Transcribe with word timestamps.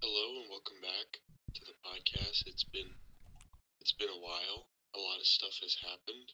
Hello 0.00 0.40
and 0.40 0.48
welcome 0.48 0.80
back 0.80 1.20
to 1.52 1.60
the 1.68 1.76
podcast. 1.84 2.48
It's 2.48 2.64
been 2.64 2.88
it's 3.84 3.92
been 4.00 4.08
a 4.08 4.24
while. 4.24 4.72
A 4.96 4.98
lot 4.98 5.20
of 5.20 5.28
stuff 5.28 5.52
has 5.60 5.76
happened. 5.84 6.32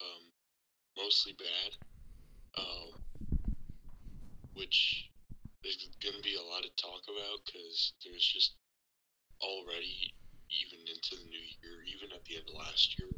Um, 0.00 0.32
mostly 0.96 1.36
bad. 1.36 1.76
Um, 2.56 3.04
which 4.56 5.12
there's 5.60 5.92
going 6.00 6.16
to 6.16 6.24
be 6.24 6.40
a 6.40 6.48
lot 6.48 6.64
to 6.64 6.72
talk 6.80 7.04
about 7.04 7.44
because 7.44 7.92
there's 8.00 8.24
just 8.24 8.56
already 9.44 10.16
even 10.48 10.80
into 10.88 11.12
the 11.20 11.28
new 11.28 11.46
year, 11.60 11.84
even 11.84 12.16
at 12.16 12.24
the 12.24 12.40
end 12.40 12.48
of 12.48 12.56
last 12.56 12.96
year, 12.96 13.12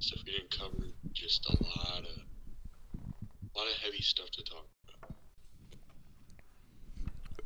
stuff 0.00 0.24
we 0.24 0.32
didn't 0.32 0.56
cover. 0.56 0.88
Just 1.12 1.44
a 1.52 1.56
lot 1.60 2.00
of 2.00 2.16
a 2.16 3.52
lot 3.52 3.68
of 3.68 3.76
heavy 3.84 4.00
stuff 4.00 4.32
to 4.40 4.42
talk. 4.48 4.72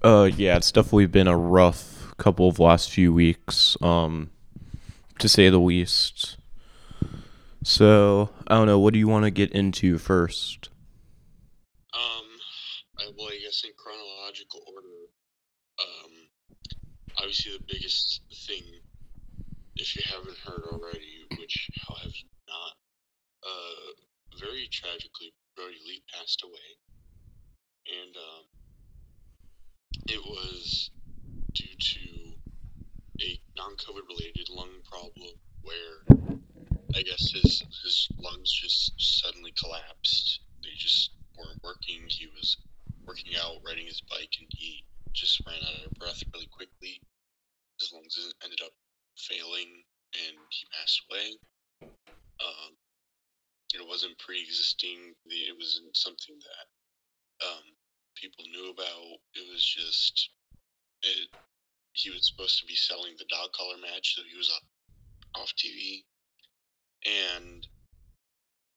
Uh, 0.03 0.31
yeah, 0.37 0.57
it's 0.57 0.71
definitely 0.71 1.07
been 1.07 1.27
a 1.27 1.37
rough 1.37 2.15
couple 2.19 2.49
of 2.49 2.61
last 2.61 2.91
few 2.91 3.13
weeks, 3.13 3.77
um, 3.83 4.31
to 5.19 5.29
say 5.29 5.49
the 5.49 5.59
least. 5.59 6.37
So, 7.65 8.31
I 8.47 8.55
don't 8.55 8.67
know, 8.67 8.79
what 8.79 8.93
do 8.93 9.01
you 9.01 9.09
want 9.09 9.25
to 9.25 9.31
get 9.31 9.51
into 9.51 9.99
first? 9.99 10.69
Um, 11.95 12.27
I, 12.99 13.11
well, 13.19 13.27
I 13.27 13.39
guess 13.43 13.65
in 13.65 13.71
chronological 13.77 14.63
order, 14.73 15.11
um, 15.83 16.13
obviously 17.19 17.59
the 17.59 17.65
biggest 17.67 18.23
thing, 18.47 18.63
if 19.77 19.97
you 19.97 20.03
haven't 20.07 20.39
heard 20.39 20.63
already, 20.71 21.27
which 21.39 21.71
how 21.87 21.95
have 21.97 22.13
you 22.15 22.29
not? 22.47 22.75
Uh, 23.43 24.39
very 24.39 24.69
tragically, 24.71 25.35
Brodie 25.57 25.83
Lee 25.87 26.03
passed 26.15 26.43
away, 26.45 26.69
and 27.91 28.15
um, 28.17 28.45
it 30.09 30.25
was 30.25 30.91
due 31.53 31.77
to 31.79 32.01
a 33.21 33.41
non-COVID 33.57 34.09
related 34.09 34.49
lung 34.49 34.81
problem 34.91 35.29
where 35.63 36.19
I 36.97 37.03
guess 37.03 37.31
his 37.31 37.63
his 37.85 38.09
lungs 38.19 38.51
just 38.51 38.93
suddenly 38.97 39.53
collapsed. 39.53 40.41
They 40.63 40.73
just 40.77 41.11
weren't 41.37 41.63
working. 41.63 42.09
He 42.09 42.27
was 42.27 42.57
working 43.07 43.35
out, 43.37 43.61
riding 43.65 43.87
his 43.87 44.01
bike, 44.01 44.33
and 44.41 44.49
he 44.51 44.85
just 45.13 45.41
ran 45.47 45.61
out 45.61 45.87
of 45.87 45.99
breath 45.99 46.23
really 46.33 46.49
quickly. 46.49 47.01
His 47.79 47.93
lungs 47.93 48.17
ended 48.43 48.61
up 48.65 48.73
failing, 49.17 49.85
and 50.15 50.37
he 50.51 50.67
passed 50.73 51.03
away. 51.11 51.39
Um, 52.41 52.73
it 53.75 53.87
wasn't 53.87 54.19
pre-existing. 54.19 55.15
It 55.27 55.57
wasn't 55.57 55.97
something 55.97 56.37
that 56.41 57.47
um, 57.47 57.65
people 58.21 58.45
knew 58.53 58.71
about. 58.71 59.21
It 59.35 59.47
was 59.51 59.65
just 59.65 60.31
it. 61.03 61.29
He 61.93 62.11
was 62.11 62.29
supposed 62.29 62.61
to 62.61 62.67
be 62.67 62.77
selling 62.77 63.15
the 63.19 63.25
dog 63.29 63.51
collar 63.53 63.77
match, 63.81 64.15
so 64.15 64.23
he 64.31 64.37
was 64.37 64.51
off, 64.51 65.43
off 65.43 65.53
TV, 65.59 66.05
and 67.07 67.67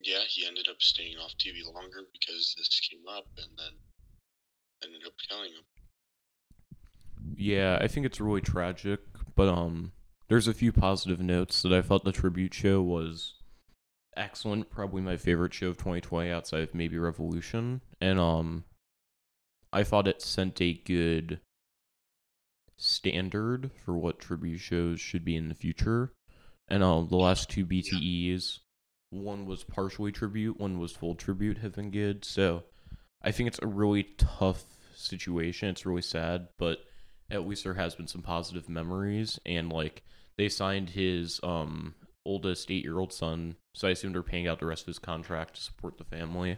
yeah, 0.01 0.21
he 0.27 0.47
ended 0.47 0.67
up 0.69 0.81
staying 0.81 1.17
off 1.17 1.33
TV 1.37 1.63
longer 1.65 2.07
because 2.11 2.55
this 2.57 2.79
came 2.89 3.07
up, 3.07 3.27
and 3.37 3.51
then 3.57 3.73
ended 4.83 5.01
up 5.05 5.13
killing 5.29 5.51
him. 5.51 5.63
Yeah, 7.35 7.77
I 7.79 7.87
think 7.87 8.05
it's 8.05 8.19
really 8.19 8.41
tragic, 8.41 8.99
but 9.35 9.47
um, 9.47 9.91
there's 10.27 10.47
a 10.47 10.53
few 10.53 10.71
positive 10.71 11.19
notes 11.19 11.61
that 11.61 11.73
I 11.73 11.81
felt 11.81 12.03
the 12.03 12.11
tribute 12.11 12.53
show 12.53 12.81
was 12.81 13.35
excellent. 14.17 14.69
Probably 14.69 15.01
my 15.01 15.17
favorite 15.17 15.53
show 15.53 15.67
of 15.67 15.77
2020 15.77 16.31
outside 16.31 16.63
of 16.63 16.73
maybe 16.73 16.97
Revolution, 16.97 17.81
and 17.99 18.19
um, 18.19 18.65
I 19.73 19.83
thought 19.83 20.07
it 20.07 20.21
sent 20.21 20.61
a 20.61 20.73
good 20.73 21.39
standard 22.77 23.71
for 23.85 23.93
what 23.93 24.19
tribute 24.19 24.59
shows 24.59 24.99
should 24.99 25.23
be 25.23 25.35
in 25.35 25.49
the 25.49 25.55
future. 25.55 26.11
And 26.67 26.83
um, 26.83 27.07
the 27.09 27.17
last 27.17 27.49
two 27.49 27.65
BTEs, 27.65 28.59
one 29.09 29.45
was 29.45 29.63
partially 29.63 30.11
tribute, 30.11 30.59
one 30.59 30.79
was 30.79 30.91
full 30.91 31.15
tribute, 31.15 31.59
have 31.59 31.73
been 31.73 31.91
good. 31.91 32.25
So 32.25 32.63
I 33.21 33.31
think 33.31 33.47
it's 33.47 33.59
a 33.61 33.67
really 33.67 34.03
tough 34.17 34.63
situation. 34.95 35.69
It's 35.69 35.85
really 35.85 36.01
sad, 36.01 36.47
but 36.57 36.79
at 37.29 37.47
least 37.47 37.63
there 37.63 37.73
has 37.75 37.95
been 37.95 38.07
some 38.07 38.21
positive 38.21 38.67
memories. 38.67 39.39
And 39.45 39.71
like 39.71 40.03
they 40.37 40.49
signed 40.49 40.91
his 40.91 41.39
um 41.43 41.95
oldest 42.25 42.69
eight 42.71 42.83
year 42.83 42.99
old 42.99 43.13
son, 43.13 43.55
so 43.73 43.87
I 43.87 43.91
assume 43.91 44.13
they're 44.13 44.23
paying 44.23 44.47
out 44.47 44.59
the 44.59 44.65
rest 44.65 44.83
of 44.83 44.87
his 44.87 44.99
contract 44.99 45.55
to 45.55 45.61
support 45.61 45.97
the 45.97 46.03
family. 46.03 46.57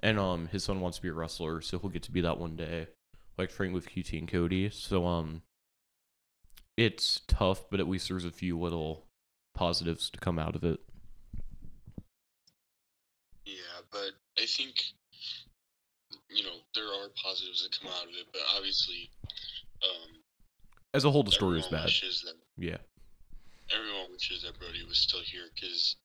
And 0.00 0.18
um 0.18 0.48
his 0.48 0.64
son 0.64 0.80
wants 0.80 0.98
to 0.98 1.02
be 1.02 1.08
a 1.08 1.12
wrestler, 1.12 1.60
so 1.60 1.78
he'll 1.78 1.90
get 1.90 2.02
to 2.04 2.12
be 2.12 2.20
that 2.20 2.38
one 2.38 2.56
day, 2.56 2.88
like 3.36 3.50
training 3.50 3.74
with 3.74 3.88
QT 3.88 4.18
and 4.18 4.28
Cody. 4.28 4.70
So 4.70 5.06
um 5.06 5.42
it's 6.76 7.22
tough, 7.26 7.64
but 7.70 7.80
at 7.80 7.88
least 7.88 8.08
there's 8.08 8.24
a 8.24 8.30
few 8.30 8.58
little 8.58 9.06
positives 9.54 10.10
to 10.10 10.20
come 10.20 10.38
out 10.38 10.54
of 10.54 10.62
it. 10.62 10.78
Yeah, 13.44 13.82
but 13.90 14.12
I 14.38 14.46
think 14.46 14.74
you 16.30 16.44
know 16.44 16.58
there 16.74 16.84
are 16.84 17.08
positives 17.22 17.64
that 17.64 17.76
come 17.80 17.90
out 17.90 18.04
of 18.04 18.10
it, 18.10 18.26
but 18.32 18.42
obviously, 18.56 19.10
um, 19.82 20.20
as 20.94 21.04
a 21.04 21.10
whole, 21.10 21.24
the 21.24 21.32
story 21.32 21.58
is 21.58 21.66
bad. 21.66 21.88
that 21.88 22.34
Yeah, 22.56 22.76
everyone 23.74 24.12
wishes 24.12 24.42
that 24.42 24.58
Brodie 24.58 24.84
was 24.86 24.98
still 24.98 25.20
here 25.24 25.50
because 25.54 25.96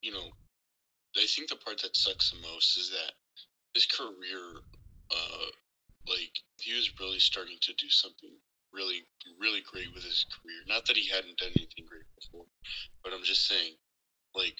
you 0.00 0.12
know 0.12 0.30
I 1.16 1.26
think 1.26 1.48
the 1.48 1.56
part 1.56 1.80
that 1.82 1.96
sucks 1.96 2.30
the 2.30 2.40
most 2.40 2.76
is 2.76 2.90
that 2.90 3.12
his 3.74 3.86
career, 3.86 4.60
uh, 5.10 5.48
like 6.08 6.32
he 6.60 6.74
was 6.74 6.90
really 7.00 7.18
starting 7.18 7.56
to 7.60 7.72
do 7.74 7.88
something 7.88 8.30
really, 8.72 9.04
really 9.40 9.62
great 9.64 9.92
with 9.94 10.04
his 10.04 10.24
career. 10.28 10.60
Not 10.68 10.86
that 10.86 10.96
he 10.96 11.08
hadn't 11.08 11.38
done 11.38 11.52
anything 11.56 11.88
great 11.88 12.04
before, 12.20 12.44
but 13.02 13.12
I'm 13.12 13.24
just 13.24 13.48
saying, 13.48 13.74
like 14.34 14.56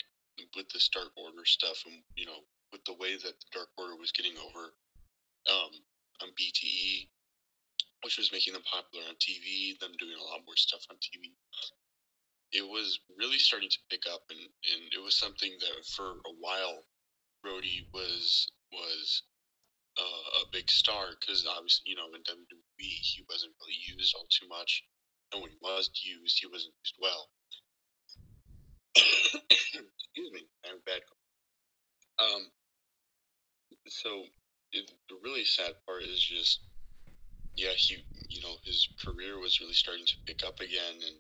with 0.56 0.68
this 0.72 0.88
Dark 0.88 1.12
Order 1.16 1.44
stuff, 1.44 1.82
and 1.86 2.00
you 2.14 2.26
know, 2.26 2.40
with 2.72 2.84
the 2.84 2.96
way 2.96 3.14
that 3.16 3.36
the 3.36 3.48
Dark 3.52 3.68
Order 3.76 3.96
was 3.96 4.12
getting 4.12 4.36
over 4.36 4.72
um, 5.52 5.72
on 6.22 6.28
BTE, 6.36 7.08
which 8.02 8.18
was 8.18 8.32
making 8.32 8.52
them 8.52 8.64
popular 8.64 9.04
on 9.08 9.16
TV, 9.16 9.78
them 9.78 9.92
doing 9.98 10.16
a 10.18 10.24
lot 10.24 10.40
more 10.46 10.56
stuff 10.56 10.84
on 10.90 10.96
TV. 10.96 11.32
It 12.52 12.62
was 12.62 13.00
really 13.18 13.38
starting 13.38 13.68
to 13.68 13.88
pick 13.90 14.02
up, 14.06 14.22
and, 14.30 14.38
and 14.38 14.82
it 14.94 15.02
was 15.02 15.18
something 15.18 15.52
that 15.60 15.84
for 15.96 16.22
a 16.24 16.34
while, 16.40 16.84
Brodie 17.42 17.88
was 17.92 18.48
was 18.72 19.22
uh, 19.98 20.42
a 20.42 20.50
big 20.52 20.70
star 20.70 21.16
because 21.18 21.46
obviously, 21.46 21.90
you 21.90 21.96
know, 21.96 22.06
in 22.14 22.22
WWE 22.22 22.46
he 22.78 23.24
wasn't 23.28 23.52
really 23.60 23.78
used 23.98 24.14
all 24.14 24.26
too 24.30 24.48
much, 24.48 24.84
and 25.32 25.42
when 25.42 25.50
he 25.50 25.58
was 25.60 25.90
used, 26.04 26.38
he 26.40 26.46
wasn't 26.46 26.74
used 26.84 26.96
well. 27.00 27.28
Excuse 28.96 30.32
me, 30.32 30.46
I 30.64 30.68
have 30.68 30.84
bad. 30.84 31.02
Um, 32.18 32.46
so 33.88 34.24
it, 34.72 34.90
the 35.08 35.16
really 35.22 35.44
sad 35.44 35.72
part 35.86 36.02
is 36.02 36.22
just, 36.22 36.60
yeah, 37.56 37.72
he, 37.76 38.04
you 38.28 38.40
know, 38.42 38.56
his 38.64 38.88
career 39.04 39.38
was 39.38 39.60
really 39.60 39.74
starting 39.74 40.06
to 40.06 40.16
pick 40.26 40.42
up 40.46 40.60
again, 40.60 40.94
and 40.94 41.16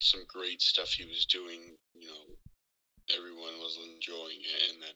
some 0.00 0.22
great 0.28 0.60
stuff 0.62 0.90
he 0.90 1.04
was 1.04 1.26
doing. 1.26 1.76
You 1.94 2.08
know, 2.08 3.16
everyone 3.16 3.58
was 3.58 3.78
enjoying 3.78 4.40
it, 4.40 4.72
and 4.72 4.82
then, 4.82 4.94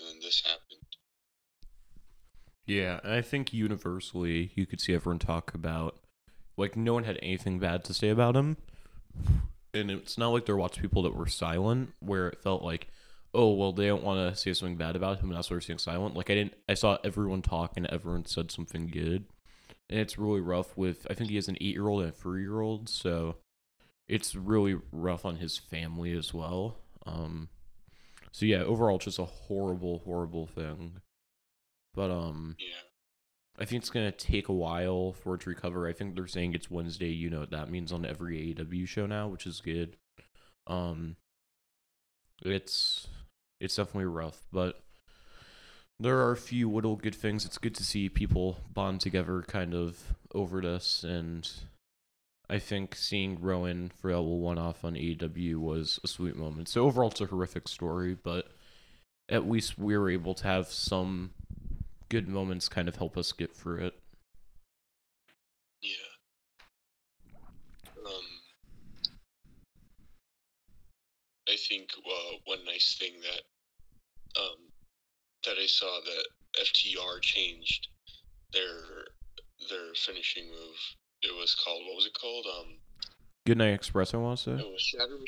and 0.00 0.08
then 0.08 0.16
this 0.22 0.42
happened. 0.44 0.86
yeah, 2.66 3.00
and 3.04 3.12
I 3.12 3.22
think 3.22 3.52
universally 3.52 4.50
you 4.54 4.66
could 4.66 4.80
see 4.80 4.94
everyone 4.94 5.18
talk 5.18 5.54
about 5.54 5.98
like 6.56 6.76
no 6.76 6.94
one 6.94 7.04
had 7.04 7.18
anything 7.22 7.58
bad 7.58 7.84
to 7.84 7.94
say 7.94 8.08
about 8.08 8.36
him, 8.36 8.56
and 9.74 9.90
it's 9.90 10.18
not 10.18 10.30
like 10.30 10.46
there 10.46 10.56
were 10.56 10.62
lots 10.62 10.76
of 10.76 10.82
people 10.82 11.02
that 11.02 11.14
were 11.14 11.26
silent 11.26 11.92
where 12.00 12.28
it 12.28 12.42
felt 12.42 12.62
like. 12.62 12.88
Oh 13.34 13.52
well, 13.52 13.72
they 13.72 13.86
don't 13.86 14.02
want 14.04 14.32
to 14.32 14.40
say 14.40 14.54
something 14.54 14.76
bad 14.78 14.96
about 14.96 15.18
him, 15.18 15.28
and 15.28 15.36
that's 15.36 15.50
why 15.50 15.54
they're 15.56 15.60
staying 15.60 15.78
silent. 15.78 16.16
Like 16.16 16.30
I 16.30 16.34
didn't, 16.34 16.54
I 16.70 16.74
saw 16.74 16.96
everyone 17.04 17.42
talk, 17.42 17.74
and 17.76 17.86
everyone 17.88 18.24
said 18.24 18.50
something 18.50 18.86
good, 18.86 19.26
and 19.90 20.00
it's 20.00 20.16
really 20.18 20.40
rough. 20.40 20.76
With 20.76 21.06
I 21.10 21.14
think 21.14 21.28
he 21.30 21.36
has 21.36 21.48
an 21.48 21.58
eight-year-old 21.60 22.00
and 22.02 22.10
a 22.10 22.12
three-year-old, 22.12 22.88
so 22.88 23.36
it's 24.08 24.34
really 24.34 24.76
rough 24.92 25.24
on 25.24 25.36
his 25.36 25.58
family 25.58 26.12
as 26.16 26.32
well. 26.32 26.76
Um, 27.04 27.48
so 28.32 28.46
yeah, 28.46 28.62
overall, 28.62 28.96
it's 28.96 29.06
just 29.06 29.18
a 29.18 29.24
horrible, 29.24 30.00
horrible 30.04 30.46
thing. 30.46 31.00
But 31.94 32.10
um, 32.10 32.56
Yeah. 32.58 32.74
I 33.58 33.64
think 33.64 33.80
it's 33.82 33.90
gonna 33.90 34.12
take 34.12 34.48
a 34.48 34.52
while 34.52 35.12
for 35.12 35.34
it 35.34 35.40
to 35.42 35.50
recover. 35.50 35.88
I 35.88 35.92
think 35.92 36.14
they're 36.14 36.26
saying 36.26 36.52
it's 36.54 36.70
Wednesday. 36.70 37.08
You 37.10 37.30
know 37.30 37.40
what 37.40 37.50
that 37.50 37.70
means 37.70 37.90
on 37.92 38.04
every 38.04 38.36
AEW 38.54 38.86
show 38.86 39.06
now, 39.06 39.28
which 39.28 39.46
is 39.46 39.60
good. 39.62 39.96
Um, 40.66 41.16
it's 42.44 43.08
it's 43.60 43.76
definitely 43.76 44.04
rough, 44.06 44.46
but 44.52 44.82
there 45.98 46.18
are 46.18 46.32
a 46.32 46.36
few 46.36 46.70
little 46.70 46.96
good 46.96 47.14
things. 47.14 47.46
It's 47.46 47.56
good 47.56 47.74
to 47.76 47.84
see 47.84 48.10
people 48.10 48.58
bond 48.74 49.00
together, 49.00 49.42
kind 49.42 49.72
of 49.72 50.14
over 50.34 50.60
this, 50.60 51.02
and 51.02 51.50
I 52.48 52.58
think 52.60 52.94
seeing 52.94 53.40
Rowan 53.40 53.90
for 54.00 54.10
level 54.12 54.38
one 54.38 54.58
off 54.58 54.84
on 54.84 54.94
AEW 54.94 55.56
was 55.56 55.98
a 56.04 56.08
sweet 56.08 56.36
moment. 56.36 56.68
So 56.68 56.84
overall, 56.84 57.10
it's 57.10 57.20
a 57.20 57.26
horrific 57.26 57.66
story, 57.66 58.14
but 58.14 58.46
at 59.28 59.48
least 59.48 59.78
we 59.78 59.96
were 59.98 60.10
able 60.10 60.34
to 60.34 60.44
have 60.44 60.68
some 60.68 61.30
good 62.08 62.28
moments 62.28 62.68
kind 62.68 62.88
of 62.88 62.96
help 62.96 63.16
us 63.16 63.32
get 63.32 63.54
through 63.54 63.86
it. 63.86 63.94
Yeah. 65.82 65.90
Um, 68.06 68.24
I 71.48 71.56
think 71.68 71.88
uh, 71.98 72.36
one 72.44 72.64
nice 72.64 72.96
thing 72.96 73.14
that 73.22 74.40
um, 74.40 74.58
that 75.44 75.56
I 75.60 75.66
saw 75.66 75.98
that 76.04 76.62
FTR 76.62 77.20
changed 77.22 77.88
their 78.52 79.06
their 79.68 79.94
finishing 79.94 80.46
move 80.46 80.76
it 81.26 81.36
was 81.38 81.54
called 81.54 81.82
what 81.86 81.96
was 81.96 82.06
it 82.06 82.14
called? 82.14 82.46
Um, 82.46 82.78
Goodnight 83.46 83.74
Express, 83.74 84.14
I 84.14 84.16
want 84.18 84.38
to 84.38 84.44
say. 84.44 84.50
it 84.52 84.72
was 84.72 84.82
Shatter. 84.82 85.18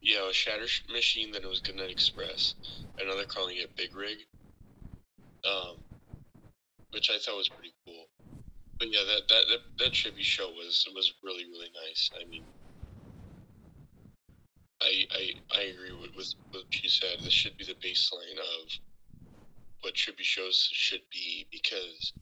Yeah, 0.00 0.22
it 0.22 0.26
was 0.26 0.36
Shatter 0.36 0.66
Machine. 0.92 1.32
Then 1.32 1.42
it 1.42 1.48
was 1.48 1.60
Goodnight 1.60 1.90
Express, 1.90 2.54
and 2.98 3.08
now 3.08 3.16
they're 3.16 3.24
calling 3.24 3.56
it 3.56 3.74
Big 3.76 3.94
Rig. 3.94 4.18
Um, 5.44 5.76
which 6.92 7.10
I 7.10 7.18
thought 7.18 7.36
was 7.36 7.48
pretty 7.48 7.72
cool. 7.84 8.06
But 8.78 8.88
yeah, 8.92 9.00
that 9.06 9.28
that 9.28 9.42
that, 9.48 9.84
that 9.84 9.92
tribute 9.92 10.24
show 10.24 10.48
was 10.48 10.86
was 10.94 11.14
really 11.22 11.44
really 11.44 11.70
nice. 11.86 12.10
I 12.20 12.28
mean, 12.28 12.44
I 14.80 15.04
I, 15.10 15.30
I 15.58 15.62
agree 15.62 15.92
with, 16.00 16.14
with 16.16 16.34
what 16.50 16.82
you 16.82 16.88
said. 16.88 17.18
This 17.22 17.32
should 17.32 17.56
be 17.56 17.64
the 17.64 17.74
baseline 17.74 18.38
of 18.38 18.70
what 19.82 19.94
tribute 19.94 20.26
shows 20.26 20.68
should 20.72 21.02
be 21.12 21.46
because, 21.50 22.12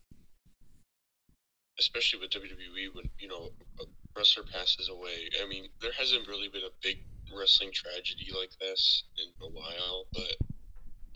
especially 1.78 2.20
with 2.20 2.30
WWE, 2.30 2.94
when 2.94 3.08
you 3.18 3.28
know 3.28 3.50
a 3.80 3.84
wrestler 4.16 4.44
passes 4.44 4.88
away. 4.88 5.28
I 5.42 5.48
mean, 5.48 5.68
there 5.80 5.92
hasn't 5.98 6.28
really 6.28 6.48
been 6.48 6.62
a 6.62 6.74
big 6.82 6.98
wrestling 7.36 7.70
tragedy 7.72 8.30
like 8.38 8.50
this 8.60 9.04
in 9.18 9.46
a 9.46 9.50
while, 9.50 10.06
but 10.12 10.36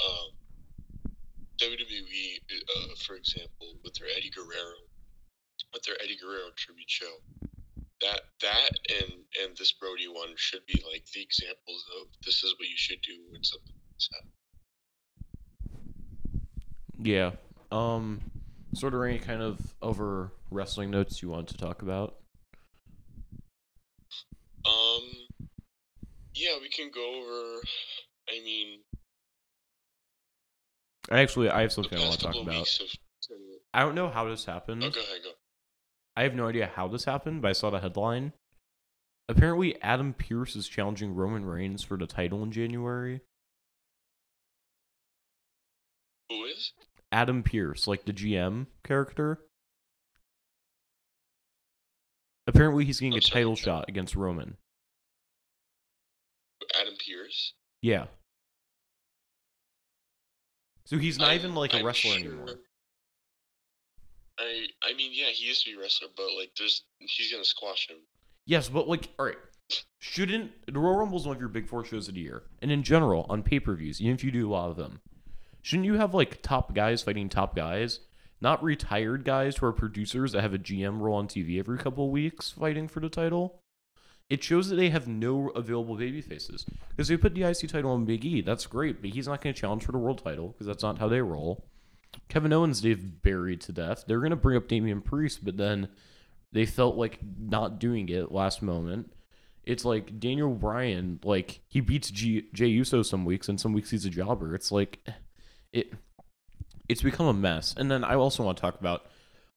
um, 0.04 0.30
WWE, 1.58 2.40
uh, 2.52 2.94
for 3.06 3.16
example, 3.16 3.78
with 3.84 3.94
their 3.94 4.08
Eddie 4.16 4.30
Guerrero, 4.30 4.78
with 5.72 5.82
their 5.82 5.96
Eddie 6.02 6.16
Guerrero 6.20 6.50
tribute 6.56 6.90
show, 6.90 7.20
that 8.00 8.20
that 8.40 8.70
and 9.00 9.12
and 9.42 9.56
this 9.56 9.72
Brody 9.72 10.06
one 10.08 10.34
should 10.36 10.64
be 10.66 10.80
like 10.90 11.04
the 11.12 11.20
examples 11.20 11.84
of 12.00 12.08
this 12.24 12.44
is 12.44 12.54
what 12.58 12.68
you 12.68 12.76
should 12.76 13.00
do 13.02 13.14
when 13.30 13.42
something 13.42 13.74
happens. 13.74 14.08
Yeah. 17.00 17.32
Um. 17.70 18.20
So, 18.74 18.88
are 18.88 18.90
there 18.90 19.06
any 19.06 19.18
kind 19.18 19.42
of 19.42 19.74
over 19.82 20.32
wrestling 20.50 20.90
notes 20.90 21.22
you 21.22 21.28
want 21.28 21.48
to 21.48 21.56
talk 21.56 21.82
about? 21.82 22.16
Um, 24.64 25.02
yeah, 26.34 26.58
we 26.60 26.68
can 26.68 26.90
go 26.92 27.20
over. 27.20 27.60
I 28.28 28.42
mean, 28.44 28.80
Actually, 31.10 31.48
I 31.48 31.62
have 31.62 31.72
something 31.72 31.98
I 31.98 32.02
want 32.02 32.18
to 32.18 32.26
talk 32.26 32.36
about. 32.36 32.68
I 33.72 33.80
don't 33.80 33.94
know 33.94 34.10
how 34.10 34.28
this 34.28 34.44
happened. 34.44 34.84
Oh, 34.84 34.90
go 34.90 35.00
ahead, 35.00 35.22
go. 35.24 35.30
I 36.16 36.22
have 36.22 36.34
no 36.34 36.48
idea 36.48 36.70
how 36.74 36.88
this 36.88 37.04
happened, 37.04 37.42
but 37.42 37.48
I 37.48 37.52
saw 37.52 37.70
the 37.70 37.80
headline. 37.80 38.32
Apparently, 39.28 39.80
Adam 39.82 40.14
Pearce 40.14 40.56
is 40.56 40.68
challenging 40.68 41.14
Roman 41.14 41.44
Reigns 41.44 41.82
for 41.82 41.96
the 41.96 42.06
title 42.06 42.42
in 42.42 42.50
January. 42.50 43.20
Who 46.28 46.44
is? 46.44 46.72
Adam 47.12 47.42
Pearce, 47.42 47.86
like 47.86 48.04
the 48.04 48.12
GM 48.12 48.66
character. 48.84 49.40
Apparently, 52.48 52.84
he's 52.84 52.98
getting 52.98 53.12
I'm 53.12 53.18
a 53.18 53.22
sorry, 53.22 53.42
title 53.42 53.54
shot 53.56 53.84
against 53.88 54.16
Roman. 54.16 54.56
Adam 56.80 56.94
Pearce. 57.06 57.52
Yeah. 57.82 58.06
So 60.84 60.96
he's 60.98 61.18
not 61.18 61.28
I'm- 61.28 61.38
even 61.38 61.54
like 61.54 61.74
a 61.74 61.78
I'm 61.78 61.86
wrestler 61.86 62.12
sure- 62.18 62.30
anymore. 62.30 62.48
I 64.38 64.66
I 64.82 64.94
mean, 64.94 65.10
yeah, 65.14 65.26
he 65.26 65.46
used 65.46 65.64
to 65.64 65.70
be 65.72 65.76
a 65.76 65.80
wrestler, 65.80 66.08
but 66.16 66.26
like, 66.36 66.50
there's 66.58 66.84
he's 66.98 67.30
gonna 67.30 67.44
squash 67.44 67.88
him. 67.88 67.98
Yes, 68.46 68.68
but 68.68 68.88
like, 68.88 69.08
all 69.18 69.26
right. 69.26 69.36
Shouldn't 69.98 70.52
the 70.66 70.78
Royal 70.78 70.96
Rumble 70.96 71.18
is 71.18 71.26
one 71.26 71.36
of 71.36 71.40
your 71.40 71.50
big 71.50 71.68
four 71.68 71.84
shows 71.84 72.08
of 72.08 72.14
the 72.14 72.20
year, 72.20 72.44
and 72.62 72.70
in 72.72 72.82
general 72.82 73.26
on 73.28 73.42
pay 73.42 73.60
per 73.60 73.74
views, 73.74 74.00
even 74.00 74.14
if 74.14 74.24
you 74.24 74.30
do 74.30 74.48
a 74.48 74.50
lot 74.52 74.70
of 74.70 74.76
them, 74.76 75.00
shouldn't 75.60 75.84
you 75.86 75.94
have 75.94 76.14
like 76.14 76.40
top 76.40 76.72
guys 76.74 77.02
fighting 77.02 77.28
top 77.28 77.54
guys, 77.54 78.00
not 78.40 78.62
retired 78.62 79.24
guys 79.24 79.56
who 79.56 79.66
are 79.66 79.72
producers 79.72 80.32
that 80.32 80.42
have 80.42 80.54
a 80.54 80.58
GM 80.58 81.00
role 81.00 81.16
on 81.16 81.28
TV 81.28 81.58
every 81.58 81.78
couple 81.78 82.10
weeks 82.10 82.52
fighting 82.52 82.88
for 82.88 83.00
the 83.00 83.08
title? 83.08 83.62
It 84.30 84.44
shows 84.44 84.68
that 84.68 84.76
they 84.76 84.90
have 84.90 85.08
no 85.08 85.48
available 85.50 85.96
baby 85.96 86.20
faces 86.20 86.66
because 86.90 87.08
they 87.08 87.16
put 87.16 87.34
the 87.34 87.44
IC 87.44 87.68
title 87.68 87.92
on 87.92 88.04
Big 88.04 88.24
E. 88.24 88.42
That's 88.42 88.66
great, 88.66 89.00
but 89.00 89.10
he's 89.10 89.26
not 89.26 89.40
going 89.40 89.54
to 89.54 89.60
challenge 89.60 89.84
for 89.84 89.92
the 89.92 89.98
world 89.98 90.22
title 90.22 90.48
because 90.48 90.66
that's 90.66 90.82
not 90.82 90.98
how 90.98 91.08
they 91.08 91.22
roll. 91.22 91.64
Kevin 92.28 92.52
Owens 92.52 92.82
they've 92.82 93.22
buried 93.22 93.60
to 93.62 93.72
death. 93.72 94.04
They're 94.06 94.18
going 94.18 94.30
to 94.30 94.36
bring 94.36 94.56
up 94.56 94.68
Damian 94.68 95.00
Priest, 95.00 95.44
but 95.44 95.56
then 95.56 95.88
they 96.52 96.66
felt 96.66 96.96
like 96.96 97.20
not 97.38 97.78
doing 97.78 98.08
it 98.08 98.30
last 98.32 98.62
moment. 98.62 99.12
It's 99.64 99.84
like 99.84 100.18
Daniel 100.18 100.54
Bryan, 100.54 101.20
like 101.22 101.60
he 101.68 101.80
beats 101.80 102.10
G- 102.10 102.48
Jey 102.52 102.68
Uso 102.68 103.02
some 103.02 103.24
weeks, 103.24 103.48
and 103.48 103.60
some 103.60 103.72
weeks 103.72 103.90
he's 103.90 104.06
a 104.06 104.10
jobber. 104.10 104.54
It's 104.54 104.72
like 104.72 104.98
eh, 105.06 105.12
it. 105.72 105.92
It's 106.88 107.02
become 107.02 107.26
a 107.26 107.34
mess. 107.34 107.74
And 107.76 107.90
then 107.90 108.04
I 108.04 108.14
also 108.14 108.42
want 108.42 108.56
to 108.56 108.60
talk 108.62 108.80
about 108.80 109.06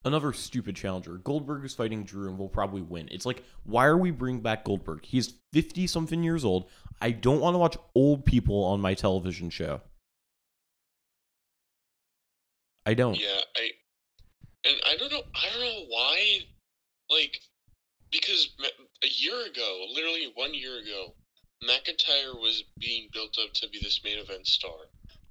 another 0.03 0.33
stupid 0.33 0.75
challenger. 0.75 1.13
Goldberg 1.17 1.63
is 1.63 1.73
fighting 1.73 2.03
Drew 2.03 2.27
and 2.27 2.37
will 2.37 2.49
probably 2.49 2.81
win. 2.81 3.07
It's 3.11 3.25
like, 3.25 3.43
why 3.63 3.85
are 3.85 3.97
we 3.97 4.11
bringing 4.11 4.41
back 4.41 4.65
Goldberg? 4.65 5.05
He's 5.05 5.35
fifty 5.53 5.87
something 5.87 6.23
years 6.23 6.43
old. 6.43 6.69
I 7.01 7.11
don't 7.11 7.39
want 7.39 7.55
to 7.55 7.59
watch 7.59 7.77
old 7.95 8.25
people 8.25 8.63
on 8.63 8.81
my 8.81 8.93
television 8.93 9.49
show. 9.49 9.81
I 12.85 12.93
don't. 12.93 13.19
Yeah, 13.19 13.39
I 13.55 13.69
and 14.65 14.75
I 14.85 14.97
don't 14.97 15.11
know. 15.11 15.21
I 15.35 15.49
don't 15.51 15.61
know 15.61 15.85
why. 15.87 16.39
Like, 17.09 17.39
because 18.11 18.49
a 19.03 19.07
year 19.07 19.45
ago, 19.45 19.85
literally 19.93 20.31
one 20.35 20.53
year 20.53 20.79
ago, 20.79 21.13
McIntyre 21.63 22.35
was 22.39 22.63
being 22.79 23.09
built 23.13 23.37
up 23.43 23.53
to 23.53 23.69
be 23.69 23.79
this 23.81 24.01
main 24.03 24.17
event 24.17 24.47
star, 24.47 24.71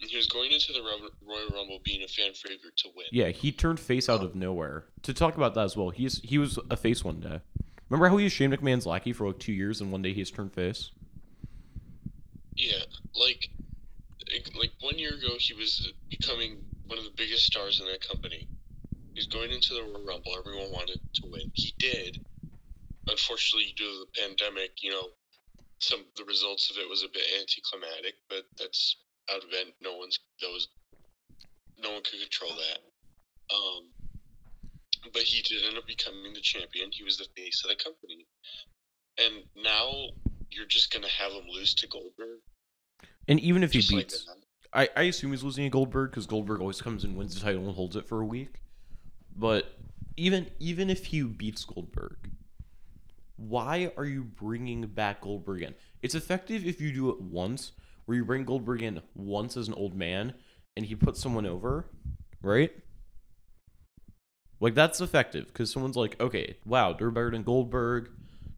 he 0.09 0.17
was 0.17 0.27
going 0.27 0.51
into 0.53 0.73
the 0.73 0.81
Royal 0.83 1.49
Rumble 1.53 1.81
being 1.85 2.03
a 2.03 2.09
fan 2.09 2.33
favorite 2.33 2.77
to 2.79 2.89
win. 2.97 3.07
Yeah, 3.13 3.29
he 3.29 3.53
turned 3.53 3.79
face 3.79 4.09
out 4.09 4.21
oh. 4.21 4.27
of 4.27 4.35
nowhere. 4.35 4.85
To 5.03 5.15
talk 5.15 5.37
about 5.37 5.55
that 5.55 5.65
as 5.65 5.77
well, 5.77 5.91
he's 5.91 6.21
he 6.21 6.39
was 6.39 6.59
a 6.71 6.77
face 6.77 7.05
one 7.05 7.21
day. 7.21 7.41
Remember 7.89 8.09
how 8.09 8.17
he 8.17 8.25
was 8.25 8.33
Shane 8.33 8.53
McMahon's 8.53 8.87
lackey 8.87 9.13
for 9.13 9.27
like 9.27 9.39
two 9.39 9.53
years, 9.53 9.81
and 9.81 9.93
one 9.93 10.03
day 10.03 10.13
he's 10.13 10.31
turned 10.31 10.53
face. 10.55 10.91
Yeah, 12.57 12.83
like, 13.15 13.51
like- 14.33 14.55
like 14.57 14.73
one 14.81 14.99
year 14.99 15.15
ago, 15.15 15.37
he 15.39 15.55
was 15.55 15.93
becoming 16.09 16.65
one 16.87 16.99
of 16.99 17.05
the 17.05 17.11
biggest 17.17 17.47
stars 17.47 17.81
in 17.81 17.87
that 17.87 18.07
company. 18.07 18.49
He's 19.15 19.27
going 19.27 19.51
into 19.51 19.75
the 19.75 19.83
Royal 19.83 20.05
Rumble. 20.05 20.37
Everyone 20.39 20.71
wanted 20.71 21.01
to 21.15 21.23
win. 21.27 21.51
He 21.55 21.75
did. 21.79 22.25
Unfortunately, 23.09 23.75
due 23.77 23.85
to 23.85 23.99
the 24.01 24.21
pandemic, 24.21 24.83
you 24.83 24.91
know, 24.91 25.09
some 25.81 26.05
the 26.17 26.25
results 26.25 26.71
of 26.71 26.77
it 26.77 26.89
was 26.89 27.03
a 27.03 27.09
bit 27.09 27.25
anticlimactic. 27.41 28.15
But 28.29 28.45
that's 28.57 28.97
out 29.33 29.43
of 29.43 29.51
it. 29.53 29.75
No 29.81 29.97
one's 29.97 30.19
was 30.43 30.69
no 31.83 31.93
one 31.93 32.03
could 32.03 32.21
control 32.21 32.51
that. 32.51 32.79
Um, 33.55 33.89
but 35.13 35.23
he 35.23 35.43
did 35.43 35.65
end 35.67 35.79
up 35.79 35.87
becoming 35.87 36.33
the 36.35 36.41
champion. 36.41 36.91
He 36.93 37.05
was 37.05 37.17
the 37.17 37.27
face 37.37 37.65
of 37.65 37.71
the 37.71 37.83
company, 37.83 38.27
and 39.19 39.45
now 39.57 40.11
you're 40.51 40.67
just 40.67 40.93
gonna 40.93 41.09
have 41.09 41.33
him 41.33 41.45
lose 41.53 41.75
to 41.75 41.87
Goldberg. 41.89 42.41
And 43.29 43.41
even 43.41 43.63
if 43.63 43.73
he 43.73 43.81
Just 43.81 43.93
like 43.93 44.09
beats. 44.09 44.27
I, 44.73 44.89
I 44.97 45.03
assume 45.03 45.33
he's 45.33 45.43
losing 45.43 45.65
to 45.65 45.71
Goldberg 45.71 46.11
because 46.11 46.27
Goldberg 46.27 46.61
always 46.61 46.81
comes 46.81 47.03
and 47.03 47.17
wins 47.17 47.35
the 47.35 47.41
title 47.41 47.67
and 47.67 47.75
holds 47.75 47.97
it 47.97 48.07
for 48.07 48.21
a 48.21 48.25
week. 48.25 48.61
But 49.35 49.75
even 50.17 50.49
even 50.59 50.91
if 50.91 51.07
he 51.07 51.23
beats 51.23 51.65
Goldberg, 51.65 52.31
why 53.37 53.93
are 53.97 54.05
you 54.05 54.23
bringing 54.23 54.87
back 54.87 55.23
Goldberg 55.23 55.63
in? 55.63 55.75
It's 56.03 56.15
effective 56.15 56.67
if 56.67 56.81
you 56.81 56.93
do 56.93 57.11
it 57.11 57.21
once, 57.21 57.73
where 58.11 58.17
you 58.17 58.25
bring 58.25 58.43
Goldberg 58.43 58.83
in 58.83 59.01
once 59.15 59.57
as 59.57 59.69
an 59.69 59.75
old 59.75 59.95
man 59.95 60.35
and 60.77 60.85
he 60.85 60.97
puts 60.97 61.21
someone 61.21 61.47
over, 61.47 61.87
right? 62.43 62.73
Like 64.59 64.75
that's 64.75 65.01
effective 65.01 65.47
because 65.47 65.71
someone's 65.71 65.95
like, 65.95 66.21
okay, 66.21 66.57
wow, 66.67 66.93
they're 66.93 67.13
better 67.13 67.31
than 67.31 67.45
Goldberg. 67.45 68.11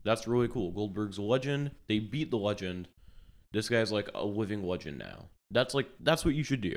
That's 0.05 0.27
really 0.27 0.49
cool. 0.49 0.71
Goldberg's 0.71 1.19
a 1.19 1.23
legend. 1.23 1.73
They 1.87 1.99
beat 1.99 2.31
the 2.31 2.39
legend. 2.39 2.89
This 3.53 3.69
guy's 3.69 3.93
like 3.93 4.09
a 4.15 4.25
living 4.25 4.67
legend 4.67 4.97
now. 4.97 5.27
That's 5.51 5.75
like 5.75 5.91
that's 6.01 6.25
what 6.25 6.35
you 6.35 6.45
should 6.45 6.63
do. 6.63 6.77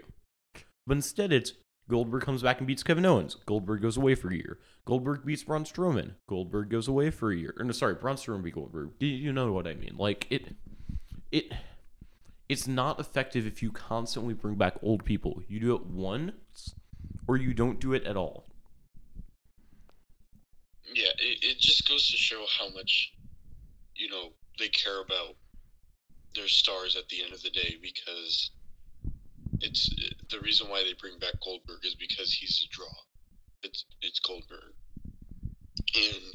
But 0.86 0.98
instead, 0.98 1.32
it's 1.32 1.54
Goldberg 1.90 2.24
comes 2.24 2.44
back 2.44 2.58
and 2.58 2.68
beats 2.68 2.84
Kevin 2.84 3.06
Owens. 3.06 3.38
Goldberg 3.46 3.84
goes 3.84 3.96
away 3.96 4.16
for 4.16 4.32
a 4.32 4.36
year. 4.36 4.60
Goldberg 4.84 5.26
beats 5.26 5.44
Braun 5.44 5.64
Strowman. 5.64 6.16
Goldberg 6.28 6.70
goes 6.70 6.90
away 6.90 7.10
for 7.10 7.32
a 7.32 7.38
year. 7.38 7.54
Or 7.58 7.64
no, 7.64 7.72
sorry, 7.72 7.94
Braun 7.94 8.18
Strowman 8.18 8.44
beat 8.44 8.56
Goldberg. 8.56 8.90
You, 9.00 9.32
know 9.32 9.54
what 9.54 9.66
I 9.66 9.76
mean? 9.76 9.96
Like 9.98 10.28
it, 10.30 10.56
it, 11.32 11.54
it's 12.48 12.68
not 12.68 13.00
effective 13.00 13.46
if 13.46 13.64
you 13.64 13.72
constantly 13.72 14.34
bring 14.34 14.56
back 14.56 14.76
old 14.82 15.04
people. 15.04 15.42
You 15.48 15.60
do 15.60 15.76
it 15.76 15.86
once, 15.86 16.76
or 17.28 17.38
you 17.38 17.54
don't 17.54 17.80
do 17.80 17.94
it 17.94 18.04
at 18.06 18.16
all. 18.16 18.46
Yeah, 20.94 21.12
it, 21.18 21.44
it 21.44 21.60
just 21.60 21.88
goes 21.88 22.10
to 22.12 22.18
show 22.18 22.46
how 22.60 22.70
much, 22.70 23.14
you 23.96 24.10
know, 24.10 24.30
they 24.60 24.68
care 24.68 25.02
about 25.02 25.36
their 26.36 26.48
stars 26.48 26.96
at 26.96 27.08
the 27.10 27.24
end 27.24 27.34
of 27.34 27.42
the 27.42 27.50
day 27.50 27.76
because 27.82 28.52
it's 29.62 29.90
the 30.30 30.40
reason 30.42 30.70
why 30.70 30.84
they 30.84 30.94
bring 31.00 31.18
back 31.20 31.34
Goldberg 31.44 31.84
is 31.84 31.96
because 31.96 32.32
he's 32.32 32.66
a 32.66 32.76
draw. 32.76 32.94
It's 33.64 33.86
it's 34.02 34.20
Goldberg, 34.20 34.74
and 35.96 36.34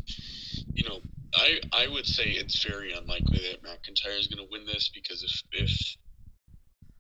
you 0.73 0.89
know 0.89 1.01
I 1.35 1.61
I 1.73 1.87
would 1.89 2.07
say 2.07 2.25
it's 2.25 2.65
very 2.65 2.93
unlikely 2.93 3.39
that 3.39 3.63
McIntyre 3.63 4.19
is 4.19 4.27
going 4.27 4.45
to 4.45 4.51
win 4.51 4.67
this 4.67 4.91
because 4.93 5.23
if 5.23 5.43
if 5.53 5.97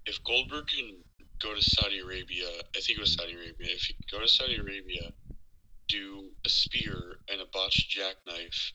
if 0.07 0.23
Goldberg 0.25 0.66
can 0.69 0.97
go 1.40 1.54
to 1.54 1.62
Saudi 1.62 1.99
Arabia, 2.00 2.47
I 2.76 2.80
think 2.80 2.99
it 2.99 3.00
was 3.00 3.14
Saudi 3.14 3.33
Arabia. 3.35 3.54
If 3.75 3.83
he 3.83 3.95
could 3.95 4.11
go 4.11 4.21
to 4.21 4.28
Saudi 4.28 4.57
Arabia, 4.57 5.12
do 5.88 6.30
a 6.45 6.49
spear 6.49 7.16
and 7.30 7.40
a 7.40 7.47
botched 7.52 7.88
jackknife, 7.90 8.73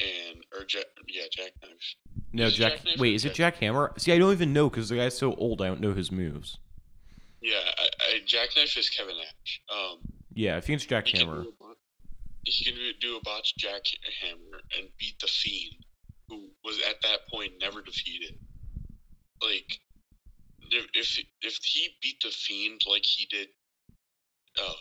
and 0.00 0.38
or 0.56 0.64
jack 0.64 0.84
yeah 1.08 1.24
jackknife. 1.30 1.94
No, 2.32 2.46
Is 2.46 2.54
Jack. 2.56 2.72
Jackknife 2.74 2.98
wait, 2.98 3.14
is 3.14 3.24
it 3.24 3.28
Jack- 3.34 3.54
Jack 3.54 3.62
Hammer? 3.62 3.92
See, 3.96 4.12
I 4.12 4.18
don't 4.18 4.32
even 4.32 4.52
know 4.52 4.68
because 4.68 4.88
the 4.90 4.96
guy's 4.96 5.16
so 5.16 5.34
old. 5.36 5.62
I 5.62 5.68
don't 5.68 5.80
know 5.80 5.94
his 5.94 6.12
moves. 6.12 6.58
Yeah, 7.40 7.54
I, 7.78 7.88
I, 8.16 8.20
jackknife 8.26 8.76
is 8.76 8.90
Kevin 8.90 9.16
Nash. 9.16 9.60
Um, 9.72 9.98
Yeah, 10.34 10.56
I 10.56 10.60
think 10.60 10.76
it's 10.78 10.86
Jack 10.86 11.06
he 11.06 11.12
can 11.16 11.26
Hammer. 11.28 11.42
do 11.44 11.48
a 11.48 11.52
bot- 11.64 11.76
he 12.44 12.64
can 12.64 12.74
do- 12.74 12.92
do 13.00 13.16
a 13.16 13.20
botched 13.22 13.58
jackhammer 13.58 14.58
and 14.76 14.88
beat 14.98 15.18
the 15.20 15.26
Fiend, 15.28 15.76
who 16.28 16.50
was 16.64 16.78
at 16.90 17.00
that 17.02 17.20
point 17.32 17.52
never 17.60 17.80
defeated. 17.80 18.38
If, 20.96 21.18
if 21.42 21.58
he 21.62 21.90
beat 22.02 22.16
the 22.22 22.30
Fiend 22.30 22.82
like 22.88 23.04
he 23.04 23.26
did 23.26 23.48
uh, 24.58 24.72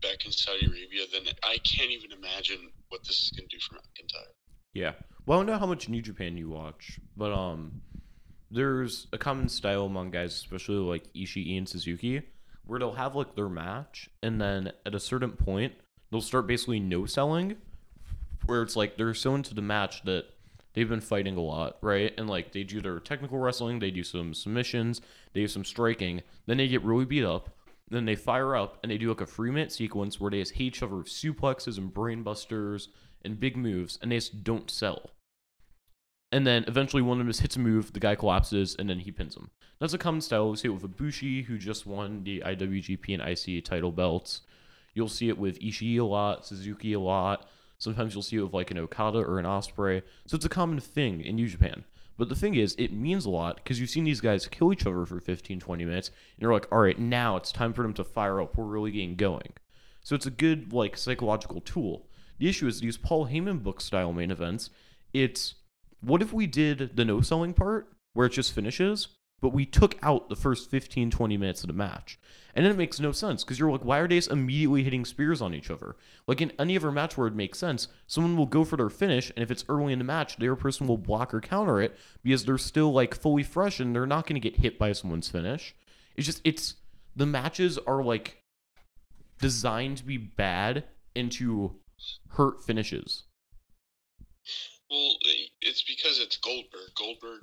back 0.00 0.24
in 0.24 0.32
Saudi 0.32 0.66
Arabia, 0.66 1.04
then 1.12 1.22
I 1.42 1.58
can't 1.58 1.90
even 1.90 2.12
imagine 2.12 2.70
what 2.88 3.04
this 3.04 3.20
is 3.20 3.30
going 3.30 3.48
to 3.48 3.56
do 3.56 3.60
for 3.60 3.74
McIntyre. 3.76 4.32
Yeah. 4.72 4.92
Well, 5.26 5.38
I 5.38 5.40
don't 5.40 5.46
know 5.46 5.58
how 5.58 5.66
much 5.66 5.88
New 5.88 6.02
Japan 6.02 6.36
you 6.36 6.48
watch, 6.48 7.00
but 7.16 7.32
um, 7.32 7.80
there's 8.50 9.06
a 9.12 9.18
common 9.18 9.48
style 9.48 9.86
among 9.86 10.10
guys, 10.10 10.34
especially 10.34 10.76
like 10.76 11.12
Ishii 11.14 11.56
and 11.56 11.68
Suzuki, 11.68 12.22
where 12.64 12.78
they'll 12.78 12.92
have 12.94 13.14
like 13.14 13.34
their 13.34 13.48
match, 13.48 14.08
and 14.22 14.40
then 14.40 14.72
at 14.84 14.94
a 14.94 15.00
certain 15.00 15.32
point, 15.32 15.74
they'll 16.10 16.20
start 16.20 16.46
basically 16.46 16.80
no 16.80 17.06
selling, 17.06 17.56
where 18.46 18.62
it's 18.62 18.76
like 18.76 18.96
they're 18.96 19.14
so 19.14 19.34
into 19.34 19.54
the 19.54 19.62
match 19.62 20.02
that 20.04 20.26
they've 20.74 20.88
been 20.88 21.00
fighting 21.00 21.36
a 21.36 21.40
lot, 21.40 21.78
right? 21.80 22.12
And 22.18 22.28
like 22.28 22.52
they 22.52 22.62
do 22.62 22.80
their 22.80 23.00
technical 23.00 23.38
wrestling, 23.38 23.78
they 23.78 23.90
do 23.90 24.04
some 24.04 24.34
submissions, 24.34 25.00
they 25.32 25.40
do 25.40 25.48
some 25.48 25.64
striking, 25.64 26.22
then 26.46 26.58
they 26.58 26.68
get 26.68 26.82
really 26.82 27.04
beat 27.04 27.24
up. 27.24 27.50
Then 27.90 28.06
they 28.06 28.16
fire 28.16 28.56
up 28.56 28.78
and 28.82 28.90
they 28.90 28.98
do 28.98 29.08
like 29.08 29.20
a 29.20 29.26
three 29.26 29.50
minute 29.50 29.72
sequence 29.72 30.20
where 30.20 30.30
they 30.30 30.40
just 30.40 30.54
hit 30.54 30.64
each 30.64 30.82
other 30.82 30.96
with 30.96 31.06
suplexes 31.06 31.78
and 31.78 31.92
brainbusters 31.92 32.88
and 33.24 33.40
big 33.40 33.56
moves, 33.56 33.98
and 34.02 34.12
they 34.12 34.16
just 34.16 34.44
don't 34.44 34.70
sell. 34.70 35.10
And 36.30 36.46
then 36.46 36.64
eventually 36.66 37.02
one 37.02 37.18
of 37.18 37.18
them 37.18 37.28
just 37.28 37.40
hits 37.40 37.56
a 37.56 37.60
move, 37.60 37.92
the 37.92 38.00
guy 38.00 38.16
collapses, 38.16 38.74
and 38.78 38.90
then 38.90 38.98
he 38.98 39.12
pins 39.12 39.36
him. 39.36 39.50
That's 39.78 39.94
a 39.94 39.98
common 39.98 40.20
style. 40.20 40.50
We 40.50 40.56
see 40.56 40.68
it 40.68 40.72
with 40.72 40.96
Ibushi, 40.96 41.44
who 41.44 41.58
just 41.58 41.86
won 41.86 42.24
the 42.24 42.40
IWGP 42.40 43.14
and 43.14 43.22
IC 43.22 43.64
title 43.64 43.92
belts. 43.92 44.40
You'll 44.94 45.08
see 45.08 45.28
it 45.28 45.38
with 45.38 45.60
Ishii 45.60 45.98
a 46.00 46.04
lot, 46.04 46.46
Suzuki 46.46 46.92
a 46.92 47.00
lot. 47.00 47.48
Sometimes 47.84 48.14
you'll 48.14 48.22
see 48.22 48.36
it 48.36 48.42
with 48.42 48.54
like 48.54 48.70
an 48.70 48.78
Okada 48.78 49.18
or 49.18 49.38
an 49.38 49.44
Ospreay. 49.44 50.00
So 50.24 50.36
it's 50.36 50.46
a 50.46 50.48
common 50.48 50.80
thing 50.80 51.20
in 51.20 51.36
New 51.36 51.46
Japan. 51.46 51.84
But 52.16 52.30
the 52.30 52.34
thing 52.34 52.54
is, 52.54 52.74
it 52.78 52.94
means 52.94 53.26
a 53.26 53.30
lot 53.30 53.56
because 53.56 53.78
you've 53.78 53.90
seen 53.90 54.04
these 54.04 54.22
guys 54.22 54.46
kill 54.46 54.72
each 54.72 54.86
other 54.86 55.04
for 55.04 55.20
15, 55.20 55.60
20 55.60 55.84
minutes, 55.84 56.08
and 56.08 56.42
you're 56.42 56.52
like, 56.54 56.66
all 56.72 56.78
right, 56.78 56.98
now 56.98 57.36
it's 57.36 57.52
time 57.52 57.74
for 57.74 57.82
them 57.82 57.92
to 57.94 58.02
fire 58.02 58.40
up. 58.40 58.56
We're 58.56 58.64
really 58.64 58.90
getting 58.90 59.16
going. 59.16 59.52
So 60.00 60.14
it's 60.14 60.24
a 60.24 60.30
good 60.30 60.72
like 60.72 60.96
psychological 60.96 61.60
tool. 61.60 62.06
The 62.38 62.48
issue 62.48 62.66
is 62.66 62.80
these 62.80 62.96
Paul 62.96 63.26
Heyman 63.26 63.62
book 63.62 63.82
style 63.82 64.14
main 64.14 64.30
events. 64.30 64.70
It's 65.12 65.56
what 66.00 66.22
if 66.22 66.32
we 66.32 66.46
did 66.46 66.96
the 66.96 67.04
no 67.04 67.20
selling 67.20 67.52
part 67.52 67.92
where 68.14 68.26
it 68.26 68.32
just 68.32 68.54
finishes, 68.54 69.08
but 69.44 69.52
we 69.52 69.66
took 69.66 69.98
out 70.02 70.30
the 70.30 70.36
first 70.36 70.70
15, 70.70 71.10
20 71.10 71.36
minutes 71.36 71.62
of 71.62 71.66
the 71.66 71.74
match? 71.74 72.18
And 72.54 72.64
then 72.64 72.72
it 72.72 72.78
makes 72.78 72.98
no 72.98 73.12
sense 73.12 73.44
because 73.44 73.58
you're 73.58 73.70
like, 73.70 73.84
why 73.84 73.98
are 73.98 74.08
they 74.08 74.22
immediately 74.30 74.82
hitting 74.82 75.04
spears 75.04 75.42
on 75.42 75.52
each 75.52 75.70
other? 75.70 75.96
Like 76.26 76.40
in 76.40 76.50
any 76.58 76.78
other 76.78 76.90
match 76.90 77.18
where 77.18 77.28
it 77.28 77.34
makes 77.34 77.58
sense, 77.58 77.88
someone 78.06 78.38
will 78.38 78.46
go 78.46 78.64
for 78.64 78.78
their 78.78 78.88
finish, 78.88 79.30
and 79.36 79.42
if 79.42 79.50
it's 79.50 79.66
early 79.68 79.92
in 79.92 79.98
the 79.98 80.04
match, 80.06 80.38
the 80.38 80.46
other 80.46 80.56
person 80.56 80.86
will 80.86 80.96
block 80.96 81.34
or 81.34 81.42
counter 81.42 81.82
it 81.82 81.94
because 82.22 82.46
they're 82.46 82.56
still 82.56 82.90
like 82.90 83.14
fully 83.14 83.42
fresh 83.42 83.80
and 83.80 83.94
they're 83.94 84.06
not 84.06 84.26
going 84.26 84.40
to 84.40 84.48
get 84.48 84.60
hit 84.60 84.78
by 84.78 84.92
someone's 84.92 85.28
finish. 85.28 85.74
It's 86.16 86.24
just, 86.24 86.40
it's 86.42 86.76
the 87.14 87.26
matches 87.26 87.76
are 87.86 88.02
like 88.02 88.38
designed 89.42 89.98
to 89.98 90.04
be 90.04 90.16
bad 90.16 90.84
and 91.14 91.30
to 91.32 91.76
hurt 92.30 92.64
finishes. 92.64 93.24
Well, 94.94 95.16
it's 95.60 95.82
because 95.82 96.20
it's 96.20 96.36
Goldberg. 96.36 96.94
Goldberg. 96.96 97.40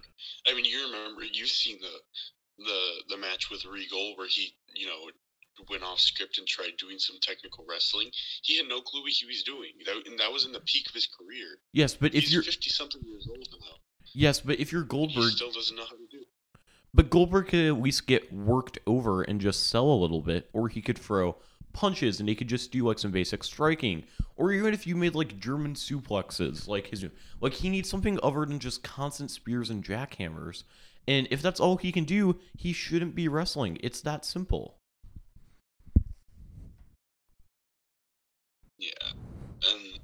I 0.48 0.54
mean, 0.56 0.64
you 0.64 0.86
remember 0.86 1.24
you've 1.30 1.50
seen 1.50 1.80
the 1.82 2.64
the 2.64 2.80
the 3.10 3.18
match 3.18 3.50
with 3.52 3.66
Regal 3.66 4.16
where 4.16 4.28
he, 4.28 4.56
you 4.74 4.88
know, 4.88 5.10
went 5.70 5.84
off 5.84 6.00
script 6.00 6.38
and 6.38 6.48
tried 6.48 6.78
doing 6.80 6.98
some 6.98 7.18
technical 7.22 7.66
wrestling. 7.68 8.10
He 8.42 8.56
had 8.58 8.68
no 8.70 8.80
clue 8.80 9.02
what 9.02 9.12
he 9.12 9.26
was 9.26 9.44
doing. 9.44 9.72
That, 9.86 10.08
and 10.10 10.18
that 10.20 10.32
was 10.32 10.46
in 10.46 10.54
the 10.54 10.62
peak 10.62 10.88
of 10.88 10.94
his 10.96 11.08
career. 11.08 11.58
Yes, 11.74 11.94
but 11.96 12.16
if 12.16 12.24
He's 12.24 12.34
you're 12.34 12.44
fifty 12.44 12.70
something 12.70 13.02
years 13.06 13.28
old 13.30 13.48
now. 13.60 13.76
yes, 14.14 14.40
but 14.40 14.60
if 14.60 14.72
you're 14.72 14.84
He 14.84 14.88
Goldberg, 14.88 15.32
still 15.32 15.52
doesn't 15.52 15.76
know 15.76 15.84
how 15.84 15.96
to 15.98 16.08
do. 16.10 16.22
it. 16.22 16.28
but 16.94 17.10
Goldberg 17.10 17.48
could 17.48 17.66
at 17.68 17.82
least 17.82 18.08
get 18.08 18.32
worked 18.32 18.80
over 18.88 19.24
and 19.24 19.42
just 19.42 19.68
sell 19.68 19.88
a 19.92 20.00
little 20.00 20.22
bit, 20.22 20.50
or 20.54 20.70
he 20.70 20.82
could 20.82 20.98
throw 20.98 21.36
punches 21.74 22.20
and 22.20 22.30
he 22.30 22.36
could 22.36 22.48
just 22.48 22.72
do 22.72 22.88
like 22.88 23.00
some 23.00 23.12
basic 23.12 23.44
striking, 23.44 24.04
or 24.36 24.52
even 24.52 24.74
if 24.74 24.86
you 24.88 24.96
made 24.96 25.16
like 25.16 25.40
German 25.40 25.74
suplexes, 25.76 26.68
like 26.68 26.88
his 26.88 27.06
like 27.40 27.54
he 27.54 27.70
needs 27.70 27.90
something 27.90 28.20
other 28.22 28.46
than 28.46 28.60
just 28.60 28.84
constant 28.84 29.32
spears 29.32 29.70
and 29.70 29.84
jackhammers. 29.84 30.64
And 31.08 31.28
if 31.32 31.42
that's 31.42 31.60
all 31.60 31.78
he 31.78 31.92
can 31.92 32.04
do, 32.04 32.40
he 32.56 32.74
shouldn't 32.74 33.16
be 33.16 33.28
wrestling. 33.28 33.78
It's 33.82 34.02
that 34.02 34.26
simple. 34.26 34.78
Yeah, 38.78 39.12
and 39.14 40.00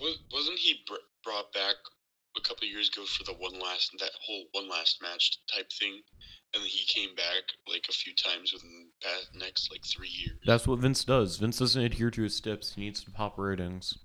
was 0.00 0.18
wasn't 0.32 0.58
he 0.58 0.82
br- 0.86 0.94
brought 1.24 1.52
back 1.52 1.74
a 2.36 2.40
couple 2.40 2.66
years 2.66 2.88
ago 2.88 3.04
for 3.04 3.24
the 3.24 3.32
one 3.32 3.58
last 3.58 3.92
that 3.98 4.10
whole 4.24 4.44
one 4.52 4.68
last 4.68 5.02
match 5.02 5.38
type 5.52 5.70
thing, 5.78 6.02
and 6.54 6.62
then 6.62 6.68
he 6.68 6.84
came 6.86 7.14
back 7.14 7.44
like 7.68 7.84
a 7.88 7.92
few 7.92 8.12
times 8.14 8.52
within 8.52 8.70
the 9.02 9.06
past 9.06 9.28
next 9.34 9.70
like 9.70 9.82
three 9.84 10.08
years. 10.08 10.38
That's 10.46 10.66
what 10.66 10.78
Vince 10.78 11.04
does. 11.04 11.36
Vince 11.36 11.58
doesn't 11.58 11.82
adhere 11.82 12.10
to 12.10 12.22
his 12.22 12.34
steps. 12.34 12.74
He 12.74 12.80
needs 12.82 13.02
to 13.04 13.10
pop 13.10 13.36
ratings. 13.38 13.98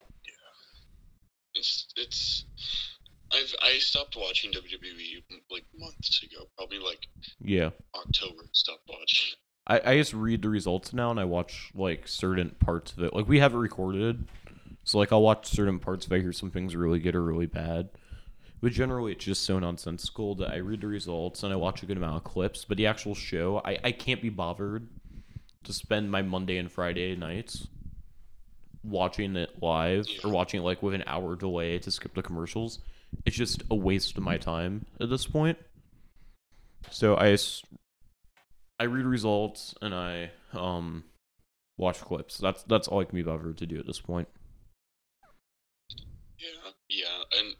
Yeah, 0.00 1.60
it's 1.60 1.86
it's. 1.96 2.44
I've 3.32 3.54
I 3.62 3.78
stopped 3.78 4.16
watching 4.16 4.50
WWE 4.50 5.22
like 5.50 5.64
months 5.76 6.22
ago, 6.24 6.46
probably 6.56 6.78
like 6.78 7.06
Yeah. 7.40 7.70
October. 7.94 8.42
Stopped 8.52 8.88
watching. 8.88 9.34
I, 9.66 9.80
I 9.92 9.96
just 9.98 10.12
read 10.14 10.42
the 10.42 10.48
results 10.48 10.92
now 10.92 11.12
and 11.12 11.20
I 11.20 11.24
watch 11.24 11.70
like 11.74 12.08
certain 12.08 12.50
parts 12.58 12.92
of 12.92 13.00
it. 13.04 13.14
Like 13.14 13.28
we 13.28 13.38
have 13.38 13.54
it 13.54 13.58
recorded. 13.58 14.26
So 14.82 14.98
like 14.98 15.12
I'll 15.12 15.22
watch 15.22 15.46
certain 15.46 15.78
parts 15.78 16.06
if 16.06 16.12
I 16.12 16.18
hear 16.18 16.32
something's 16.32 16.74
really 16.74 16.98
good 16.98 17.14
or 17.14 17.22
really 17.22 17.46
bad. 17.46 17.90
But 18.60 18.72
generally 18.72 19.12
it's 19.12 19.24
just 19.24 19.44
so 19.44 19.58
nonsensical 19.58 20.34
that 20.36 20.50
I 20.50 20.56
read 20.56 20.82
the 20.82 20.86
results 20.86 21.42
and 21.42 21.52
I 21.52 21.56
watch 21.56 21.82
a 21.82 21.86
good 21.86 21.96
amount 21.96 22.16
of 22.16 22.24
clips. 22.24 22.64
But 22.64 22.76
the 22.76 22.86
actual 22.86 23.14
show, 23.14 23.62
I, 23.64 23.78
I 23.82 23.92
can't 23.92 24.20
be 24.20 24.28
bothered 24.28 24.86
to 25.64 25.72
spend 25.72 26.10
my 26.10 26.22
Monday 26.22 26.58
and 26.58 26.70
Friday 26.70 27.16
nights 27.16 27.68
watching 28.82 29.36
it 29.36 29.62
live 29.62 30.06
or 30.24 30.30
watching 30.30 30.60
it 30.60 30.64
like 30.64 30.82
with 30.82 30.94
an 30.94 31.04
hour 31.06 31.36
delay 31.36 31.78
to 31.78 31.90
skip 31.90 32.14
the 32.14 32.22
commercials. 32.22 32.80
It's 33.24 33.36
just 33.36 33.62
a 33.70 33.74
waste 33.74 34.16
of 34.16 34.22
my 34.22 34.38
time 34.38 34.86
at 35.00 35.10
this 35.10 35.26
point. 35.26 35.58
So 36.90 37.16
I, 37.16 37.36
I 38.78 38.84
read 38.84 39.04
results 39.04 39.74
and 39.82 39.94
I 39.94 40.30
um 40.52 41.04
watch 41.76 42.00
clips. 42.00 42.38
That's 42.38 42.62
that's 42.64 42.88
all 42.88 43.00
I 43.00 43.04
can 43.04 43.16
be 43.16 43.22
bothered 43.22 43.58
to 43.58 43.66
do 43.66 43.78
at 43.78 43.86
this 43.86 44.00
point. 44.00 44.28
Yeah, 46.38 46.70
yeah, 46.88 47.38
and 47.38 47.54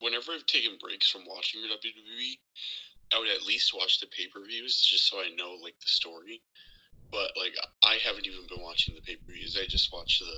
whenever 0.00 0.32
I've 0.32 0.46
taken 0.46 0.78
breaks 0.80 1.10
from 1.10 1.22
watching 1.26 1.60
the 1.62 1.68
WWE, 1.68 2.38
I 3.14 3.18
would 3.18 3.28
at 3.28 3.42
least 3.46 3.72
watch 3.74 4.00
the 4.00 4.06
pay 4.08 4.26
per 4.28 4.44
views 4.44 4.80
just 4.82 5.08
so 5.08 5.18
I 5.18 5.28
know 5.36 5.56
like 5.62 5.78
the 5.80 5.86
story. 5.88 6.42
But 7.10 7.30
like 7.36 7.54
I 7.84 7.98
haven't 8.04 8.26
even 8.26 8.46
been 8.48 8.62
watching 8.62 8.94
the 8.94 9.00
pay 9.02 9.16
per 9.16 9.32
views. 9.32 9.56
I 9.60 9.66
just 9.66 9.92
watch 9.92 10.18
the 10.20 10.34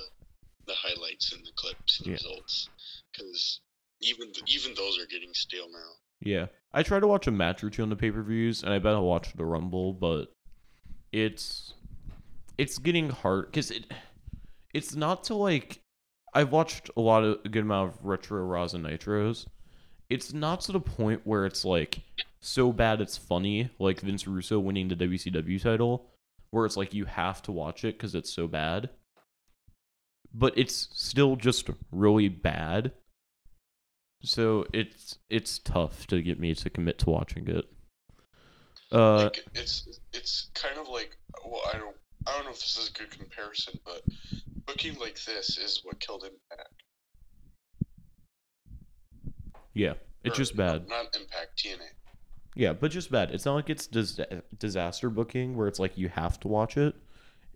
the 0.67 0.75
highlights 0.75 1.33
and 1.33 1.43
the 1.43 1.51
clips 1.55 1.99
and 1.99 2.05
the 2.05 2.09
Yeah. 2.11 2.15
results 2.17 2.69
because 3.11 3.61
even 4.01 4.31
th- 4.31 4.43
even 4.55 4.75
those 4.75 4.99
are 4.99 5.07
getting 5.07 5.33
stale 5.33 5.69
now. 5.71 5.91
Yeah. 6.21 6.47
I 6.73 6.83
try 6.83 6.99
to 6.99 7.07
watch 7.07 7.25
a 7.25 7.31
match 7.31 7.63
or 7.63 7.69
two 7.71 7.81
on 7.81 7.89
the 7.89 7.95
pay-per-views 7.95 8.61
and 8.61 8.71
I 8.71 8.77
bet 8.77 8.93
I'll 8.93 9.03
watch 9.05 9.33
the 9.33 9.45
Rumble, 9.45 9.93
but 9.93 10.25
it's 11.11 11.73
it's 12.57 12.77
getting 12.77 13.09
hard 13.09 13.51
cuz 13.51 13.71
it 13.71 13.85
it's 14.73 14.93
not 14.93 15.23
to 15.25 15.33
like 15.33 15.81
I've 16.33 16.51
watched 16.51 16.89
a 16.95 17.01
lot 17.01 17.23
of 17.23 17.39
a 17.45 17.49
good 17.49 17.63
amount 17.63 17.93
of 17.93 18.05
retro 18.05 18.41
and 18.61 18.85
Nitros. 18.85 19.45
It's 20.09 20.33
not 20.33 20.61
to 20.61 20.71
the 20.71 20.79
point 20.79 21.21
where 21.23 21.45
it's 21.45 21.63
like 21.63 22.01
so 22.41 22.71
bad 22.71 23.01
it's 23.01 23.17
funny, 23.17 23.69
like 23.79 24.01
Vince 24.01 24.27
Russo 24.27 24.59
winning 24.59 24.87
the 24.87 24.95
WCW 24.95 25.61
title, 25.61 26.07
where 26.51 26.65
it's 26.65 26.77
like 26.77 26.93
you 26.93 27.05
have 27.05 27.41
to 27.43 27.51
watch 27.51 27.83
it 27.83 27.97
because 27.97 28.15
it's 28.15 28.31
so 28.31 28.47
bad. 28.47 28.89
But 30.33 30.57
it's 30.57 30.89
still 30.93 31.35
just 31.35 31.69
really 31.91 32.29
bad. 32.29 32.91
So 34.23 34.65
it's 34.73 35.17
it's 35.29 35.59
tough 35.59 36.05
to 36.07 36.21
get 36.21 36.39
me 36.39 36.53
to 36.55 36.69
commit 36.69 36.99
to 36.99 37.09
watching 37.09 37.47
it. 37.47 37.65
Uh, 38.91 39.25
like 39.25 39.45
it's 39.55 39.99
it's 40.13 40.49
kind 40.53 40.77
of 40.77 40.87
like 40.89 41.17
well 41.45 41.61
I 41.73 41.77
don't 41.77 41.95
I 42.27 42.35
don't 42.35 42.45
know 42.45 42.51
if 42.51 42.59
this 42.59 42.77
is 42.77 42.89
a 42.89 42.93
good 42.93 43.11
comparison, 43.11 43.79
but 43.85 44.01
booking 44.65 44.97
like 44.99 45.15
this 45.23 45.57
is 45.57 45.81
what 45.83 45.99
killed 45.99 46.23
Impact. 46.23 46.73
Yeah, 49.73 49.93
it's 50.23 50.35
Or, 50.35 50.37
just 50.37 50.55
bad. 50.55 50.87
Not 50.87 51.15
Impact, 51.15 51.57
TNA. 51.57 51.87
Yeah, 52.55 52.73
but 52.73 52.91
just 52.91 53.11
bad. 53.11 53.31
It's 53.31 53.45
not 53.45 53.55
like 53.55 53.69
it's 53.69 53.87
dis- 53.87 54.19
disaster 54.57 55.09
booking 55.09 55.55
where 55.55 55.67
it's 55.67 55.79
like 55.79 55.97
you 55.97 56.09
have 56.09 56.39
to 56.41 56.47
watch 56.47 56.77
it. 56.77 56.95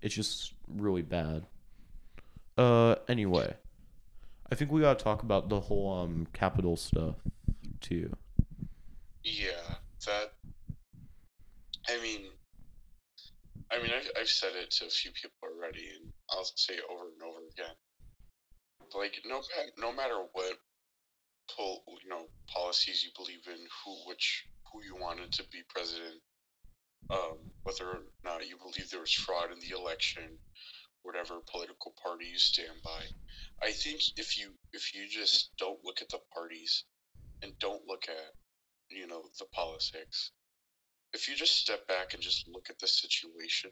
It's 0.02 0.16
just 0.16 0.54
really 0.68 1.02
bad. 1.02 1.46
Uh, 2.58 2.96
anyway, 3.08 3.56
I 4.52 4.56
think 4.56 4.72
we 4.72 4.82
gotta 4.82 5.04
talk 5.04 5.24
about 5.24 5.50
the 5.50 5.60
whole 5.60 5.92
um 5.92 6.28
Capitol 6.34 6.78
stuff 6.78 7.16
too. 7.82 8.16
Yeah, 9.24 9.76
that. 10.06 10.34
I 11.90 12.02
mean, 12.02 12.22
I 13.74 13.82
mean, 13.82 13.92
I've, 13.92 14.10
I've 14.22 14.30
said 14.30 14.54
it 14.56 14.70
to 14.78 14.86
a 14.86 14.90
few 14.90 15.12
people 15.12 15.34
already, 15.42 15.82
and 15.98 16.14
I'll 16.30 16.46
say 16.56 16.76
it 16.76 16.86
over 16.92 17.10
and 17.10 17.24
over 17.24 17.42
again. 17.50 17.76
Like, 18.94 19.18
no, 19.26 19.42
no 19.80 19.92
matter 19.92 20.22
what, 20.34 20.54
pol- 21.50 21.84
you 22.04 22.10
know, 22.10 22.30
policies 22.54 23.04
you 23.04 23.10
believe 23.18 23.48
in, 23.48 23.58
who, 23.84 23.96
which, 24.08 24.46
who 24.72 24.84
you 24.84 24.96
wanted 24.96 25.32
to 25.34 25.44
be 25.52 25.64
president, 25.70 26.22
um, 27.10 27.38
whether 27.64 27.86
or 27.86 28.02
not 28.24 28.48
you 28.48 28.58
believe 28.58 28.90
there 28.92 29.02
was 29.02 29.14
fraud 29.14 29.50
in 29.52 29.60
the 29.60 29.76
election, 29.76 30.38
whatever 31.02 31.42
political 31.52 31.94
party 32.02 32.26
you 32.26 32.38
stand 32.38 32.78
by, 32.84 33.02
I 33.62 33.72
think 33.72 34.02
if 34.18 34.38
you 34.38 34.54
if 34.72 34.94
you 34.94 35.08
just 35.10 35.52
don't 35.58 35.84
look 35.84 36.02
at 36.02 36.10
the 36.10 36.20
parties 36.34 36.86
and 37.42 37.52
don't 37.60 37.82
look 37.88 38.04
at 38.08 38.34
you 38.90 39.08
know 39.08 39.24
the 39.40 39.46
politics 39.54 40.32
if 41.14 41.28
you 41.30 41.36
just 41.36 41.58
step 41.60 41.88
back 41.88 42.14
and 42.14 42.24
just 42.24 42.48
look 42.48 42.68
at 42.70 42.80
the 42.80 42.88
situation 42.88 43.72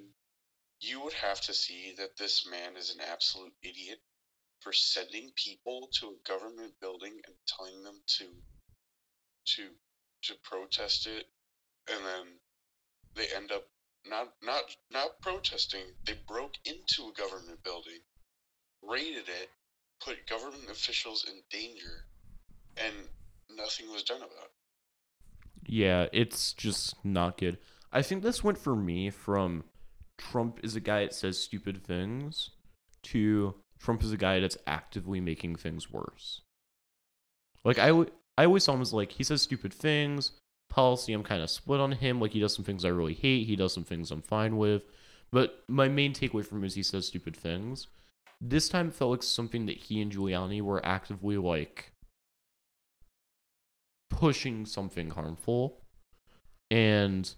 you 0.81 1.01
would 1.01 1.13
have 1.13 1.41
to 1.41 1.53
see 1.53 1.93
that 1.97 2.17
this 2.17 2.45
man 2.49 2.77
is 2.77 2.91
an 2.91 3.01
absolute 3.11 3.53
idiot 3.63 3.99
for 4.61 4.73
sending 4.73 5.31
people 5.35 5.89
to 5.99 6.07
a 6.07 6.29
government 6.29 6.73
building 6.81 7.13
and 7.27 7.35
telling 7.47 7.83
them 7.83 8.01
to 8.07 8.25
to 9.45 9.69
to 10.23 10.35
protest 10.43 11.07
it. 11.07 11.25
And 11.91 11.99
then 12.05 12.27
they 13.15 13.27
end 13.35 13.51
up 13.51 13.63
not 14.07 14.29
not 14.43 14.63
not 14.91 15.21
protesting. 15.21 15.85
They 16.05 16.15
broke 16.27 16.55
into 16.65 17.09
a 17.09 17.13
government 17.21 17.63
building 17.63 17.99
raided 18.83 19.29
it 19.29 19.49
put 20.03 20.27
government 20.27 20.69
officials 20.71 21.25
in 21.29 21.41
danger 21.51 22.05
and 22.77 22.93
nothing 23.57 23.91
was 23.91 24.03
done 24.03 24.19
about 24.21 24.45
it 24.45 24.60
Yeah, 25.71 26.07
it's 26.11 26.51
just 26.51 26.95
not 27.05 27.37
good. 27.37 27.57
I 27.93 28.01
think 28.01 28.23
this 28.23 28.43
went 28.43 28.57
for 28.57 28.75
me 28.75 29.09
from 29.09 29.63
Trump 30.17 30.59
is 30.63 30.75
a 30.75 30.81
guy 30.81 31.05
that 31.05 31.13
says 31.13 31.41
stupid 31.41 31.81
things 31.81 32.49
to 33.03 33.55
Trump 33.79 34.03
is 34.03 34.11
a 34.11 34.17
guy 34.17 34.41
that's 34.41 34.57
actively 34.67 35.21
making 35.21 35.55
things 35.55 35.89
worse. 35.89 36.41
Like 37.63 37.79
I, 37.79 38.05
always 38.37 38.65
saw 38.65 38.73
him 38.73 38.81
as 38.81 38.91
like 38.91 39.13
he 39.13 39.23
says 39.23 39.43
stupid 39.43 39.73
things. 39.73 40.33
Policy, 40.69 41.13
I'm 41.13 41.23
kind 41.23 41.41
of 41.41 41.49
split 41.49 41.79
on 41.79 41.93
him. 41.93 42.19
Like 42.19 42.31
he 42.31 42.41
does 42.41 42.53
some 42.53 42.65
things 42.65 42.83
I 42.83 42.89
really 42.89 43.13
hate. 43.13 43.47
He 43.47 43.55
does 43.55 43.73
some 43.73 43.85
things 43.85 44.11
I'm 44.11 44.21
fine 44.21 44.57
with. 44.57 44.83
But 45.31 45.63
my 45.69 45.87
main 45.87 46.13
takeaway 46.13 46.45
from 46.45 46.57
him 46.57 46.65
is 46.65 46.75
he 46.75 46.83
says 46.83 47.07
stupid 47.07 47.37
things. 47.37 47.87
This 48.41 48.67
time 48.67 48.89
it 48.89 48.93
felt 48.93 49.11
like 49.11 49.23
something 49.23 49.67
that 49.67 49.77
he 49.77 50.01
and 50.01 50.11
Giuliani 50.11 50.61
were 50.61 50.85
actively 50.85 51.37
like 51.37 51.90
pushing 54.11 54.65
something 54.65 55.09
harmful. 55.09 55.79
And 56.69 57.33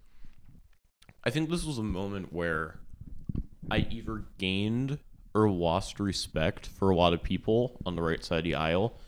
I 1.24 1.30
think 1.30 1.50
this 1.50 1.64
was 1.64 1.78
a 1.78 1.84
moment 1.84 2.34
where 2.34 2.80
I 3.72 3.88
either 3.90 4.26
gained 4.38 5.00
or 5.34 5.50
lost 5.50 6.00
respect 6.00 6.68
for 6.68 6.90
a 6.90 6.96
lot 6.96 7.14
of 7.14 7.24
people 7.24 7.80
on 7.86 7.96
the 7.96 8.02
right 8.02 8.24
side 8.24 8.40
of 8.40 8.44
the 8.44 8.56
aisle. 8.56 9.00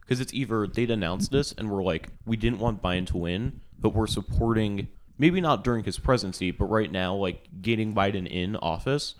Because 0.00 0.20
it's 0.20 0.34
either 0.34 0.66
they'd 0.66 0.90
announced 0.90 1.30
this 1.30 1.52
and 1.52 1.70
we're 1.70 1.82
like, 1.82 2.10
we 2.26 2.36
didn't 2.36 2.58
want 2.58 2.82
Biden 2.82 3.06
to 3.06 3.16
win, 3.16 3.60
but 3.78 3.94
we're 3.94 4.06
supporting, 4.06 4.88
maybe 5.16 5.40
not 5.40 5.64
during 5.64 5.84
his 5.84 5.98
presidency, 5.98 6.50
but 6.50 6.66
right 6.66 6.90
now, 6.92 7.14
like 7.14 7.48
getting 7.62 7.94
Biden 7.94 8.26
in 8.28 8.56
office, 8.56 9.14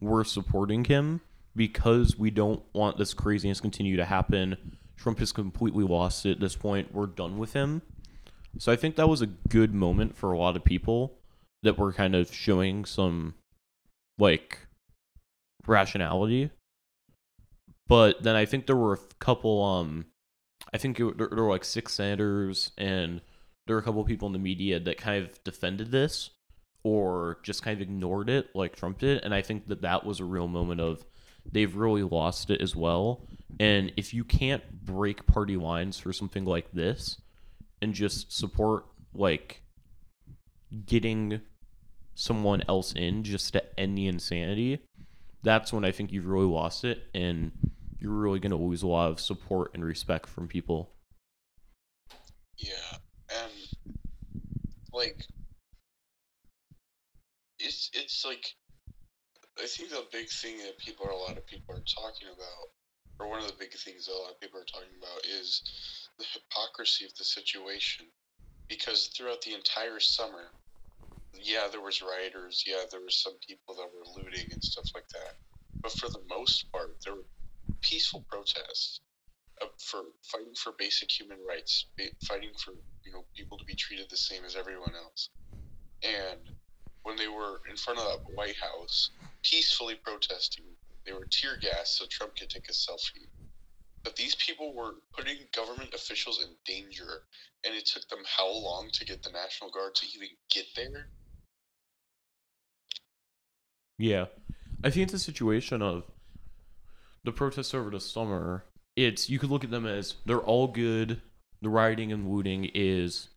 we're 0.00 0.24
supporting 0.24 0.84
him 0.84 1.20
because 1.54 2.18
we 2.18 2.30
don't 2.30 2.62
want 2.72 2.98
this 2.98 3.14
craziness 3.14 3.60
continue 3.60 3.96
to 3.96 4.04
happen. 4.04 4.73
Trump 4.96 5.18
has 5.18 5.32
completely 5.32 5.84
lost 5.84 6.24
it 6.26 6.32
at 6.32 6.40
this 6.40 6.56
point. 6.56 6.94
We're 6.94 7.06
done 7.06 7.38
with 7.38 7.52
him. 7.52 7.82
So 8.58 8.70
I 8.72 8.76
think 8.76 8.96
that 8.96 9.08
was 9.08 9.22
a 9.22 9.26
good 9.26 9.74
moment 9.74 10.16
for 10.16 10.32
a 10.32 10.38
lot 10.38 10.56
of 10.56 10.64
people 10.64 11.18
that 11.62 11.78
were 11.78 11.92
kind 11.92 12.14
of 12.14 12.32
showing 12.32 12.84
some 12.84 13.34
like 14.18 14.60
rationality. 15.66 16.50
But 17.88 18.22
then 18.22 18.36
I 18.36 18.44
think 18.44 18.66
there 18.66 18.76
were 18.76 18.94
a 18.94 19.14
couple 19.18 19.62
um 19.62 20.06
I 20.72 20.78
think 20.78 20.98
it, 21.00 21.18
there, 21.18 21.28
there 21.28 21.44
were 21.44 21.50
like 21.50 21.64
six 21.64 21.94
senators 21.94 22.72
and 22.78 23.20
there 23.66 23.76
were 23.76 23.80
a 23.80 23.84
couple 23.84 24.04
people 24.04 24.26
in 24.26 24.32
the 24.32 24.38
media 24.38 24.78
that 24.80 24.98
kind 24.98 25.24
of 25.24 25.42
defended 25.42 25.90
this 25.90 26.30
or 26.82 27.38
just 27.42 27.62
kind 27.62 27.76
of 27.76 27.82
ignored 27.82 28.28
it 28.28 28.54
like 28.54 28.76
Trump 28.76 28.98
did 28.98 29.22
and 29.24 29.34
I 29.34 29.42
think 29.42 29.68
that 29.68 29.82
that 29.82 30.04
was 30.04 30.20
a 30.20 30.24
real 30.24 30.48
moment 30.48 30.80
of 30.80 31.04
they've 31.50 31.74
really 31.74 32.02
lost 32.02 32.50
it 32.50 32.60
as 32.60 32.76
well. 32.76 33.26
And 33.60 33.92
if 33.96 34.12
you 34.12 34.24
can't 34.24 34.84
break 34.84 35.26
party 35.26 35.56
lines 35.56 35.98
for 35.98 36.12
something 36.12 36.44
like 36.44 36.72
this 36.72 37.20
and 37.80 37.94
just 37.94 38.32
support 38.32 38.86
like 39.14 39.62
getting 40.86 41.40
someone 42.14 42.62
else 42.68 42.92
in 42.92 43.22
just 43.22 43.52
to 43.52 43.80
end 43.80 43.96
the 43.96 44.06
insanity, 44.06 44.80
that's 45.42 45.72
when 45.72 45.84
I 45.84 45.92
think 45.92 46.10
you've 46.10 46.26
really 46.26 46.46
lost 46.46 46.84
it 46.84 47.04
and 47.14 47.52
you're 48.00 48.12
really 48.12 48.40
going 48.40 48.50
to 48.50 48.56
lose 48.56 48.82
a 48.82 48.86
lot 48.86 49.10
of 49.10 49.20
support 49.20 49.72
and 49.74 49.84
respect 49.84 50.28
from 50.28 50.48
people. 50.48 50.92
Yeah, 52.56 52.96
and 53.30 53.52
like 54.92 55.24
it's 57.58 57.90
it's 57.94 58.24
like 58.24 58.44
I 59.58 59.66
think 59.66 59.90
the 59.90 60.04
big 60.12 60.28
thing 60.28 60.58
that 60.58 60.78
people 60.78 61.06
a 61.06 61.16
lot 61.16 61.36
of 61.36 61.46
people 61.46 61.74
are 61.74 61.82
talking 61.86 62.28
about, 62.28 62.68
or 63.20 63.28
one 63.28 63.40
of 63.40 63.46
the 63.46 63.58
big 63.58 63.72
things 63.72 64.06
that 64.06 64.12
a 64.12 64.18
lot 64.22 64.32
of 64.32 64.40
people 64.40 64.60
are 64.60 64.64
talking 64.72 64.96
about 64.98 65.24
is 65.26 65.62
the 66.18 66.26
hypocrisy 66.32 67.04
of 67.04 67.14
the 67.16 67.24
situation. 67.24 68.06
Because 68.68 69.08
throughout 69.16 69.42
the 69.42 69.54
entire 69.54 70.00
summer, 70.00 70.54
yeah, 71.34 71.68
there 71.70 71.82
was 71.82 72.02
rioters, 72.02 72.64
yeah, 72.66 72.84
there 72.90 73.00
was 73.02 73.20
some 73.22 73.34
people 73.46 73.74
that 73.76 73.90
were 73.92 74.06
looting 74.16 74.48
and 74.52 74.62
stuff 74.62 74.86
like 74.94 75.08
that. 75.12 75.34
But 75.82 75.92
for 75.92 76.08
the 76.08 76.24
most 76.28 76.66
part, 76.72 76.96
there 77.04 77.14
were 77.14 77.28
peaceful 77.82 78.24
protests 78.30 79.00
uh, 79.62 79.66
for 79.78 80.02
fighting 80.24 80.54
for 80.56 80.72
basic 80.78 81.10
human 81.10 81.38
rights, 81.48 81.86
fighting 82.22 82.50
for 82.64 82.72
you 83.04 83.12
know 83.12 83.24
people 83.36 83.58
to 83.58 83.64
be 83.66 83.76
treated 83.76 84.06
the 84.10 84.16
same 84.16 84.44
as 84.44 84.56
everyone 84.56 84.94
else. 84.96 85.30
And 86.02 86.40
when 87.02 87.16
they 87.16 87.28
were 87.28 87.60
in 87.70 87.76
front 87.76 88.00
of 88.00 88.06
the 88.06 88.34
White 88.34 88.56
House, 88.56 89.10
peacefully 89.44 89.96
protesting, 90.04 90.66
they 91.06 91.12
were 91.12 91.26
tear 91.30 91.56
gassed 91.60 91.98
so 91.98 92.04
Trump 92.10 92.36
could 92.36 92.50
take 92.50 92.68
a 92.68 92.72
selfie. 92.72 93.28
But 94.02 94.16
these 94.16 94.34
people 94.34 94.74
were 94.74 94.96
putting 95.16 95.38
government 95.54 95.94
officials 95.94 96.44
in 96.44 96.50
danger, 96.64 97.22
and 97.64 97.74
it 97.74 97.86
took 97.86 98.06
them 98.08 98.20
how 98.24 98.46
long 98.46 98.90
to 98.92 99.04
get 99.04 99.22
the 99.22 99.30
National 99.30 99.70
Guard 99.70 99.94
to 99.96 100.06
even 100.14 100.28
get 100.50 100.66
there? 100.76 101.08
Yeah. 103.98 104.26
I 104.82 104.90
think 104.90 105.04
it's 105.04 105.14
a 105.14 105.18
situation 105.18 105.80
of 105.80 106.04
the 107.24 107.32
protests 107.32 107.72
over 107.72 107.90
the 107.90 108.00
summer. 108.00 108.64
It's 108.96 109.30
you 109.30 109.38
could 109.38 109.50
look 109.50 109.64
at 109.64 109.70
them 109.70 109.86
as 109.86 110.16
they're 110.26 110.38
all 110.38 110.66
good. 110.66 111.22
The 111.62 111.70
rioting 111.70 112.12
and 112.12 112.30
looting 112.30 112.70
is 112.74 113.28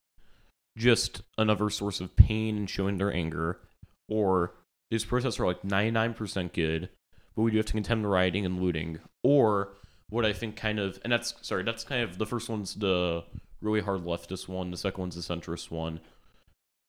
just 0.77 1.21
another 1.37 1.69
source 1.69 2.01
of 2.01 2.15
pain 2.17 2.57
and 2.57 2.69
showing 2.69 2.97
their 2.97 3.13
anger. 3.13 3.61
Or 4.09 4.55
these 4.91 5.05
protests 5.05 5.39
are 5.39 5.45
like 5.45 5.61
99% 5.63 6.53
good, 6.53 6.89
but 7.37 7.43
we 7.43 7.51
do 7.51 7.57
have 7.57 7.67
to 7.67 7.73
condemn 7.73 8.01
the 8.01 8.07
rioting 8.07 8.47
and 8.47 8.59
looting. 8.59 8.97
Or 9.21 9.75
what 10.09 10.25
I 10.25 10.33
think 10.33 10.55
kind 10.55 10.79
of, 10.79 10.99
and 11.03 11.13
that's, 11.13 11.35
sorry, 11.43 11.61
that's 11.61 11.83
kind 11.83 12.01
of, 12.01 12.17
the 12.17 12.25
first 12.25 12.49
one's 12.49 12.73
the 12.73 13.23
really 13.61 13.79
hard 13.79 14.03
leftist 14.03 14.47
one, 14.47 14.71
the 14.71 14.77
second 14.77 14.99
one's 14.99 15.15
the 15.15 15.35
centrist 15.35 15.69
one. 15.69 15.99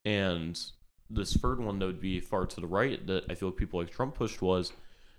And 0.07 0.59
this 1.11 1.35
third 1.35 1.61
one 1.61 1.79
that 1.79 1.87
would 1.87 2.01
be 2.01 2.19
far 2.19 2.47
to 2.47 2.61
the 2.63 2.67
right 2.67 3.07
that 3.07 3.25
I 3.29 3.35
feel 3.35 3.51
like 3.51 3.59
people 3.59 3.79
like 3.79 3.91
Trump 3.91 4.15
pushed 4.15 4.41
was 4.41 4.73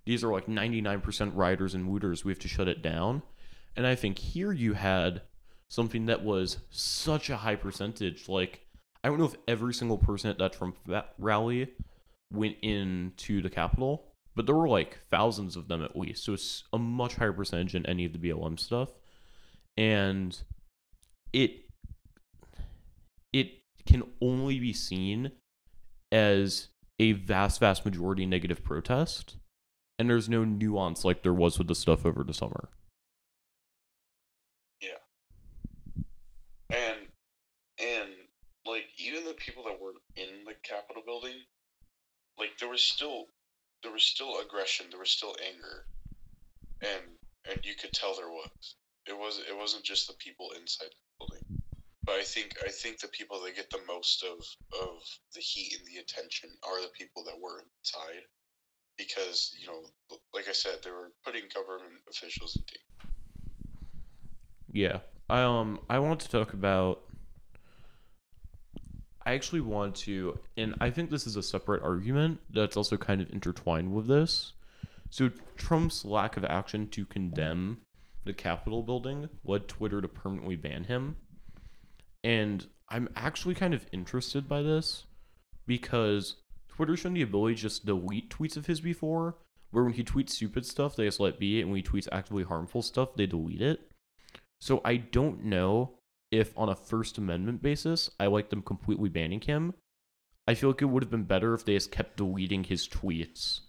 these 0.04 0.24
are 0.24 0.34
like 0.34 0.48
99% 0.48 1.32
rioters 1.36 1.76
and 1.76 1.88
looters. 1.88 2.26
We 2.26 2.32
have 2.32 2.40
to 2.40 2.48
shut 2.48 2.68
it 2.68 2.82
down. 2.82 3.22
And 3.76 3.86
I 3.86 3.94
think 3.94 4.18
here 4.18 4.52
you 4.52 4.74
had 4.74 5.22
something 5.68 6.08
that 6.08 6.24
was 6.24 6.58
such 6.72 7.30
a 7.30 7.38
high 7.38 7.56
percentage. 7.56 8.28
Like, 8.28 8.62
I 9.04 9.10
don't 9.10 9.20
know 9.20 9.26
if 9.26 9.36
every 9.48 9.76
single 9.76 10.00
person 10.00 10.32
at 10.32 10.40
that 10.40 10.54
Trump 10.54 10.78
rally 11.20 11.72
went 12.34 12.58
into 12.64 13.44
the 13.44 13.50
Capitol, 13.52 14.09
but 14.36 14.46
there 14.46 14.56
were 14.56 14.68
like 14.70 15.00
thousands 15.10 15.56
of 15.56 15.68
them 15.68 15.84
at 15.84 15.98
least. 15.98 16.24
So 16.24 16.34
it's 16.34 16.64
a 16.72 16.78
much 16.78 17.16
higher 17.16 17.34
percentage 17.34 17.74
than 17.74 17.86
any 17.86 18.06
of 18.06 18.14
the 18.14 18.20
BLM 18.20 18.60
stuff. 18.60 18.90
And 19.78 20.38
it 21.34 21.66
it 23.34 23.62
can 23.86 24.04
only 24.22 24.60
be 24.60 24.74
seen 24.74 25.32
as 26.12 26.70
a 27.00 27.14
vast, 27.14 27.60
vast 27.60 27.86
majority 27.86 28.26
negative 28.26 28.64
protest, 28.64 29.38
and 29.98 30.10
there's 30.10 30.30
no 30.30 30.44
nuance 30.44 31.06
like 31.06 31.24
there 31.24 31.34
was 31.34 31.58
with 31.58 31.68
the 31.68 31.76
stuff 31.76 32.06
over 32.06 32.24
the 32.24 32.34
summer. 32.34 32.70
Yeah. 34.82 35.00
And 36.70 37.08
and 37.80 38.10
like 38.66 38.86
even 38.98 39.26
the 39.26 39.34
people 39.34 39.64
that 39.64 39.80
were 39.82 39.94
in 40.16 40.44
the 40.46 40.56
Capitol 40.64 41.04
building, 41.06 41.36
like 42.38 42.58
there 42.60 42.70
was 42.70 42.82
still 42.82 43.26
there 43.84 43.92
was 43.92 44.04
still 44.04 44.40
aggression, 44.40 44.88
there 44.90 45.00
was 45.00 45.12
still 45.12 45.36
anger, 45.46 45.86
and 46.82 47.04
and 47.50 47.60
you 47.64 47.74
could 47.80 47.94
tell 47.94 48.16
there 48.16 48.30
was. 48.30 48.76
It 49.08 49.18
was 49.18 49.40
it 49.40 49.58
wasn't 49.58 49.84
just 49.84 50.08
the 50.08 50.14
people 50.20 50.52
inside 50.60 50.90
the 50.92 51.26
building. 51.26 51.62
But 52.06 52.16
I 52.16 52.24
think 52.24 52.54
I 52.66 52.70
think 52.70 53.00
the 53.00 53.08
people 53.08 53.42
that 53.42 53.56
get 53.56 53.70
the 53.70 53.80
most 53.88 54.24
of 54.24 54.38
of 54.82 55.02
the 55.34 55.42
heat 55.42 55.78
and 55.78 55.88
the 55.88 56.00
attention 56.00 56.50
are 56.64 56.82
the 56.82 56.92
people 56.98 57.24
that 57.26 57.40
were 57.40 57.64
inside, 57.80 58.24
because 58.98 59.56
you 59.60 59.68
know, 59.68 59.82
like 60.34 60.48
I 60.48 60.54
said, 60.54 60.80
they 60.84 60.92
were 60.92 61.12
putting 61.26 61.44
government 61.54 62.02
officials 62.10 62.56
in 62.56 62.64
danger. 62.64 63.16
Yeah. 64.72 65.00
I 65.30 65.44
um 65.44 65.80
I 65.90 66.00
want 66.00 66.20
to 66.22 66.30
talk 66.30 66.54
about 66.54 67.02
I 69.30 69.36
actually 69.36 69.62
want 69.62 69.94
to 69.98 70.40
and 70.58 70.74
I 70.82 70.90
think 70.90 71.12
this 71.12 71.28
is 71.28 71.36
a 71.36 71.44
separate 71.44 71.84
argument 71.84 72.40
that's 72.50 72.76
also 72.76 72.98
kind 72.98 73.22
of 73.22 73.32
intertwined 73.32 73.94
with 73.94 74.08
this. 74.08 74.54
So 75.12 75.30
Trump's 75.56 76.04
lack 76.04 76.36
of 76.36 76.44
action 76.44 76.88
to 76.88 77.06
condemn 77.06 77.78
the 78.26 78.34
Capitol 78.34 78.82
building 78.82 79.30
led 79.46 79.68
Twitter 79.68 80.02
to 80.02 80.08
permanently 80.08 80.56
ban 80.56 80.86
him. 80.86 81.18
And 82.24 82.66
I'm 82.90 83.08
actually 83.16 83.54
kind 83.54 83.76
of 83.76 83.86
interested 83.92 84.50
by 84.50 84.64
this 84.64 85.04
because 85.68 86.38
Twitter 86.68 86.98
shown 86.98 87.14
the 87.14 87.22
ability 87.22 87.54
to 87.54 87.62
just 87.62 87.86
delete 87.86 88.32
tweets 88.32 88.58
of 88.58 88.66
his 88.66 88.82
before, 88.82 89.38
where 89.70 89.84
when 89.84 89.94
he 89.94 90.04
tweets 90.04 90.32
stupid 90.32 90.66
stuff, 90.66 90.96
they 90.96 91.06
just 91.06 91.20
let 91.20 91.38
be, 91.38 91.62
and 91.62 91.70
when 91.70 91.78
he 91.78 91.84
tweets 91.84 92.08
actively 92.12 92.42
harmful 92.42 92.82
stuff, 92.82 93.14
they 93.14 93.28
delete 93.28 93.62
it. 93.62 93.92
So 94.60 94.82
I 94.84 94.98
don't 94.98 95.46
know 95.46 95.99
if 96.32 96.58
on 96.58 96.70
a 96.70 96.76
First 96.76 97.18
Amendment 97.18 97.62
basis, 97.62 98.10
I 98.20 98.28
like 98.28 98.50
them 98.50 98.62
completely 98.62 99.10
banning 99.10 99.42
him. 99.42 99.74
I 100.48 100.56
feel 100.56 100.70
like 100.70 100.82
it 100.82 100.86
would 100.86 101.04
have 101.04 101.12
been 101.12 101.24
better 101.24 101.54
if 101.54 101.66
they 101.66 101.74
just 101.74 101.92
kept 101.92 102.18
deleting 102.18 102.64
his 102.64 102.88
tweets 102.88 103.62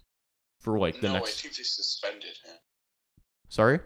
for 0.59 0.79
like 0.79 0.99
the 1.01 1.07
no, 1.07 1.13
next. 1.13 1.39
I 1.39 1.41
think 1.43 1.57
they 1.57 1.63
suspended 1.63 2.37
him. 2.43 2.55
Sorry. 3.49 3.79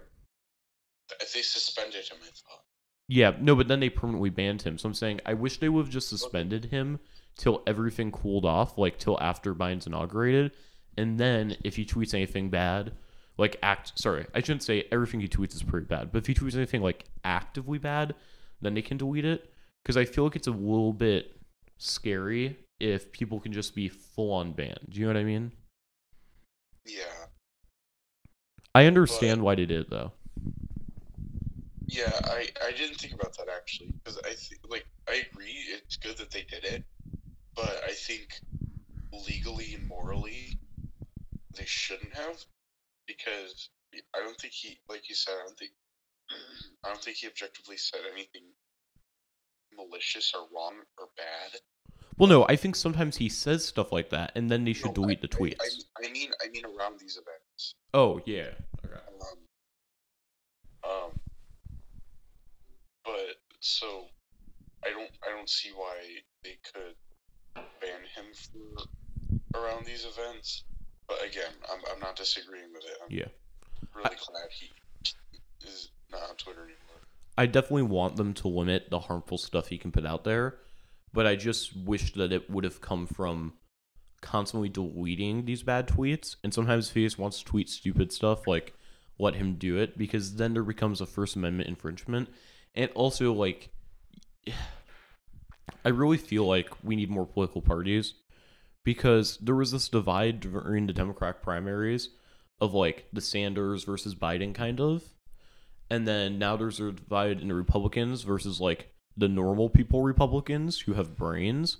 They 1.33 1.41
suspended 1.41 2.07
him. 2.07 2.17
I 2.21 2.25
thought. 2.25 2.63
Yeah, 3.07 3.33
no, 3.39 3.55
but 3.55 3.67
then 3.67 3.79
they 3.79 3.89
permanently 3.89 4.29
banned 4.29 4.63
him. 4.63 4.77
So 4.77 4.89
I'm 4.89 4.93
saying 4.93 5.21
I 5.25 5.33
wish 5.33 5.59
they 5.59 5.69
would 5.69 5.85
have 5.85 5.93
just 5.93 6.09
suspended 6.09 6.65
him 6.65 6.99
till 7.37 7.63
everything 7.67 8.11
cooled 8.11 8.45
off, 8.45 8.77
like 8.77 8.97
till 8.97 9.19
after 9.21 9.53
Biden's 9.53 9.87
inaugurated, 9.87 10.51
and 10.97 11.19
then 11.19 11.57
if 11.63 11.75
he 11.75 11.85
tweets 11.85 12.13
anything 12.13 12.49
bad, 12.49 12.93
like 13.37 13.57
act 13.61 13.99
sorry, 13.99 14.25
I 14.33 14.39
shouldn't 14.39 14.63
say 14.63 14.85
everything 14.91 15.19
he 15.19 15.27
tweets 15.27 15.53
is 15.53 15.63
pretty 15.63 15.85
bad, 15.85 16.11
but 16.11 16.19
if 16.19 16.27
he 16.27 16.33
tweets 16.33 16.55
anything 16.55 16.81
like 16.81 17.05
actively 17.23 17.77
bad, 17.77 18.15
then 18.65 18.73
they 18.73 18.81
can 18.81 18.97
delete 18.97 19.25
it. 19.25 19.51
Because 19.83 19.97
I 19.97 20.05
feel 20.05 20.23
like 20.23 20.35
it's 20.35 20.47
a 20.47 20.51
little 20.51 20.93
bit 20.93 21.39
scary 21.77 22.57
if 22.79 23.11
people 23.11 23.39
can 23.39 23.53
just 23.53 23.75
be 23.75 23.87
full 23.87 24.33
on 24.33 24.51
banned. 24.51 24.79
Do 24.89 24.99
you 24.99 25.05
know 25.05 25.13
what 25.13 25.19
I 25.19 25.23
mean? 25.23 25.51
Yeah. 26.85 27.03
I 28.73 28.85
understand 28.85 29.41
why 29.41 29.55
they 29.55 29.65
did 29.65 29.81
it 29.81 29.89
though. 29.89 30.11
Yeah, 31.87 32.11
I, 32.25 32.49
I 32.65 32.71
didn't 32.71 32.97
think 32.97 33.13
about 33.13 33.37
that 33.37 33.47
actually 33.55 33.93
because 34.03 34.19
I 34.25 34.33
think 34.33 34.61
like 34.69 34.85
I 35.07 35.23
agree 35.31 35.55
it's 35.69 35.95
good 35.95 36.17
that 36.17 36.31
they 36.31 36.41
did 36.49 36.65
it, 36.65 36.83
but 37.55 37.81
I 37.85 37.91
think 37.91 38.39
legally 39.27 39.75
and 39.75 39.87
morally 39.87 40.59
they 41.55 41.63
shouldn't 41.65 42.13
have 42.13 42.43
because 43.07 43.69
I 44.13 44.19
don't 44.19 44.37
think 44.37 44.51
he 44.51 44.77
like 44.89 45.07
you 45.07 45.15
said 45.15 45.35
I 45.41 45.45
don't 45.45 45.57
think 45.57 45.71
I 46.83 46.89
don't 46.89 47.01
think 47.03 47.17
he 47.17 47.27
objectively 47.27 47.77
said 47.77 48.01
anything 48.11 48.43
malicious 49.75 50.33
or 50.33 50.47
wrong 50.53 50.75
or 50.97 51.07
bad. 51.17 51.59
Well, 52.17 52.29
no, 52.29 52.45
I 52.47 52.55
think 52.55 52.75
sometimes 52.75 53.17
he 53.17 53.27
says 53.29 53.65
stuff 53.65 53.91
like 53.91 54.09
that, 54.11 54.31
and 54.35 54.49
then 54.49 54.63
they 54.63 54.73
should 54.73 54.87
No, 54.87 54.93
delete 54.93 55.19
I- 55.19 55.21
the 55.21 55.27
tweets. 55.27 55.57
I, 55.61 56.05
I 56.07 56.11
mean 56.11 56.31
I 56.45 56.49
mean 56.49 56.63
around 56.65 56.99
these 56.99 57.17
events. 57.17 57.75
oh 57.93 58.21
yeah. 58.25 58.51
Okay. 58.85 58.95
Um, 59.21 60.91
um, 60.91 61.11
but 63.03 63.35
so 63.59 64.05
I 64.85 64.89
don't 64.91 65.09
I 65.27 65.35
don't 65.35 65.49
see 65.49 65.69
why 65.75 65.95
they 66.43 66.57
could 66.73 66.95
ban 67.81 68.01
him 68.15 68.25
for 68.33 69.59
around 69.59 69.85
these 69.85 70.05
events. 70.05 70.63
But 71.07 71.23
again, 71.23 71.51
I'm 71.71 71.79
I'm 71.93 71.99
not 71.99 72.15
disagreeing 72.15 72.71
with 72.73 72.83
it. 72.85 72.97
I'm 73.03 73.11
Yeah. 73.15 73.27
really 73.93 74.15
glad 74.27 74.49
he 74.51 74.71
is 75.67 75.91
on 76.35 76.37
Twitter 76.37 76.61
anymore. 76.61 77.01
I 77.37 77.45
definitely 77.45 77.83
want 77.83 78.15
them 78.15 78.33
to 78.35 78.47
limit 78.47 78.89
the 78.89 78.99
harmful 78.99 79.37
stuff 79.37 79.67
he 79.67 79.77
can 79.77 79.91
put 79.91 80.05
out 80.05 80.23
there, 80.23 80.57
but 81.13 81.25
I 81.25 81.35
just 81.35 81.75
wish 81.75 82.13
that 82.13 82.31
it 82.31 82.49
would 82.49 82.63
have 82.63 82.81
come 82.81 83.07
from 83.07 83.53
constantly 84.21 84.69
deleting 84.69 85.45
these 85.45 85.63
bad 85.63 85.87
tweets. 85.87 86.35
And 86.43 86.53
sometimes 86.53 86.89
if 86.89 86.95
he 86.95 87.03
just 87.03 87.19
wants 87.19 87.39
to 87.39 87.45
tweet 87.45 87.69
stupid 87.69 88.11
stuff, 88.11 88.47
like 88.47 88.73
let 89.19 89.35
him 89.35 89.55
do 89.55 89.77
it 89.77 89.97
because 89.97 90.35
then 90.35 90.53
there 90.53 90.63
becomes 90.63 91.01
a 91.01 91.05
First 91.05 91.35
Amendment 91.35 91.69
infringement. 91.69 92.29
And 92.73 92.91
also, 92.95 93.33
like, 93.33 93.69
I 95.85 95.89
really 95.89 96.17
feel 96.17 96.45
like 96.45 96.69
we 96.83 96.95
need 96.95 97.09
more 97.09 97.25
political 97.25 97.61
parties 97.61 98.15
because 98.83 99.37
there 99.37 99.55
was 99.55 99.71
this 99.71 99.89
divide 99.89 100.39
during 100.39 100.87
the 100.87 100.93
Democratic 100.93 101.41
primaries 101.41 102.09
of 102.59 102.73
like 102.73 103.07
the 103.13 103.21
Sanders 103.21 103.83
versus 103.83 104.15
Biden 104.15 104.53
kind 104.53 104.79
of. 104.79 105.03
And 105.95 106.05
then 106.05 106.37
now 106.37 106.57
there's 106.57 106.81
a 106.81 106.91
divide 106.91 107.39
in 107.39 107.47
the 107.47 107.53
Republicans 107.53 108.23
versus 108.23 108.59
like 108.59 108.89
the 109.15 109.29
normal 109.29 109.69
people 109.69 110.01
Republicans 110.01 110.81
who 110.81 110.91
have 110.95 111.15
brains. 111.15 111.77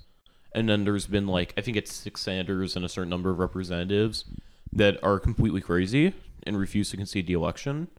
And 0.53 0.69
then 0.69 0.85
there's 0.85 1.05
been 1.05 1.27
like 1.27 1.53
I 1.57 1.61
think 1.61 1.75
it's 1.75 1.91
six 1.91 2.21
senators 2.21 2.77
and 2.77 2.85
a 2.85 2.89
certain 2.89 3.09
number 3.09 3.29
of 3.29 3.39
representatives 3.39 4.23
that 4.71 5.03
are 5.03 5.19
completely 5.19 5.59
crazy 5.59 6.13
and 6.43 6.57
refuse 6.57 6.91
to 6.91 6.97
concede 6.97 7.27
the 7.27 7.33
election. 7.33 7.89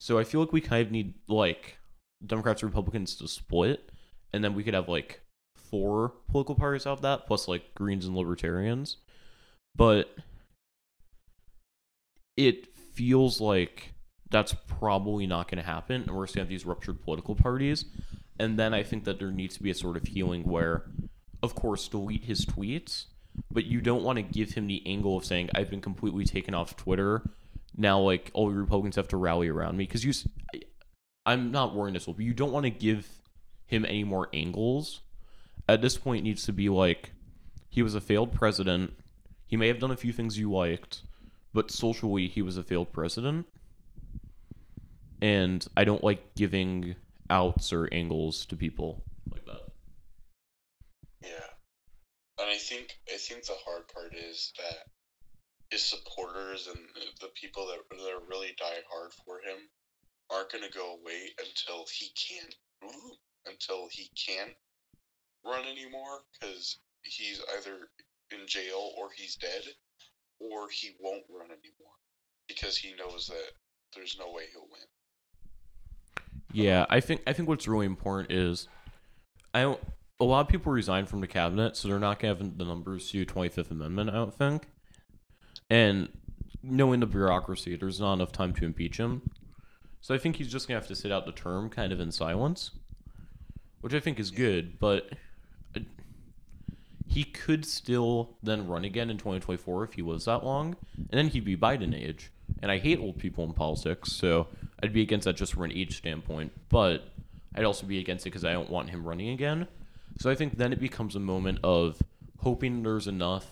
So 0.00 0.18
I 0.18 0.24
feel 0.24 0.40
like 0.40 0.52
we 0.52 0.60
kind 0.60 0.84
of 0.84 0.90
need 0.90 1.14
like 1.28 1.78
Democrats 2.26 2.64
and 2.64 2.72
Republicans 2.72 3.14
to 3.14 3.28
split, 3.28 3.92
and 4.32 4.42
then 4.42 4.52
we 4.52 4.64
could 4.64 4.74
have 4.74 4.88
like 4.88 5.20
four 5.54 6.12
political 6.28 6.56
parties 6.56 6.88
out 6.88 6.94
of 6.94 7.02
that, 7.02 7.28
plus 7.28 7.46
like 7.46 7.72
Greens 7.76 8.04
and 8.04 8.16
Libertarians. 8.16 8.96
But 9.76 10.12
it 12.36 12.66
feels 12.94 13.40
like 13.40 13.92
that's 14.30 14.54
probably 14.54 15.26
not 15.26 15.50
going 15.50 15.58
to 15.58 15.68
happen, 15.68 16.02
and 16.02 16.10
we're 16.10 16.26
going 16.26 16.28
to 16.28 16.38
have 16.40 16.48
these 16.48 16.66
ruptured 16.66 17.02
political 17.02 17.34
parties. 17.34 17.84
And 18.38 18.58
then 18.58 18.74
I 18.74 18.82
think 18.82 19.04
that 19.04 19.18
there 19.18 19.30
needs 19.30 19.56
to 19.56 19.62
be 19.62 19.70
a 19.70 19.74
sort 19.74 19.96
of 19.96 20.04
healing 20.04 20.44
where, 20.44 20.84
of 21.42 21.54
course, 21.54 21.88
delete 21.88 22.24
his 22.24 22.44
tweets, 22.44 23.06
but 23.50 23.64
you 23.64 23.80
don't 23.80 24.02
want 24.02 24.16
to 24.16 24.22
give 24.22 24.52
him 24.52 24.66
the 24.66 24.82
angle 24.86 25.16
of 25.16 25.24
saying, 25.24 25.50
I've 25.54 25.70
been 25.70 25.80
completely 25.80 26.24
taken 26.24 26.54
off 26.54 26.76
Twitter. 26.76 27.22
Now, 27.76 28.00
like, 28.00 28.30
all 28.34 28.48
the 28.48 28.54
Republicans 28.54 28.96
have 28.96 29.08
to 29.08 29.16
rally 29.16 29.48
around 29.48 29.76
me. 29.76 29.84
Because 29.84 30.04
you, 30.04 30.12
I, 31.24 31.32
am 31.32 31.50
not 31.50 31.74
worrying 31.74 31.94
this, 31.94 32.06
but 32.06 32.18
you 32.18 32.34
don't 32.34 32.52
want 32.52 32.64
to 32.64 32.70
give 32.70 33.08
him 33.66 33.84
any 33.84 34.04
more 34.04 34.28
angles. 34.32 35.00
At 35.68 35.82
this 35.82 35.96
point, 35.96 36.24
needs 36.24 36.44
to 36.44 36.52
be 36.52 36.68
like, 36.68 37.12
he 37.68 37.82
was 37.82 37.94
a 37.94 38.00
failed 38.00 38.32
president. 38.32 38.94
He 39.46 39.56
may 39.56 39.68
have 39.68 39.78
done 39.78 39.90
a 39.90 39.96
few 39.96 40.12
things 40.12 40.38
you 40.38 40.50
liked, 40.50 41.02
but 41.52 41.70
socially, 41.70 42.28
he 42.28 42.42
was 42.42 42.56
a 42.56 42.62
failed 42.62 42.92
president. 42.92 43.46
And 45.20 45.66
I 45.76 45.84
don't 45.84 46.04
like 46.04 46.34
giving 46.34 46.96
outs 47.30 47.72
or 47.72 47.88
angles 47.92 48.46
to 48.46 48.56
people 48.56 49.02
like 49.30 49.44
that. 49.46 49.62
Yeah, 51.22 51.50
and 52.38 52.50
I 52.50 52.58
think 52.58 52.98
I 53.12 53.16
think 53.16 53.44
the 53.44 53.54
hard 53.64 53.88
part 53.88 54.14
is 54.14 54.52
that 54.58 54.86
his 55.70 55.82
supporters 55.82 56.68
and 56.68 56.78
the 57.20 57.28
people 57.34 57.66
that 57.66 57.78
that 57.96 58.12
are 58.12 58.28
really 58.28 58.54
die 58.58 58.82
hard 58.90 59.12
for 59.24 59.40
him 59.40 59.58
aren't 60.30 60.50
going 60.50 60.64
to 60.64 60.70
go 60.70 60.94
away 60.94 61.30
until 61.38 61.86
he 61.92 62.10
can't 62.14 62.54
until 63.46 63.88
he 63.90 64.10
can't 64.14 64.54
run 65.44 65.64
anymore 65.66 66.22
because 66.32 66.78
he's 67.02 67.40
either 67.56 67.88
in 68.32 68.46
jail 68.46 68.92
or 68.98 69.08
he's 69.14 69.36
dead 69.36 69.62
or 70.40 70.68
he 70.70 70.90
won't 71.00 71.22
run 71.30 71.46
anymore 71.46 71.96
because 72.48 72.76
he 72.76 72.94
knows 72.94 73.26
that 73.28 73.52
there's 73.94 74.16
no 74.18 74.32
way 74.32 74.44
he'll 74.52 74.68
win. 74.70 74.86
Yeah, 76.56 76.86
I 76.88 77.00
think 77.00 77.20
I 77.26 77.34
think 77.34 77.50
what's 77.50 77.68
really 77.68 77.84
important 77.84 78.32
is 78.32 78.66
I 79.52 79.60
don't 79.60 79.80
a 80.18 80.24
lot 80.24 80.40
of 80.40 80.48
people 80.48 80.72
resign 80.72 81.04
from 81.04 81.20
the 81.20 81.26
cabinet, 81.26 81.76
so 81.76 81.86
they're 81.86 81.98
not 81.98 82.18
gonna 82.18 82.34
have 82.34 82.56
the 82.56 82.64
numbers 82.64 83.10
to 83.10 83.26
Twenty 83.26 83.50
Fifth 83.50 83.70
Amendment, 83.70 84.08
I 84.08 84.14
don't 84.14 84.34
think. 84.34 84.68
And 85.68 86.08
knowing 86.62 87.00
the 87.00 87.06
bureaucracy, 87.06 87.76
there's 87.76 88.00
not 88.00 88.14
enough 88.14 88.32
time 88.32 88.54
to 88.54 88.64
impeach 88.64 88.96
him. 88.96 89.28
So 90.00 90.14
I 90.14 90.18
think 90.18 90.36
he's 90.36 90.50
just 90.50 90.66
gonna 90.66 90.80
have 90.80 90.88
to 90.88 90.96
sit 90.96 91.12
out 91.12 91.26
the 91.26 91.32
term 91.32 91.68
kind 91.68 91.92
of 91.92 92.00
in 92.00 92.10
silence. 92.10 92.70
Which 93.82 93.92
I 93.92 94.00
think 94.00 94.18
is 94.18 94.30
good, 94.30 94.78
but 94.78 95.10
uh, 95.76 95.80
he 97.06 97.24
could 97.24 97.66
still 97.66 98.38
then 98.42 98.66
run 98.66 98.86
again 98.86 99.10
in 99.10 99.18
2024 99.18 99.84
if 99.84 99.92
he 99.92 100.00
lives 100.00 100.24
that 100.24 100.42
long, 100.42 100.76
and 100.96 101.18
then 101.18 101.28
he'd 101.28 101.44
be 101.44 101.54
Biden 101.54 101.94
age. 101.94 102.30
And 102.62 102.70
I 102.70 102.78
hate 102.78 102.98
old 102.98 103.18
people 103.18 103.44
in 103.44 103.52
politics, 103.52 104.12
so 104.12 104.48
I'd 104.82 104.92
be 104.92 105.02
against 105.02 105.24
that 105.24 105.36
just 105.36 105.54
from 105.54 105.64
an 105.64 105.72
age 105.72 105.98
standpoint. 105.98 106.52
But 106.68 107.08
I'd 107.54 107.64
also 107.64 107.86
be 107.86 107.98
against 107.98 108.26
it 108.26 108.30
because 108.30 108.44
I 108.44 108.52
don't 108.52 108.70
want 108.70 108.90
him 108.90 109.06
running 109.06 109.30
again. 109.30 109.68
So 110.18 110.30
I 110.30 110.34
think 110.34 110.56
then 110.56 110.72
it 110.72 110.80
becomes 110.80 111.16
a 111.16 111.20
moment 111.20 111.58
of 111.62 112.02
hoping 112.38 112.82
there's 112.82 113.06
enough. 113.06 113.46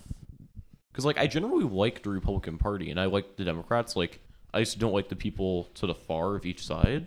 Because 0.90 1.04
like 1.04 1.18
I 1.18 1.26
generally 1.26 1.64
like 1.64 2.02
the 2.02 2.10
Republican 2.10 2.58
Party, 2.58 2.90
and 2.90 3.00
I 3.00 3.06
like 3.06 3.36
the 3.36 3.44
Democrats. 3.44 3.96
Like 3.96 4.20
I 4.52 4.60
just 4.60 4.78
don't 4.78 4.92
like 4.92 5.08
the 5.08 5.16
people 5.16 5.64
to 5.74 5.86
the 5.86 5.94
far 5.94 6.36
of 6.36 6.46
each 6.46 6.64
side. 6.64 7.06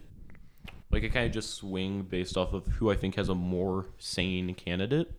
Like 0.91 1.03
I 1.03 1.09
kind 1.09 1.25
of 1.25 1.31
just 1.31 1.55
swing 1.55 2.03
based 2.03 2.37
off 2.37 2.53
of 2.53 2.65
who 2.67 2.91
I 2.91 2.95
think 2.95 3.15
has 3.15 3.29
a 3.29 3.35
more 3.35 3.87
sane 3.97 4.53
candidate. 4.53 5.11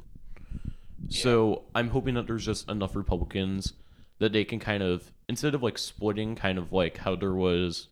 So 1.09 1.63
I'm 1.75 1.89
hoping 1.91 2.15
that 2.15 2.27
there's 2.27 2.45
just 2.45 2.69
enough 2.69 2.97
Republicans 2.97 3.73
that 4.19 4.33
they 4.33 4.45
can 4.45 4.59
kind 4.59 4.83
of 4.83 5.11
instead 5.29 5.55
of 5.55 5.63
like 5.63 5.79
splitting, 5.79 6.35
kind 6.35 6.59
of 6.59 6.73
like 6.73 6.99
how 6.99 7.17
there 7.17 7.35
was 7.35 7.89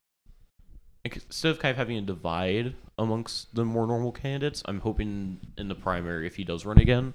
instead 1.05 1.51
of 1.51 1.59
kind 1.59 1.71
of 1.71 1.77
having 1.77 1.99
a 1.99 2.03
divide 2.03 2.75
amongst 2.99 3.55
the 3.55 3.65
more 3.65 3.87
normal 3.87 4.13
candidates. 4.13 4.63
I'm 4.65 4.81
hoping 4.81 5.39
in 5.57 5.69
the 5.69 5.75
primary, 5.75 6.27
if 6.27 6.37
he 6.37 6.45
does 6.45 6.65
run 6.65 6.79
again, 6.79 7.15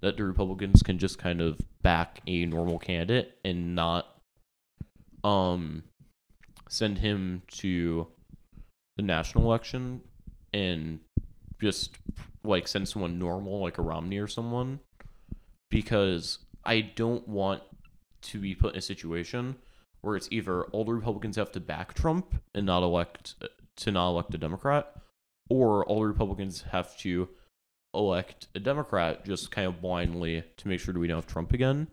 that 0.00 0.16
the 0.16 0.24
Republicans 0.24 0.82
can 0.82 0.98
just 0.98 1.18
kind 1.18 1.40
of 1.40 1.60
back 1.82 2.20
a 2.26 2.46
normal 2.46 2.78
candidate 2.78 3.36
and 3.44 3.74
not 3.74 4.06
um 5.24 5.82
send 6.68 6.98
him 6.98 7.42
to 7.48 8.06
the 8.96 9.02
national 9.02 9.44
election 9.44 10.00
and 10.52 11.00
just 11.60 11.96
like 12.44 12.68
send 12.68 12.88
someone 12.88 13.18
normal 13.18 13.60
like 13.60 13.78
a 13.78 13.82
Romney 13.82 14.18
or 14.18 14.26
someone 14.26 14.80
because 15.70 16.38
I 16.64 16.80
don't 16.80 17.26
want 17.26 17.62
to 18.26 18.38
be 18.38 18.54
put 18.54 18.74
in 18.74 18.78
a 18.78 18.82
situation 18.82 19.56
where 20.00 20.16
it's 20.16 20.28
either 20.30 20.64
all 20.66 20.84
the 20.84 20.94
Republicans 20.94 21.36
have 21.36 21.50
to 21.52 21.60
back 21.60 21.94
Trump 21.94 22.40
and 22.54 22.66
not 22.66 22.82
elect 22.82 23.34
uh, 23.42 23.46
to 23.76 23.90
not 23.90 24.10
elect 24.10 24.34
a 24.34 24.38
Democrat, 24.38 24.92
or 25.50 25.84
all 25.84 26.00
the 26.00 26.06
Republicans 26.06 26.62
have 26.70 26.96
to 26.98 27.28
elect 27.94 28.48
a 28.54 28.60
Democrat 28.60 29.24
just 29.24 29.50
kind 29.50 29.66
of 29.66 29.80
blindly 29.80 30.44
to 30.56 30.68
make 30.68 30.80
sure 30.80 30.92
that 30.92 31.00
we 31.00 31.08
don't 31.08 31.16
have 31.16 31.26
Trump 31.26 31.52
again. 31.52 31.88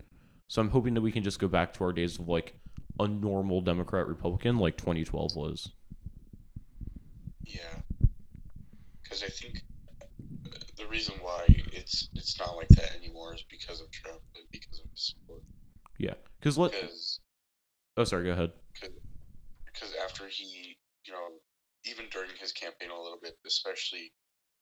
So 0.48 0.60
I'm 0.60 0.70
hoping 0.70 0.94
that 0.94 1.00
we 1.00 1.12
can 1.12 1.24
just 1.24 1.38
go 1.38 1.48
back 1.48 1.72
to 1.74 1.84
our 1.84 1.92
days 1.92 2.18
of 2.18 2.28
like 2.28 2.54
a 3.00 3.08
normal 3.08 3.60
Democrat 3.60 4.06
Republican 4.06 4.58
like 4.58 4.76
2012 4.76 5.34
was. 5.34 5.70
Yeah, 7.42 7.60
because 9.02 9.22
I 9.22 9.28
think 9.28 9.62
uh, 10.46 10.58
the 10.76 10.86
reason 10.86 11.14
why 11.20 11.44
it's 11.72 12.08
it's 12.14 12.38
not 12.38 12.56
like 12.56 12.68
that 12.68 12.94
anymore 12.96 13.34
is 13.34 13.44
because 13.50 13.80
of 13.80 13.90
Trump 13.90 14.20
and 14.34 14.44
because 14.50 14.80
of 14.80 14.90
his 14.90 15.14
support. 15.14 15.42
Yeah, 16.04 16.14
because 16.38 16.58
let. 16.58 16.72
Because 16.72 17.20
Oh, 17.96 18.04
sorry. 18.04 18.24
Go 18.24 18.32
ahead. 18.32 18.52
because 18.80 19.94
after 20.04 20.24
he, 20.28 20.76
you 21.06 21.12
know, 21.12 21.28
even 21.86 22.06
during 22.10 22.30
his 22.38 22.52
campaign 22.52 22.90
a 22.90 23.00
little 23.02 23.18
bit, 23.22 23.38
especially 23.46 24.12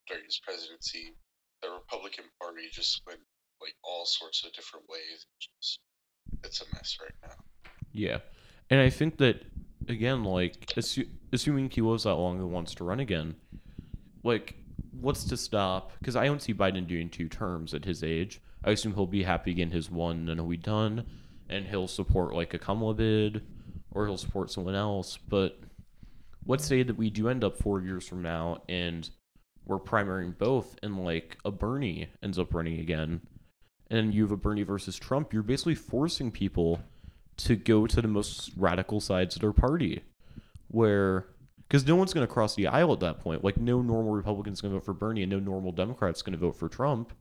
during 0.07 0.24
his 0.24 0.38
presidency, 0.44 1.14
the 1.62 1.70
Republican 1.70 2.24
Party 2.40 2.68
just 2.70 3.02
went 3.07 3.20
like 3.61 3.74
all 3.83 4.05
sorts 4.05 4.44
of 4.44 4.52
different 4.52 4.87
ways. 4.88 5.26
It's, 5.59 5.78
it's 6.44 6.61
a 6.61 6.64
mess 6.74 6.96
right 7.00 7.14
now. 7.22 7.35
Yeah, 7.92 8.18
and 8.70 8.81
I 8.81 8.90
think 8.90 9.18
that 9.18 9.42
again, 9.88 10.22
like 10.24 10.66
assu- 10.76 11.09
assuming 11.33 11.70
he 11.70 11.81
lives 11.81 12.05
that 12.05 12.14
long 12.14 12.38
and 12.38 12.52
wants 12.52 12.74
to 12.76 12.85
run 12.85 13.00
again, 13.00 13.35
like 14.22 14.55
what's 14.92 15.24
to 15.24 15.37
stop? 15.37 15.92
Because 15.98 16.16
I 16.16 16.26
don't 16.26 16.42
see 16.42 16.55
Biden 16.55 16.87
doing 16.87 17.09
two 17.09 17.28
terms 17.28 17.74
at 17.74 17.85
his 17.85 18.05
age. 18.05 18.40
I 18.64 18.70
assume 18.70 18.94
he'll 18.94 19.07
be 19.07 19.24
happy 19.24 19.55
getting 19.55 19.72
his 19.72 19.90
one 19.90 20.28
and 20.28 20.38
he'll 20.38 20.48
be 20.48 20.57
done, 20.57 21.07
and 21.53 21.67
he'll 21.67 21.88
support 21.88 22.35
like 22.35 22.55
a 22.55 22.59
Kamala 22.59 22.95
bid, 22.95 23.43
or 23.91 24.07
he'll 24.07 24.17
support 24.17 24.51
someone 24.51 24.75
else. 24.75 25.19
But 25.29 25.61
let's 26.47 26.65
say 26.65 26.83
that 26.83 26.97
we 26.97 27.11
do 27.11 27.29
end 27.29 27.45
up 27.45 27.57
four 27.57 27.81
years 27.83 28.09
from 28.09 28.23
now 28.23 28.62
and 28.69 29.09
we're 29.65 29.79
primarying 29.79 30.37
both, 30.37 30.77
and 30.83 31.05
like 31.05 31.38
a 31.45 31.51
Bernie 31.51 32.09
ends 32.23 32.38
up 32.38 32.53
running 32.53 32.81
again, 32.81 33.21
and 33.91 34.12
you 34.12 34.23
have 34.23 34.33
a 34.33 34.37
Bernie 34.37 34.65
versus 34.65 34.99
Trump, 34.99 35.33
you're 35.33 35.43
basically 35.43 35.75
forcing 35.75 36.31
people 36.31 36.81
to 37.37 37.57
go 37.57 37.87
to 37.87 38.03
the 38.03 38.09
most 38.09 38.51
radical 38.57 39.01
sides 39.01 39.37
of 39.37 39.41
their 39.41 39.53
party, 39.53 40.03
where 40.69 41.27
because 41.69 41.87
no 41.87 41.97
one's 41.97 42.12
going 42.12 42.27
to 42.27 42.33
cross 42.33 42.55
the 42.55 42.67
aisle 42.67 42.93
at 42.93 43.01
that 43.01 43.21
point. 43.21 43.45
Like 43.45 43.57
no 43.57 43.81
normal 43.81 44.12
Republican's 44.12 44.61
going 44.61 44.75
to 44.75 44.79
vote 44.79 44.85
for 44.85 44.93
Bernie, 44.93 45.23
and 45.23 45.33
no 45.33 45.38
normal 45.38 45.73
Democrat's 45.73 46.23
going 46.23 46.33
to 46.33 46.38
vote 46.38 46.57
for 46.57 46.69
Trump. 46.69 47.12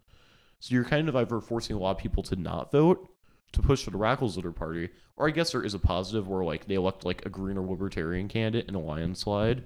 So 0.60 0.76
you're 0.76 0.84
kind 0.84 1.08
of 1.08 1.16
either 1.16 1.40
forcing 1.40 1.76
a 1.76 1.80
lot 1.80 1.92
of 1.92 1.98
people 1.98 2.24
to 2.24 2.36
not 2.36 2.72
vote 2.72 3.08
to 3.54 3.62
push 3.62 3.84
for 3.84 3.92
the 3.92 3.98
radicals 3.98 4.38
of 4.38 4.44
their 4.44 4.52
party, 4.52 4.90
or 5.18 5.28
I 5.28 5.32
guess 5.32 5.52
there 5.52 5.64
is 5.64 5.74
a 5.74 5.80
positive 5.80 6.28
where 6.28 6.44
like 6.44 6.68
they 6.68 6.76
elect 6.76 7.06
like 7.06 7.26
a 7.26 7.30
green 7.30 7.58
or 7.58 7.68
libertarian 7.68 8.28
candidate 8.28 8.70
in 8.70 8.76
a 8.76 8.80
landslide, 8.80 9.64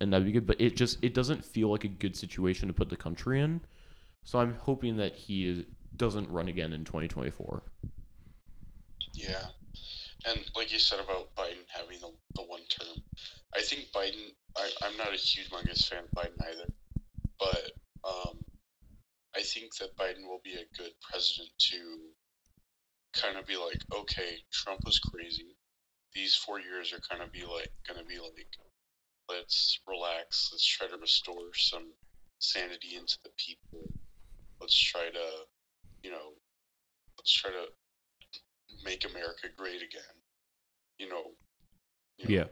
and 0.00 0.12
that'd 0.12 0.26
be 0.26 0.32
good. 0.32 0.46
But 0.46 0.60
it 0.60 0.76
just 0.76 1.02
it 1.02 1.14
doesn't 1.14 1.44
feel 1.44 1.70
like 1.70 1.84
a 1.84 1.88
good 1.88 2.16
situation 2.16 2.68
to 2.68 2.74
put 2.74 2.90
the 2.90 2.96
country 2.96 3.40
in. 3.40 3.60
So 4.24 4.38
I'm 4.38 4.54
hoping 4.54 4.96
that 4.98 5.14
he 5.14 5.48
is, 5.48 5.64
doesn't 5.96 6.30
run 6.30 6.48
again 6.48 6.72
in 6.72 6.84
2024. 6.84 7.62
Yeah, 9.14 9.46
and 10.26 10.40
like 10.54 10.72
you 10.72 10.78
said 10.78 11.00
about 11.00 11.34
Biden 11.34 11.64
having 11.68 11.98
the, 12.00 12.12
the 12.34 12.42
one 12.42 12.62
term, 12.68 13.02
I 13.54 13.62
think 13.62 13.86
Biden. 13.94 14.32
I, 14.56 14.70
I'm 14.84 14.96
not 14.98 15.08
a 15.08 15.12
humongous 15.12 15.88
fan 15.88 16.04
of 16.04 16.10
Biden 16.10 16.36
either, 16.46 16.70
but 17.38 17.72
um, 18.04 18.38
I 19.34 19.40
think 19.40 19.74
that 19.76 19.96
Biden 19.96 20.26
will 20.26 20.42
be 20.44 20.54
a 20.54 20.76
good 20.76 20.92
president 21.10 21.48
to 21.70 21.98
kind 23.12 23.36
of 23.36 23.46
be 23.46 23.56
like, 23.56 23.80
okay, 23.94 24.38
Trump 24.52 24.80
was 24.84 24.98
crazy. 24.98 25.56
These 26.14 26.34
four 26.36 26.60
years 26.60 26.92
are 26.92 27.00
kind 27.00 27.22
of 27.22 27.32
be 27.32 27.44
like, 27.44 27.70
gonna 27.88 28.04
be 28.04 28.18
like, 28.18 28.46
let's 29.28 29.78
relax. 29.86 30.50
Let's 30.52 30.66
try 30.66 30.88
to 30.88 30.96
restore 30.96 31.54
some 31.54 31.92
sanity 32.38 32.96
into 32.96 33.18
the 33.24 33.30
people. 33.38 33.92
Let's 34.60 34.78
try 34.78 35.08
to, 35.12 35.46
you 36.02 36.10
know, 36.10 36.32
let's 37.18 37.32
try 37.32 37.50
to 37.50 37.66
make 38.84 39.08
America 39.08 39.48
great 39.56 39.82
again. 39.82 40.16
You 40.98 41.08
know, 41.08 41.32
you 42.18 42.24
know, 42.26 42.34
Yeah. 42.34 42.48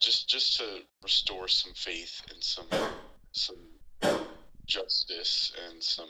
just 0.00 0.28
just 0.28 0.56
to 0.58 0.82
restore 1.02 1.48
some 1.48 1.72
faith 1.74 2.20
and 2.30 2.42
some 2.42 2.68
some 3.32 3.78
justice 4.66 5.52
and 5.66 5.82
some 5.82 6.08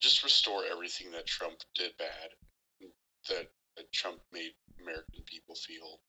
just 0.00 0.22
restore 0.22 0.62
everything 0.70 1.10
that 1.12 1.26
Trump 1.26 1.58
did 1.74 1.96
bad 1.98 2.30
that, 3.28 3.48
that 3.76 3.92
Trump 3.92 4.18
made 4.32 4.52
American 4.80 5.22
people 5.26 5.54
feel. 5.54 6.00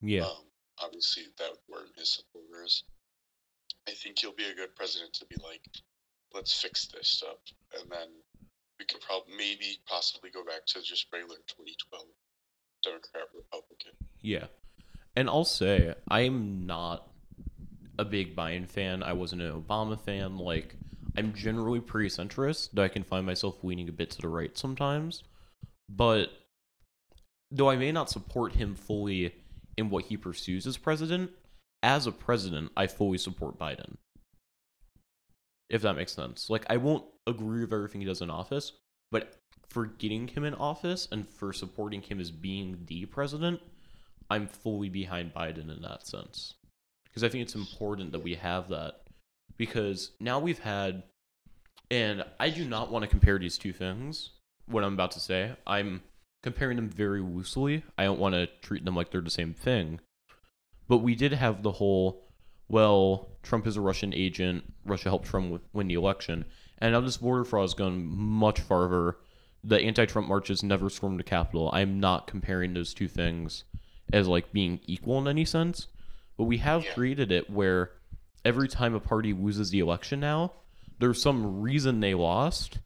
Yeah. 0.00 0.24
Um, 0.24 0.44
obviously, 0.82 1.24
that 1.38 1.52
weren't 1.68 1.96
his 1.96 2.12
supporters. 2.12 2.84
I 3.88 3.92
think 3.92 4.18
he'll 4.18 4.34
be 4.34 4.50
a 4.50 4.54
good 4.54 4.74
president 4.74 5.12
to 5.14 5.26
be 5.26 5.36
like, 5.42 5.62
let's 6.34 6.60
fix 6.60 6.86
this 6.88 7.08
stuff, 7.08 7.38
and 7.80 7.90
then 7.90 8.08
we 8.78 8.84
could 8.84 9.00
probably 9.00 9.34
maybe 9.36 9.78
possibly 9.88 10.30
go 10.30 10.44
back 10.44 10.66
to 10.66 10.82
just 10.82 11.06
regular 11.12 11.36
2012 11.48 12.04
Democrat 12.82 13.24
Republican. 13.34 13.92
Yeah. 14.20 14.46
And 15.16 15.30
I'll 15.30 15.44
say 15.44 15.94
I'm 16.10 16.66
not 16.66 17.08
a 17.98 18.04
big 18.04 18.36
Biden 18.36 18.68
fan. 18.68 19.02
I 19.02 19.14
wasn't 19.14 19.40
an 19.42 19.52
Obama 19.52 19.98
fan. 19.98 20.36
Like 20.36 20.76
I'm 21.16 21.32
generally 21.32 21.80
pretty 21.80 22.08
centrist, 22.08 22.70
though 22.72 22.82
I 22.82 22.88
can 22.88 23.02
find 23.02 23.24
myself 23.24 23.64
leaning 23.64 23.88
a 23.88 23.92
bit 23.92 24.10
to 24.10 24.20
the 24.20 24.28
right 24.28 24.56
sometimes. 24.56 25.22
But 25.88 26.30
though 27.50 27.70
I 27.70 27.76
may 27.76 27.92
not 27.92 28.10
support 28.10 28.54
him 28.54 28.74
fully 28.74 29.34
in 29.76 29.90
what 29.90 30.04
he 30.04 30.16
pursues 30.16 30.66
as 30.66 30.76
president, 30.76 31.30
as 31.82 32.06
a 32.06 32.12
president, 32.12 32.72
I 32.76 32.86
fully 32.86 33.18
support 33.18 33.58
Biden. 33.58 33.96
If 35.68 35.82
that 35.82 35.96
makes 35.96 36.12
sense. 36.12 36.50
Like 36.50 36.66
I 36.68 36.76
won't 36.76 37.04
agree 37.26 37.60
with 37.60 37.72
everything 37.72 38.00
he 38.00 38.06
does 38.06 38.22
in 38.22 38.30
office, 38.30 38.72
but 39.10 39.36
for 39.68 39.86
getting 39.86 40.28
him 40.28 40.44
in 40.44 40.54
office 40.54 41.08
and 41.10 41.28
for 41.28 41.52
supporting 41.52 42.02
him 42.02 42.20
as 42.20 42.30
being 42.30 42.84
the 42.86 43.04
president, 43.06 43.60
I'm 44.30 44.46
fully 44.46 44.88
behind 44.88 45.34
Biden 45.34 45.74
in 45.74 45.82
that 45.82 46.06
sense. 46.06 46.54
Because 47.04 47.24
I 47.24 47.28
think 47.28 47.42
it's 47.42 47.54
important 47.54 48.12
that 48.12 48.22
we 48.22 48.34
have 48.34 48.68
that. 48.68 49.05
Because 49.56 50.12
now 50.20 50.38
we've 50.38 50.58
had, 50.58 51.02
and 51.90 52.24
I 52.38 52.50
do 52.50 52.64
not 52.64 52.90
want 52.90 53.04
to 53.04 53.08
compare 53.08 53.38
these 53.38 53.58
two 53.58 53.72
things, 53.72 54.30
what 54.66 54.84
I'm 54.84 54.94
about 54.94 55.12
to 55.12 55.20
say. 55.20 55.54
I'm 55.66 56.02
comparing 56.42 56.76
them 56.76 56.88
very 56.88 57.20
loosely. 57.20 57.82
I 57.96 58.04
don't 58.04 58.18
want 58.18 58.34
to 58.34 58.46
treat 58.62 58.84
them 58.84 58.94
like 58.94 59.10
they're 59.10 59.20
the 59.20 59.30
same 59.30 59.54
thing. 59.54 60.00
But 60.88 60.98
we 60.98 61.14
did 61.14 61.32
have 61.32 61.62
the 61.62 61.72
whole, 61.72 62.22
well, 62.68 63.28
Trump 63.42 63.66
is 63.66 63.76
a 63.76 63.80
Russian 63.80 64.12
agent, 64.14 64.64
Russia 64.84 65.08
helped 65.08 65.26
Trump 65.26 65.62
win 65.72 65.88
the 65.88 65.94
election. 65.94 66.44
And 66.78 66.92
now 66.92 67.00
this 67.00 67.16
border 67.16 67.44
fraud 67.44 67.62
has 67.64 67.74
gone 67.74 68.04
much 68.06 68.60
farther. 68.60 69.16
The 69.64 69.80
anti 69.80 70.04
Trump 70.06 70.28
marches 70.28 70.62
never 70.62 70.90
stormed 70.90 71.18
the 71.18 71.24
Capitol. 71.24 71.70
I'm 71.72 71.98
not 71.98 72.26
comparing 72.26 72.74
those 72.74 72.94
two 72.94 73.08
things 73.08 73.64
as 74.12 74.28
like 74.28 74.52
being 74.52 74.80
equal 74.86 75.18
in 75.18 75.26
any 75.26 75.44
sense. 75.44 75.88
But 76.36 76.44
we 76.44 76.58
have 76.58 76.84
Yeah. 76.84 76.92
created 76.92 77.32
it 77.32 77.50
where 77.50 77.92
every 78.46 78.68
time 78.68 78.94
a 78.94 79.00
party 79.00 79.32
loses 79.32 79.70
the 79.70 79.80
election 79.80 80.20
now, 80.20 80.52
there's 81.00 81.20
some 81.20 81.60
reason 81.60 81.98
they 81.98 82.14
lost, 82.14 82.78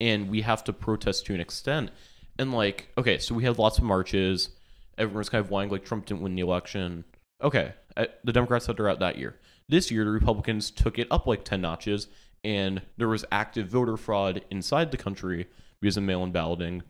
and 0.00 0.28
we 0.28 0.42
have 0.42 0.64
to 0.64 0.72
protest 0.72 1.24
to 1.26 1.34
an 1.34 1.40
extent. 1.40 1.90
And 2.38 2.52
like, 2.52 2.88
okay, 2.98 3.18
so 3.18 3.34
we 3.34 3.44
had 3.44 3.56
lots 3.56 3.78
of 3.78 3.84
marches. 3.84 4.50
Everyone's 4.98 5.28
kind 5.28 5.42
of 5.42 5.50
whining 5.50 5.70
like 5.70 5.84
Trump 5.84 6.06
didn't 6.06 6.22
win 6.22 6.34
the 6.34 6.42
election. 6.42 7.04
Okay, 7.40 7.72
uh, 7.96 8.06
the 8.24 8.32
Democrats 8.32 8.66
had 8.66 8.76
their 8.76 8.90
out 8.90 8.98
that 8.98 9.16
year. 9.16 9.38
This 9.68 9.90
year, 9.90 10.04
the 10.04 10.10
Republicans 10.10 10.70
took 10.70 10.98
it 10.98 11.06
up 11.10 11.26
like 11.26 11.44
ten 11.44 11.60
notches, 11.60 12.08
and 12.42 12.82
there 12.96 13.08
was 13.08 13.24
active 13.30 13.68
voter 13.68 13.96
fraud 13.96 14.44
inside 14.50 14.90
the 14.90 14.96
country 14.96 15.46
because 15.80 15.96
of 15.96 16.02
mail-in 16.02 16.32
balloting, 16.32 16.82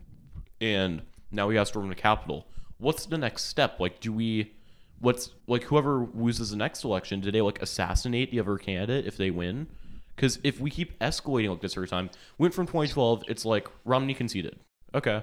and 0.59 1.03
now 1.31 1.47
we 1.47 1.55
have 1.55 1.67
to 1.67 1.69
storm 1.69 1.89
the 1.89 1.95
Capitol. 1.95 2.47
What's 2.79 3.05
the 3.05 3.17
next 3.17 3.45
step? 3.45 3.79
Like, 3.79 3.99
do 3.99 4.11
we? 4.11 4.53
What's 4.99 5.31
like 5.47 5.63
whoever 5.63 6.07
loses 6.13 6.51
the 6.51 6.57
next 6.57 6.83
election? 6.83 7.21
Do 7.21 7.31
they 7.31 7.41
like 7.41 7.61
assassinate 7.61 8.31
the 8.31 8.39
other 8.39 8.57
candidate 8.57 9.05
if 9.05 9.17
they 9.17 9.29
win? 9.31 9.67
Because 10.15 10.39
if 10.43 10.59
we 10.59 10.71
keep 10.71 10.97
escalating 10.99 11.49
like 11.49 11.61
this 11.61 11.77
every 11.77 11.87
time, 11.87 12.09
went 12.39 12.53
from 12.53 12.65
2012, 12.65 13.23
it's 13.27 13.45
like 13.45 13.67
Romney 13.85 14.15
conceded. 14.15 14.59
Okay. 14.95 15.21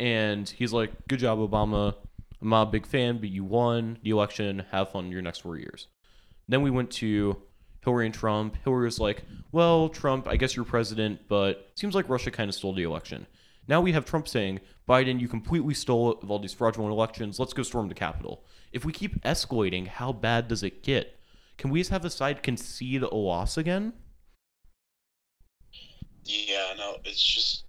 And 0.00 0.48
he's 0.48 0.72
like, 0.72 0.90
good 1.08 1.20
job, 1.20 1.38
Obama. 1.38 1.94
I'm 2.42 2.48
not 2.48 2.68
a 2.68 2.70
big 2.70 2.86
fan, 2.86 3.18
but 3.18 3.28
you 3.28 3.44
won 3.44 3.98
the 4.02 4.10
election. 4.10 4.64
Have 4.72 4.90
fun 4.90 5.12
your 5.12 5.22
next 5.22 5.40
four 5.40 5.56
years. 5.56 5.88
Then 6.48 6.62
we 6.62 6.70
went 6.70 6.90
to 6.92 7.36
Hillary 7.84 8.06
and 8.06 8.14
Trump. 8.14 8.56
Hillary 8.64 8.86
was 8.86 8.98
like, 8.98 9.24
well, 9.52 9.88
Trump, 9.88 10.26
I 10.26 10.36
guess 10.36 10.56
you're 10.56 10.64
president, 10.64 11.20
but 11.28 11.70
seems 11.76 11.94
like 11.94 12.08
Russia 12.08 12.30
kind 12.30 12.48
of 12.48 12.54
stole 12.54 12.72
the 12.72 12.82
election. 12.82 13.26
Now 13.70 13.80
we 13.80 13.92
have 13.92 14.04
Trump 14.04 14.26
saying, 14.26 14.58
Biden, 14.88 15.20
you 15.20 15.28
completely 15.28 15.74
stole 15.74 16.14
all 16.26 16.40
these 16.40 16.52
fraudulent 16.52 16.90
elections. 16.90 17.38
Let's 17.38 17.52
go 17.52 17.62
storm 17.62 17.88
the 17.88 17.94
Capitol. 17.94 18.44
If 18.72 18.84
we 18.84 18.92
keep 18.92 19.22
escalating, 19.22 19.86
how 19.86 20.12
bad 20.12 20.48
does 20.48 20.64
it 20.64 20.82
get? 20.82 21.20
Can 21.56 21.70
we 21.70 21.78
just 21.78 21.90
have 21.90 22.04
a 22.04 22.10
side 22.10 22.42
concede 22.42 23.04
a 23.04 23.14
loss 23.14 23.56
again? 23.56 23.92
Yeah, 26.24 26.74
no, 26.76 26.96
it's 27.04 27.22
just 27.22 27.64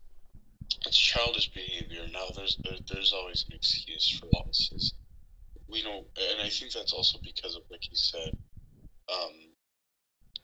it's 0.87 0.97
childish 0.97 1.51
behavior. 1.53 2.07
Now 2.11 2.25
there's 2.35 2.57
there, 2.63 2.79
there's 2.91 3.13
always 3.13 3.45
an 3.47 3.55
excuse 3.55 4.09
for 4.19 4.25
losses. 4.33 4.95
We 5.69 5.83
don't, 5.83 6.07
and 6.17 6.41
I 6.41 6.49
think 6.49 6.71
that's 6.71 6.93
also 6.93 7.19
because 7.23 7.55
of 7.55 7.61
like 7.69 7.87
you 7.87 7.95
said, 7.95 8.35
um, 9.07 9.33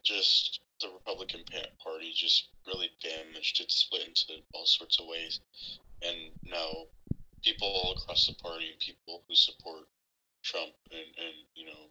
just 0.04 0.62
the 0.82 0.90
Republican 0.90 1.42
Party 1.84 2.14
just 2.16 2.50
really 2.66 2.90
damaged. 3.02 3.60
It 3.62 3.72
split 3.72 4.08
into 4.08 4.42
all 4.54 4.66
sorts 4.66 5.00
of 5.00 5.08
ways, 5.08 5.40
and 6.02 6.18
now 6.46 6.86
people 7.44 7.68
all 7.68 7.94
across 7.94 8.28
the 8.28 8.36
party 8.42 8.76
people 8.80 9.24
who 9.28 9.36
support 9.36 9.88
Trump 10.44 10.72
and 10.92 11.00
and 11.18 11.36
you 11.56 11.66
know 11.66 11.90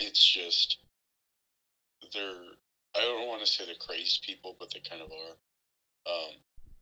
it's 0.00 0.24
just 0.24 0.78
they're 2.12 2.56
I 2.96 3.00
don't 3.00 3.28
want 3.28 3.40
to 3.40 3.46
say 3.46 3.64
they're 3.66 3.74
crazy 3.78 4.18
people, 4.24 4.56
but 4.58 4.72
they 4.72 4.80
kind 4.80 5.02
of 5.02 5.10
are. 5.12 5.36
Um, 6.06 6.34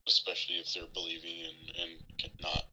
especially 0.06 0.56
if 0.56 0.72
they're 0.72 0.90
believing 0.94 1.44
and 1.44 1.92
and 2.24 2.32
not 2.40 2.64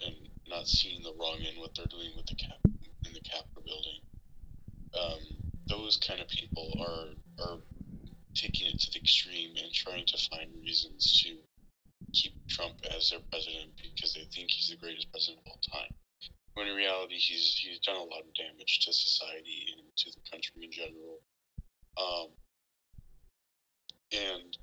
and 0.00 0.14
not 0.48 0.66
seeing 0.66 1.02
the 1.02 1.12
wrong 1.18 1.38
in 1.40 1.60
what 1.60 1.74
they're 1.74 1.86
doing 1.86 2.12
with 2.16 2.26
the 2.26 2.34
cap 2.36 2.58
in 3.04 3.12
the 3.12 3.20
Capitol 3.20 3.62
building. 3.66 4.00
Um, 4.94 5.49
those 5.70 5.96
kind 5.96 6.20
of 6.20 6.28
people 6.28 6.74
are 6.80 7.14
are 7.46 7.58
taking 8.34 8.66
it 8.66 8.78
to 8.80 8.90
the 8.92 8.98
extreme 8.98 9.50
and 9.56 9.72
trying 9.72 10.04
to 10.06 10.18
find 10.30 10.50
reasons 10.62 11.22
to 11.22 11.36
keep 12.12 12.34
Trump 12.48 12.74
as 12.96 13.10
their 13.10 13.20
president 13.30 13.70
because 13.82 14.14
they 14.14 14.26
think 14.34 14.50
he's 14.50 14.68
the 14.68 14.76
greatest 14.76 15.10
president 15.10 15.40
of 15.46 15.52
all 15.52 15.60
time 15.72 15.94
when 16.54 16.66
in 16.66 16.74
reality 16.74 17.14
he's 17.14 17.54
he's 17.56 17.78
done 17.80 17.96
a 17.96 18.10
lot 18.10 18.20
of 18.20 18.34
damage 18.34 18.80
to 18.84 18.92
society 18.92 19.66
and 19.76 19.86
to 19.96 20.10
the 20.10 20.30
country 20.30 20.64
in 20.64 20.70
general. 20.70 21.18
Um, 21.96 22.28
and 24.12 24.56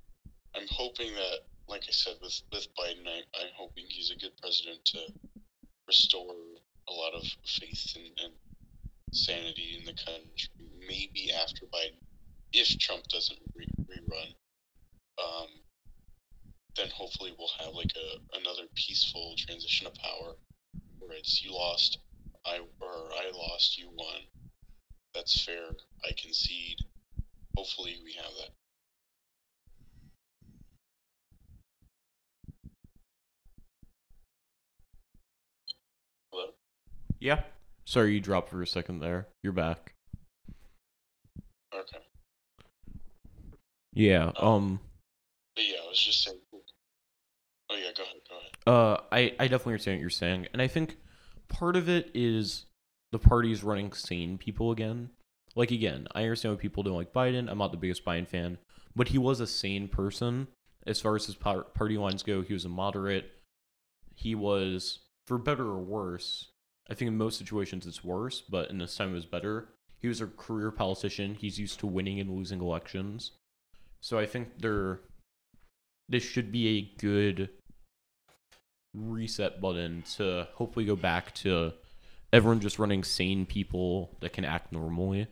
I'm 0.56 0.68
hoping 0.70 1.14
that, 1.14 1.48
like 1.68 1.84
I 1.88 1.92
said, 1.92 2.16
with 2.22 2.42
with 2.52 2.68
Biden, 2.78 3.08
I, 3.08 3.24
I'm 3.40 3.54
hoping 3.56 3.86
he's 3.88 4.12
a 4.12 4.20
good 4.20 4.36
president 4.42 4.84
to 4.94 5.00
restore 5.88 6.36
a 6.90 6.94
lot 6.94 7.14
of 7.14 7.24
faith 7.46 7.96
and, 7.96 8.12
and 8.24 8.34
sanity 9.12 9.78
in 9.80 9.86
the 9.86 9.94
country. 9.94 10.77
Maybe 10.88 11.32
after 11.34 11.66
Biden, 11.66 12.00
if 12.54 12.78
Trump 12.80 13.04
doesn't 13.08 13.40
re- 13.56 13.68
rerun, 13.90 14.34
um, 15.22 15.48
then 16.76 16.88
hopefully 16.96 17.34
we'll 17.38 17.50
have 17.60 17.74
like 17.74 17.92
a 17.96 18.38
another 18.40 18.64
peaceful 18.76 19.34
transition 19.38 19.88
of 19.88 19.94
power 19.96 20.36
where 21.00 21.18
it's 21.18 21.44
you 21.44 21.54
lost, 21.54 22.00
I 22.46 22.60
or 22.80 23.12
I 23.14 23.32
lost, 23.34 23.78
you 23.78 23.90
won. 23.94 24.22
That's 25.14 25.44
fair. 25.44 25.76
I 26.06 26.12
concede. 26.22 26.80
Hopefully, 27.56 27.96
we 28.04 28.14
have 28.14 28.32
that. 28.40 28.50
Hello. 36.32 36.50
Yeah. 37.20 37.42
Sorry, 37.86 38.14
you 38.14 38.20
dropped 38.20 38.50
for 38.50 38.62
a 38.62 38.68
second 38.68 39.00
there. 39.00 39.28
You're 39.42 39.54
back. 39.54 39.97
Okay. 41.78 42.04
Yeah. 43.94 44.32
Um. 44.38 44.48
um 44.48 44.80
but 45.56 45.66
yeah, 45.66 45.78
I 45.84 45.90
was 45.90 46.00
just 46.00 46.24
saying. 46.24 46.38
Oh 47.70 47.76
yeah, 47.76 47.92
go 47.96 48.04
ahead. 48.04 48.16
Go 48.30 48.38
ahead. 48.38 48.52
Uh, 48.66 49.02
I 49.12 49.34
I 49.40 49.48
definitely 49.48 49.74
understand 49.74 49.98
what 49.98 50.02
you're 50.02 50.10
saying, 50.10 50.48
and 50.54 50.62
I 50.62 50.68
think 50.68 50.98
part 51.50 51.76
of 51.76 51.90
it 51.90 52.12
is 52.14 52.66
the 53.12 53.20
party's 53.20 53.64
running 53.64 53.92
sane 53.94 54.38
people 54.38 54.72
again. 54.72 55.10
Like 55.56 55.72
again, 55.72 56.08
I 56.14 56.24
understand 56.24 56.56
why 56.56 56.62
people 56.62 56.84
don't 56.84 56.96
like 56.96 57.14
Biden. 57.14 57.50
I'm 57.50 57.58
not 57.58 57.72
the 57.72 57.78
biggest 57.78 58.06
Biden 58.06 58.28
fan, 58.28 58.58
but 58.96 59.10
he 59.10 59.18
was 59.18 59.40
a 59.40 59.48
sane 59.48 59.88
person 59.88 60.48
as 60.86 61.02
far 61.02 61.16
as 61.16 61.26
his 61.26 61.36
party 61.36 61.98
lines 61.98 62.24
go. 62.24 62.42
He 62.42 62.54
was 62.54 62.66
a 62.66 62.70
moderate. 62.70 63.32
He 64.16 64.36
was, 64.36 65.00
for 65.26 65.38
better 65.38 65.66
or 65.66 65.80
worse, 65.80 66.52
I 66.90 66.94
think 66.94 67.10
in 67.10 67.18
most 67.18 67.38
situations 67.38 67.86
it's 67.86 68.04
worse, 68.04 68.42
but 68.42 68.70
in 68.70 68.78
this 68.78 68.96
time 68.96 69.10
it 69.12 69.16
was 69.16 69.26
better. 69.26 69.70
He 70.00 70.08
was 70.08 70.22
a 70.22 70.28
career 70.28 70.72
politician. 70.72 71.36
He's 71.36 71.60
used 71.60 71.80
to 71.80 71.88
winning 71.88 72.20
and 72.20 72.30
losing 72.30 72.62
elections. 72.62 73.32
So 74.02 74.20
I 74.20 74.26
think 74.26 74.60
there 74.60 75.00
this 76.10 76.24
should 76.24 76.52
be 76.52 76.68
a 76.68 77.02
good 77.02 77.50
reset 78.94 79.60
button 79.60 80.04
to 80.16 80.48
hopefully 80.54 80.86
go 80.86 80.96
back 80.96 81.34
to 81.36 81.74
everyone 82.32 82.60
just 82.60 82.80
running 82.80 83.04
sane 83.04 83.46
people 83.46 84.16
that 84.22 84.34
can 84.34 84.46
act 84.46 84.72
normally. 84.72 85.28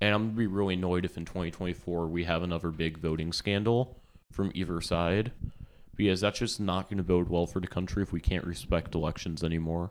And 0.00 0.14
I'm 0.14 0.26
gonna 0.26 0.38
be 0.38 0.46
really 0.46 0.74
annoyed 0.74 1.04
if 1.04 1.16
in 1.16 1.24
2024 1.24 2.06
we 2.06 2.24
have 2.24 2.42
another 2.42 2.70
big 2.70 2.98
voting 2.98 3.32
scandal 3.32 4.00
from 4.32 4.52
either 4.54 4.80
side, 4.80 5.32
because 5.94 6.20
that's 6.20 6.38
just 6.38 6.60
not 6.60 6.90
to 6.90 7.02
bode 7.02 7.28
well 7.28 7.46
for 7.46 7.60
the 7.60 7.66
country 7.66 8.02
if 8.02 8.12
we 8.12 8.20
can't 8.20 8.44
respect 8.44 8.94
elections 8.94 9.42
anymore. 9.42 9.90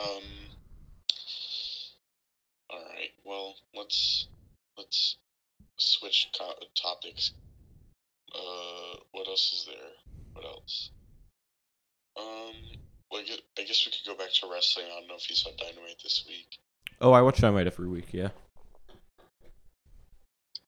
Um. 0.00 0.22
All 2.70 2.78
right. 2.78 3.10
Well, 3.24 3.56
let's 3.74 4.28
let's 4.76 5.16
switch 5.76 6.28
co- 6.38 6.54
topics. 6.80 7.32
Uh, 8.34 8.96
what 9.12 9.26
else 9.26 9.52
is 9.52 9.66
there? 9.66 9.90
What 10.34 10.44
else? 10.44 10.90
Um, 12.16 12.54
well, 13.10 13.22
I 13.58 13.62
guess 13.62 13.86
we 13.86 13.92
could 13.92 14.06
go 14.06 14.16
back 14.16 14.32
to 14.34 14.48
wrestling. 14.50 14.86
I 14.86 15.00
don't 15.00 15.08
know 15.08 15.16
if 15.16 15.28
you 15.28 15.36
saw 15.36 15.50
Dynamite 15.58 16.00
this 16.02 16.24
week. 16.28 16.58
Oh, 17.00 17.12
I 17.12 17.22
watch 17.22 17.40
Dynamite 17.40 17.66
every 17.66 17.88
week. 17.88 18.08
Yeah. 18.12 18.28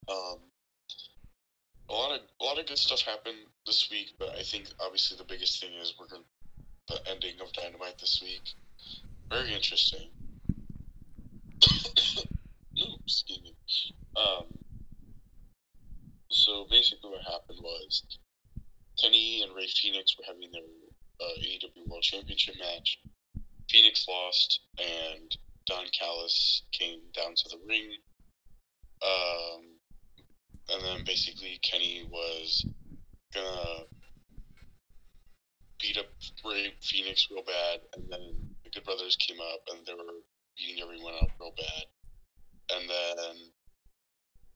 Um, 0.09 0.39
a 1.89 1.93
lot 1.93 2.17
of 2.17 2.21
a 2.41 2.45
lot 2.45 2.59
of 2.59 2.67
good 2.67 2.79
stuff 2.79 3.03
happened 3.03 3.37
this 3.67 3.89
week, 3.91 4.15
but 4.19 4.31
I 4.39 4.43
think 4.43 4.67
obviously 4.81 5.17
the 5.17 5.25
biggest 5.25 5.61
thing 5.61 5.71
is 5.81 5.95
we're 5.99 6.09
going 6.09 6.25
the 6.89 6.99
ending 7.11 7.41
of 7.41 7.53
Dynamite 7.53 7.99
this 7.99 8.21
week. 8.23 8.43
Very 9.33 9.55
interesting. 9.55 10.11
excuse 11.63 13.41
me. 13.43 13.55
Um, 14.15 14.45
so 16.31 16.67
basically, 16.71 17.09
what 17.09 17.23
happened 17.23 17.61
was 17.63 18.03
Kenny 19.01 19.43
and 19.43 19.57
Rey 19.57 19.69
Fenix 19.69 20.15
were 20.19 20.25
having 20.27 20.51
their 20.53 20.61
uh, 21.19 21.33
AEW 21.41 21.89
World 21.89 22.03
Championship 22.03 22.57
match. 22.59 22.99
Fenix 23.71 24.07
lost, 24.07 24.61
and 24.79 25.35
Don 25.67 25.87
Callis 25.99 26.65
came 26.73 27.01
down 27.15 27.35
to 27.35 27.49
the 27.49 27.59
ring. 27.67 27.89
Um, 29.03 29.63
and 30.69 30.85
then 30.85 31.05
basically 31.07 31.59
Kenny 31.63 32.07
was 32.11 32.67
gonna 33.35 33.85
beat 35.81 35.97
up 35.97 36.11
Rey 36.45 36.75
Fenix 36.83 37.29
real 37.31 37.45
bad, 37.45 37.81
and 37.97 38.05
then 38.11 38.52
the 38.73 38.81
Good 38.81 38.87
Brothers 38.87 39.17
came 39.17 39.39
up 39.41 39.61
and 39.71 39.87
they 39.87 39.95
were 39.95 40.25
beating 40.57 40.83
everyone 40.83 41.15
up 41.21 41.31
real 41.41 41.55
bad. 41.57 41.85
And 42.77 42.89
then 42.89 43.37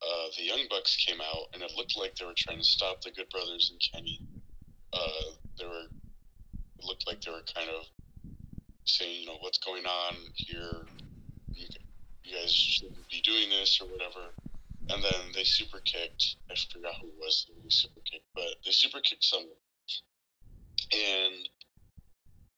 uh, 0.03 0.27
the 0.37 0.45
Young 0.45 0.67
Bucks 0.71 0.97
came 0.97 1.21
out, 1.21 1.49
and 1.53 1.63
it 1.63 1.73
looked 1.77 1.97
like 1.99 2.15
they 2.17 2.25
were 2.25 2.37
trying 2.37 2.59
to 2.59 2.65
stop 2.65 3.01
the 3.03 3.11
Good 3.11 3.29
Brothers 3.31 3.71
and 3.71 3.81
Kenny. 3.81 4.21
Uh, 4.93 5.33
they 5.59 5.67
were 5.67 5.89
it 6.79 6.85
looked 6.85 7.07
like 7.07 7.21
they 7.23 7.31
were 7.31 7.45
kind 7.55 7.69
of 7.71 7.87
saying, 8.85 9.23
you 9.23 9.27
know, 9.27 9.39
what's 9.41 9.59
going 9.59 9.85
on 9.85 10.15
here. 10.35 10.87
You, 11.53 11.67
you 12.23 12.37
guys 12.37 12.53
shouldn't 12.53 13.09
be 13.09 13.21
doing 13.23 13.49
this 13.51 13.81
or 13.81 13.89
whatever. 13.89 14.33
And 14.89 15.03
then 15.03 15.33
they 15.35 15.45
super 15.45 15.81
kicked. 15.81 16.37
I 16.51 16.55
forgot 16.73 16.95
who 17.01 17.09
it 17.09 17.15
was 17.19 17.47
they 17.49 17.71
super 17.71 18.01
kicked, 18.05 18.27
but 18.35 18.45
they 18.65 18.71
super 18.71 19.01
kicked 19.01 19.25
someone. 19.25 19.49
And 20.93 21.49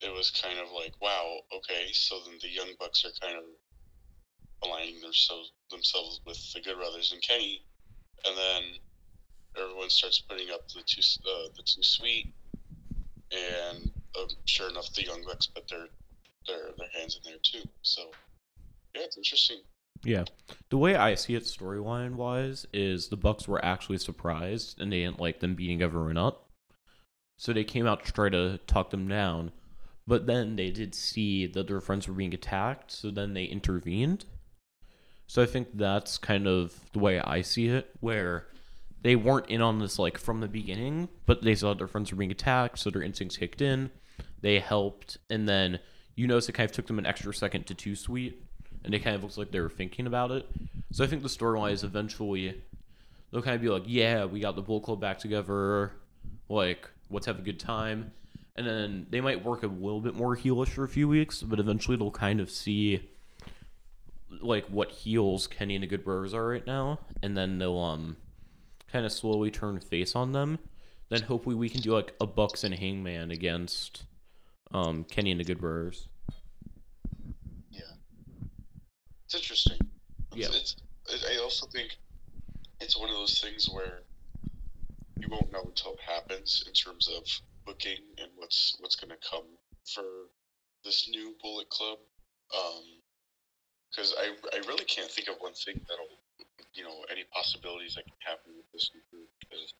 it 0.01 0.13
was 0.13 0.31
kind 0.31 0.59
of 0.59 0.67
like, 0.71 0.93
wow, 1.01 1.39
okay, 1.55 1.91
so 1.91 2.19
then 2.25 2.35
the 2.41 2.49
Young 2.49 2.73
Bucks 2.79 3.05
are 3.05 3.25
kind 3.25 3.37
of 3.37 3.43
aligning 4.63 4.99
themselves 5.01 5.51
themselves 5.71 6.21
with 6.25 6.37
the 6.53 6.61
Good 6.61 6.75
Brothers 6.77 7.11
and 7.11 7.21
Kenny, 7.21 7.61
and 8.25 8.37
then 8.37 8.63
everyone 9.61 9.89
starts 9.89 10.21
putting 10.21 10.49
up 10.51 10.67
the 10.69 10.81
two 10.85 11.01
uh, 11.29 11.49
the 11.55 11.63
Too 11.63 11.83
Sweet, 11.83 12.33
and 13.31 13.91
uh, 14.17 14.27
sure 14.45 14.69
enough, 14.69 14.93
the 14.93 15.05
Young 15.05 15.23
Bucks 15.25 15.47
put 15.47 15.67
their 15.67 15.87
their 16.47 16.71
their 16.77 16.89
hands 16.97 17.17
in 17.17 17.31
there 17.31 17.39
too. 17.41 17.67
So 17.81 18.11
yeah, 18.95 19.03
it's 19.03 19.17
interesting. 19.17 19.59
Yeah. 20.03 20.23
The 20.69 20.77
way 20.77 20.95
I 20.95 21.15
see 21.15 21.35
it 21.35 21.43
storyline 21.43 22.15
wise 22.15 22.65
is 22.71 23.09
the 23.09 23.17
Bucks 23.17 23.47
were 23.47 23.63
actually 23.63 23.97
surprised 23.97 24.79
and 24.79 24.91
they 24.91 24.99
didn't 24.99 25.19
like 25.19 25.39
them 25.39 25.55
beating 25.55 25.81
everyone 25.81 26.17
up. 26.17 26.47
So 27.37 27.53
they 27.53 27.63
came 27.63 27.85
out 27.85 28.05
to 28.05 28.11
try 28.11 28.29
to 28.29 28.59
talk 28.67 28.89
them 28.91 29.07
down. 29.07 29.51
But 30.09 30.25
then 30.25 30.55
they 30.55 30.71
did 30.71 30.95
see 30.95 31.45
that 31.45 31.67
their 31.67 31.79
friends 31.79 32.07
were 32.07 32.15
being 32.15 32.33
attacked, 32.33 32.91
so 32.91 33.11
then 33.11 33.35
they 33.35 33.43
intervened. 33.43 34.25
So 35.27 35.43
I 35.43 35.45
think 35.45 35.67
that's 35.75 36.17
kind 36.17 36.47
of 36.47 36.73
the 36.93 36.99
way 36.99 37.19
I 37.19 37.41
see 37.41 37.67
it, 37.67 37.91
where 37.99 38.47
they 39.03 39.15
weren't 39.15 39.49
in 39.49 39.61
on 39.61 39.77
this 39.77 39.99
like 39.99 40.17
from 40.17 40.41
the 40.41 40.47
beginning, 40.47 41.09
but 41.27 41.43
they 41.43 41.53
saw 41.53 41.75
their 41.75 41.87
friends 41.87 42.11
were 42.11 42.17
being 42.17 42.31
attacked, 42.31 42.79
so 42.79 42.89
their 42.89 43.03
instincts 43.03 43.37
kicked 43.37 43.61
in. 43.61 43.91
They 44.41 44.57
helped, 44.57 45.19
and 45.29 45.47
then 45.47 45.79
you 46.15 46.25
notice 46.25 46.49
it 46.49 46.53
kind 46.53 46.67
of 46.67 46.75
took 46.75 46.87
them 46.87 46.97
an 46.97 47.05
extra 47.05 47.31
second 47.33 47.67
to 47.67 47.75
Too 47.75 47.95
Sweet 47.95 48.43
and 48.83 48.93
it 48.93 48.99
kind 48.99 49.15
of 49.15 49.23
looks 49.23 49.37
like 49.37 49.51
they 49.51 49.59
were 49.59 49.69
thinking 49.69 50.07
about 50.07 50.31
it. 50.31 50.45
So 50.91 51.03
I 51.03 51.07
think 51.07 51.21
the 51.21 51.29
storyline 51.29 51.73
is 51.73 51.83
eventually 51.83 52.61
they'll 53.31 53.41
kind 53.41 53.55
of 53.55 53.61
be 53.61 53.69
like, 53.69 53.83
yeah, 53.85 54.25
we 54.25 54.39
got 54.39 54.55
the 54.55 54.61
Bullet 54.61 54.83
Club 54.83 54.99
back 54.99 55.19
together, 55.19 55.91
like 56.47 56.89
let's 57.09 57.25
have 57.25 57.39
a 57.39 57.43
good 57.43 57.59
time, 57.59 58.11
and 58.59 58.67
then 58.67 59.07
they 59.09 59.21
might 59.21 59.45
work 59.45 59.63
a 59.63 59.67
little 59.67 60.01
bit 60.01 60.15
more 60.15 60.35
heelish 60.35 60.67
for 60.67 60.83
a 60.83 60.89
few 60.89 61.07
weeks, 61.07 61.41
but 61.41 61.61
eventually 61.61 61.95
they'll 61.95 62.11
kind 62.11 62.41
of 62.41 62.51
see 62.51 63.09
like 64.41 64.65
what 64.65 64.91
heels 64.91 65.47
Kenny 65.47 65.75
and 65.75 65.83
the 65.83 65.87
Good 65.87 66.03
Brothers 66.03 66.33
are 66.33 66.45
right 66.45 66.67
now, 66.67 66.99
and 67.23 67.37
then 67.37 67.57
they'll 67.57 67.79
um 67.79 68.17
kind 68.91 69.05
of 69.05 69.13
slowly 69.13 69.49
turn 69.49 69.79
face 69.79 70.13
on 70.13 70.33
them. 70.33 70.59
Then 71.07 71.21
hopefully 71.21 71.55
we 71.55 71.69
can 71.69 71.79
do 71.79 71.93
like 71.93 72.13
a 72.19 72.27
Bucks 72.27 72.65
and 72.65 72.75
Hangman 72.75 73.31
against 73.31 74.03
um 74.73 75.05
Kenny 75.05 75.31
and 75.31 75.39
the 75.39 75.45
Good 75.45 75.61
Brothers. 75.61 76.09
Yeah, 77.71 77.79
it's 79.23 79.35
interesting. 79.35 79.79
Yeah. 80.35 80.47
It's, 80.47 80.75
it's, 81.07 81.25
I 81.25 81.41
also 81.41 81.65
think 81.67 81.95
it's 82.81 82.99
one 82.99 83.07
of 83.07 83.15
those 83.15 83.39
things 83.39 83.69
where 83.71 84.01
you 85.17 85.29
won't 85.31 85.49
know 85.49 85.63
until 85.63 85.93
it 85.93 86.01
happens 86.01 86.65
in 86.67 86.73
terms 86.73 87.07
of 87.07 87.23
booking 87.69 88.01
and 88.17 88.31
what's 88.35 88.75
what's 88.79 88.95
going 88.95 89.13
to 89.13 89.29
come 89.29 89.45
for 89.93 90.33
this 90.83 91.07
new 91.13 91.35
Bullet 91.41 91.69
Club. 91.69 91.99
Because 93.91 94.15
I, 94.17 94.33
I 94.55 94.57
really 94.67 94.85
can't 94.85 95.11
think 95.11 95.27
of 95.27 95.35
one 95.39 95.53
thing 95.53 95.79
that'll, 95.87 96.17
you 96.73 96.83
know, 96.83 97.05
any 97.11 97.25
possibilities 97.31 97.93
that 97.95 98.05
can 98.05 98.17
happen 98.25 98.53
with 98.57 98.65
this 98.73 98.89
new 98.93 99.01
group. 99.11 99.29
Because, 99.39 99.73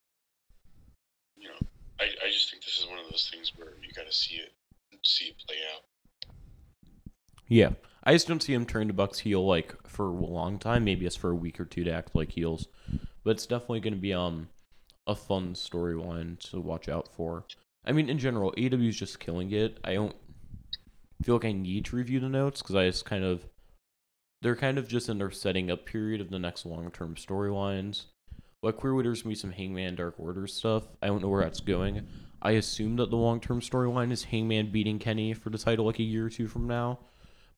you 1.35 1.47
know, 1.47 1.57
I, 1.99 2.05
I 2.25 2.29
just 2.29 2.51
think 2.51 2.63
this 2.63 2.77
is 2.77 2.85
one 2.87 2.99
of 2.99 3.05
those 3.09 3.29
things 3.33 3.53
where 3.57 3.73
you 3.81 3.91
got 3.95 4.05
to 4.05 4.13
see 4.13 4.35
it 4.35 4.53
see 5.03 5.25
it 5.25 5.35
play 5.47 5.57
out. 5.73 5.83
Yeah. 7.47 7.71
I 8.03 8.13
just 8.13 8.27
don't 8.27 8.41
see 8.41 8.53
him 8.53 8.65
turn 8.65 8.87
to 8.87 8.93
Bucks 8.93 9.19
heel 9.19 9.45
like 9.45 9.75
for 9.87 10.05
a 10.05 10.11
long 10.11 10.59
time. 10.59 10.83
Maybe 10.83 11.05
it's 11.05 11.15
for 11.15 11.31
a 11.31 11.35
week 11.35 11.59
or 11.59 11.65
two 11.65 11.83
to 11.83 11.91
act 11.91 12.15
like 12.15 12.31
heels, 12.31 12.67
but 13.23 13.31
it's 13.31 13.45
definitely 13.45 13.79
going 13.81 13.93
to 13.93 13.99
be 13.99 14.13
um 14.13 14.49
a 15.07 15.15
fun 15.15 15.53
storyline 15.53 16.39
to 16.51 16.59
watch 16.59 16.87
out 16.87 17.09
for. 17.15 17.45
I 17.85 17.91
mean, 17.91 18.09
in 18.09 18.19
general, 18.19 18.53
AEW 18.57 18.89
is 18.89 18.97
just 18.97 19.19
killing 19.19 19.51
it. 19.51 19.79
I 19.83 19.93
don't 19.93 20.15
feel 21.23 21.35
like 21.35 21.45
I 21.45 21.51
need 21.51 21.85
to 21.85 21.95
review 21.95 22.19
the 22.19 22.29
notes 22.29 22.61
because 22.61 22.75
I 22.75 22.87
just 22.87 23.05
kind 23.05 23.23
of 23.23 23.45
they're 24.41 24.55
kind 24.55 24.77
of 24.77 24.87
just 24.87 25.09
in 25.09 25.17
their 25.17 25.31
setting 25.31 25.69
up 25.69 25.85
period 25.85 26.21
of 26.21 26.29
the 26.29 26.39
next 26.39 26.65
long 26.65 26.91
term 26.91 27.15
storylines. 27.15 28.05
Like 28.61 28.77
Queer 28.77 29.01
there's 29.03 29.21
gonna 29.21 29.31
be 29.31 29.39
some 29.39 29.51
Hangman 29.51 29.95
Dark 29.95 30.15
Order 30.17 30.47
stuff. 30.47 30.83
I 31.01 31.07
don't 31.07 31.21
know 31.21 31.29
where 31.29 31.43
that's 31.43 31.59
going. 31.61 32.07
I 32.41 32.51
assume 32.51 32.95
that 32.97 33.09
the 33.09 33.17
long 33.17 33.39
term 33.39 33.61
storyline 33.61 34.11
is 34.11 34.23
Hangman 34.23 34.71
beating 34.71 34.99
Kenny 34.99 35.33
for 35.33 35.49
the 35.49 35.57
title 35.57 35.85
like 35.85 35.99
a 35.99 36.03
year 36.03 36.25
or 36.25 36.29
two 36.29 36.47
from 36.47 36.67
now. 36.67 36.99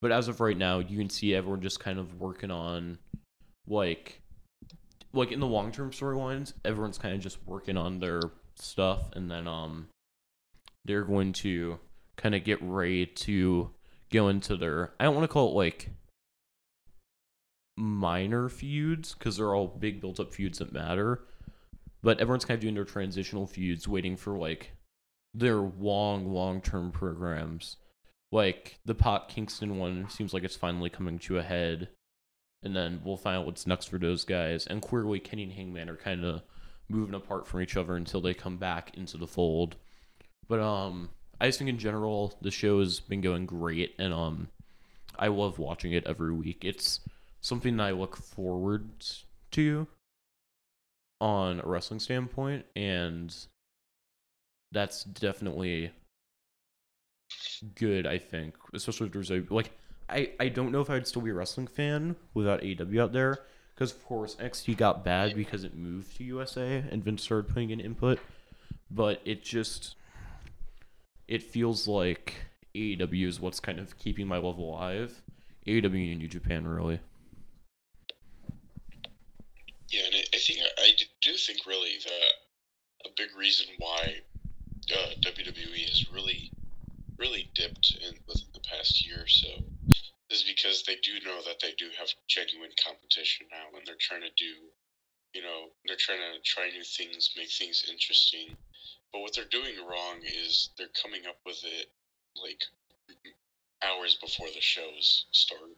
But 0.01 0.11
as 0.11 0.27
of 0.27 0.41
right 0.41 0.57
now, 0.57 0.79
you 0.79 0.97
can 0.97 1.09
see 1.09 1.35
everyone 1.35 1.61
just 1.61 1.79
kind 1.79 1.99
of 1.99 2.19
working 2.19 2.51
on 2.51 2.97
like 3.67 4.21
like 5.13 5.31
in 5.31 5.39
the 5.39 5.47
long 5.47 5.71
term 5.71 5.91
storylines, 5.91 6.53
everyone's 6.65 6.97
kind 6.97 7.13
of 7.13 7.21
just 7.21 7.37
working 7.45 7.77
on 7.77 7.99
their 7.99 8.21
stuff 8.55 9.11
and 9.13 9.29
then 9.29 9.47
um 9.47 9.87
they're 10.85 11.03
going 11.03 11.33
to 11.33 11.79
kind 12.17 12.35
of 12.35 12.43
get 12.43 12.59
ready 12.61 13.05
to 13.05 13.71
go 14.11 14.27
into 14.27 14.55
their 14.55 14.93
I 14.99 15.05
don't 15.05 15.15
want 15.15 15.23
to 15.23 15.33
call 15.33 15.49
it 15.49 15.55
like 15.55 15.89
minor 17.77 18.49
feuds 18.49 19.13
because 19.13 19.37
they're 19.37 19.55
all 19.55 19.67
big 19.67 20.01
built 20.01 20.19
up 20.19 20.33
feuds 20.33 20.59
that 20.59 20.73
matter. 20.73 21.23
But 22.03 22.19
everyone's 22.19 22.45
kind 22.45 22.57
of 22.57 22.61
doing 22.61 22.73
their 22.73 22.83
transitional 22.83 23.45
feuds, 23.45 23.87
waiting 23.87 24.17
for 24.17 24.37
like 24.37 24.71
their 25.33 25.57
long, 25.57 26.33
long 26.33 26.61
term 26.61 26.91
programs 26.91 27.77
like 28.31 28.79
the 28.85 28.95
Pac 28.95 29.27
Kingston 29.27 29.77
one 29.77 30.09
seems 30.09 30.33
like 30.33 30.43
it's 30.43 30.55
finally 30.55 30.89
coming 30.89 31.19
to 31.19 31.37
a 31.37 31.43
head, 31.43 31.89
and 32.63 32.75
then 32.75 33.01
we'll 33.03 33.17
find 33.17 33.37
out 33.37 33.45
what's 33.45 33.67
next 33.67 33.87
for 33.89 33.97
those 33.97 34.23
guys. 34.23 34.65
And 34.67 34.81
Queerly, 34.81 35.19
Kenny 35.19 35.43
and 35.43 35.51
Hangman 35.51 35.89
are 35.89 35.97
kind 35.97 36.23
of 36.23 36.41
moving 36.87 37.15
apart 37.15 37.45
from 37.45 37.61
each 37.61 37.75
other 37.75 37.95
until 37.95 38.21
they 38.21 38.33
come 38.33 38.57
back 38.57 38.95
into 38.95 39.17
the 39.17 39.27
fold. 39.27 39.75
But 40.51 40.59
um, 40.59 41.07
I 41.39 41.47
just 41.47 41.59
think 41.59 41.69
in 41.69 41.77
general 41.77 42.33
the 42.41 42.51
show 42.51 42.79
has 42.79 42.99
been 42.99 43.21
going 43.21 43.45
great, 43.45 43.95
and 43.97 44.13
um, 44.13 44.49
I 45.17 45.27
love 45.27 45.59
watching 45.59 45.93
it 45.93 46.05
every 46.05 46.33
week. 46.33 46.65
It's 46.65 46.99
something 47.39 47.77
that 47.77 47.83
I 47.85 47.91
look 47.91 48.17
forward 48.17 48.89
to 49.51 49.87
on 51.21 51.61
a 51.61 51.65
wrestling 51.65 52.01
standpoint, 52.01 52.65
and 52.75 53.33
that's 54.73 55.05
definitely 55.05 55.91
good. 57.75 58.05
I 58.05 58.17
think, 58.17 58.55
especially 58.73 59.07
if 59.07 59.13
there's 59.13 59.31
a 59.31 59.45
like. 59.49 59.71
I, 60.09 60.31
I 60.37 60.49
don't 60.49 60.73
know 60.73 60.81
if 60.81 60.89
I'd 60.89 61.07
still 61.07 61.21
be 61.21 61.31
a 61.31 61.33
wrestling 61.33 61.67
fan 61.67 62.17
without 62.33 62.59
AEW 62.59 62.99
out 62.99 63.13
there 63.13 63.39
because 63.73 63.93
of 63.93 64.03
course 64.03 64.35
NXT 64.35 64.75
got 64.75 65.05
bad 65.05 65.33
because 65.33 65.63
it 65.63 65.77
moved 65.77 66.17
to 66.17 66.25
USA 66.25 66.83
and 66.91 67.01
Vince 67.01 67.23
started 67.23 67.47
putting 67.47 67.69
in 67.69 67.79
input, 67.79 68.19
but 68.89 69.21
it 69.23 69.45
just 69.45 69.95
it 71.27 71.43
feels 71.43 71.87
like 71.87 72.35
AEW 72.75 73.27
is 73.27 73.39
what's 73.39 73.59
kind 73.59 73.79
of 73.79 73.97
keeping 73.97 74.27
my 74.27 74.37
love 74.37 74.57
alive. 74.57 75.21
AEW 75.67 76.11
and 76.11 76.19
New 76.19 76.27
Japan 76.27 76.67
really. 76.67 76.99
Yeah, 79.89 80.05
and 80.05 80.15
I 80.33 80.37
think 80.37 80.59
I 80.77 80.91
do 81.21 81.33
think 81.33 81.65
really 81.67 81.97
that 82.03 83.09
a 83.09 83.09
big 83.17 83.35
reason 83.37 83.67
why 83.77 84.21
uh, 84.91 85.09
WWE 85.21 85.85
has 85.89 86.11
really 86.11 86.51
really 87.19 87.51
dipped 87.53 87.97
in 88.01 88.15
within 88.27 88.47
the 88.53 88.61
past 88.61 89.05
year 89.05 89.21
or 89.21 89.27
so 89.27 89.49
is 90.31 90.43
because 90.43 90.83
they 90.83 90.95
do 91.03 91.19
know 91.23 91.39
that 91.45 91.59
they 91.61 91.73
do 91.77 91.85
have 91.99 92.07
genuine 92.27 92.71
competition 92.83 93.45
now 93.51 93.77
and 93.77 93.85
they're 93.85 93.99
trying 93.99 94.21
to 94.21 94.33
do 94.37 94.71
you 95.33 95.41
know 95.41 95.69
they're 95.85 95.99
trying 95.99 96.17
to 96.17 96.39
try 96.43 96.69
new 96.71 96.83
things 96.83 97.31
make 97.37 97.51
things 97.51 97.85
interesting 97.91 98.55
but 99.11 99.19
what 99.19 99.33
they're 99.35 99.45
doing 99.51 99.75
wrong 99.87 100.21
is 100.23 100.69
they're 100.77 100.87
coming 101.01 101.25
up 101.27 101.37
with 101.45 101.63
it 101.63 101.87
like 102.35 102.63
hours 103.83 104.17
before 104.21 104.47
the 104.53 104.61
shows 104.61 105.25
start. 105.31 105.75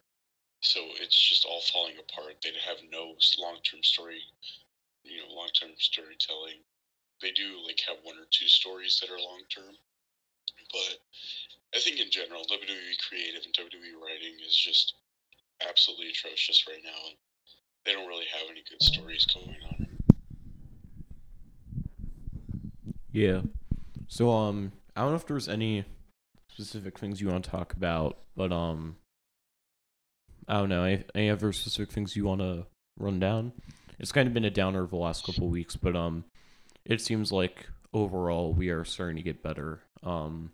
So 0.61 0.79
it's 1.01 1.17
just 1.17 1.45
all 1.45 1.61
falling 1.61 1.95
apart. 1.99 2.35
They 2.41 2.51
have 2.65 2.77
no 2.89 3.15
long-term 3.37 3.83
story 3.83 4.21
you 5.03 5.19
know 5.19 5.33
long-term 5.33 5.71
storytelling. 5.77 6.63
They 7.21 7.31
do 7.31 7.59
like 7.65 7.79
have 7.87 7.97
one 8.03 8.17
or 8.17 8.27
two 8.31 8.47
stories 8.47 8.99
that 8.99 9.11
are 9.11 9.19
long-term. 9.19 9.75
But 10.71 10.97
I 11.75 11.79
think 11.79 11.99
in 11.99 12.11
general, 12.11 12.45
WWE 12.45 12.97
creative 13.07 13.43
and 13.45 13.53
WWE 13.53 13.99
writing 14.01 14.35
is 14.45 14.55
just 14.55 14.93
absolutely 15.67 16.09
atrocious 16.09 16.65
right 16.67 16.83
now, 16.83 17.13
they 17.85 17.93
don't 17.93 18.07
really 18.07 18.27
have 18.33 18.49
any 18.49 18.63
good 18.67 18.81
stories 18.81 19.25
going 19.25 19.57
on. 19.71 19.82
Yeah. 23.13 23.41
So 24.07 24.31
um, 24.31 24.73
I 24.95 25.01
don't 25.01 25.11
know 25.11 25.15
if 25.15 25.27
there's 25.27 25.47
any 25.47 25.85
specific 26.49 26.99
things 26.99 27.21
you 27.21 27.29
want 27.29 27.45
to 27.45 27.49
talk 27.49 27.73
about, 27.73 28.17
but 28.35 28.51
um, 28.51 28.97
I 30.47 30.55
don't 30.55 30.69
know. 30.69 30.83
Any, 30.83 31.03
any 31.15 31.29
other 31.29 31.53
specific 31.53 31.93
things 31.93 32.15
you 32.15 32.25
want 32.25 32.41
to 32.41 32.65
run 32.99 33.19
down? 33.19 33.53
It's 33.99 34.11
kind 34.11 34.27
of 34.27 34.33
been 34.33 34.45
a 34.45 34.49
downer 34.49 34.85
the 34.85 34.97
last 34.97 35.25
couple 35.25 35.47
weeks, 35.47 35.75
but 35.75 35.95
um, 35.95 36.25
it 36.85 36.99
seems 36.99 37.31
like 37.31 37.67
overall 37.93 38.51
we 38.51 38.69
are 38.69 38.83
starting 38.83 39.17
to 39.17 39.23
get 39.23 39.43
better. 39.43 39.81
Um, 40.01 40.51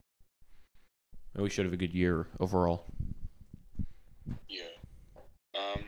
we 1.36 1.50
should 1.50 1.66
have 1.66 1.74
a 1.74 1.78
good 1.78 1.94
year 1.94 2.28
overall. 2.40 2.86
Yeah. 4.50 4.64
Um. 5.58 5.84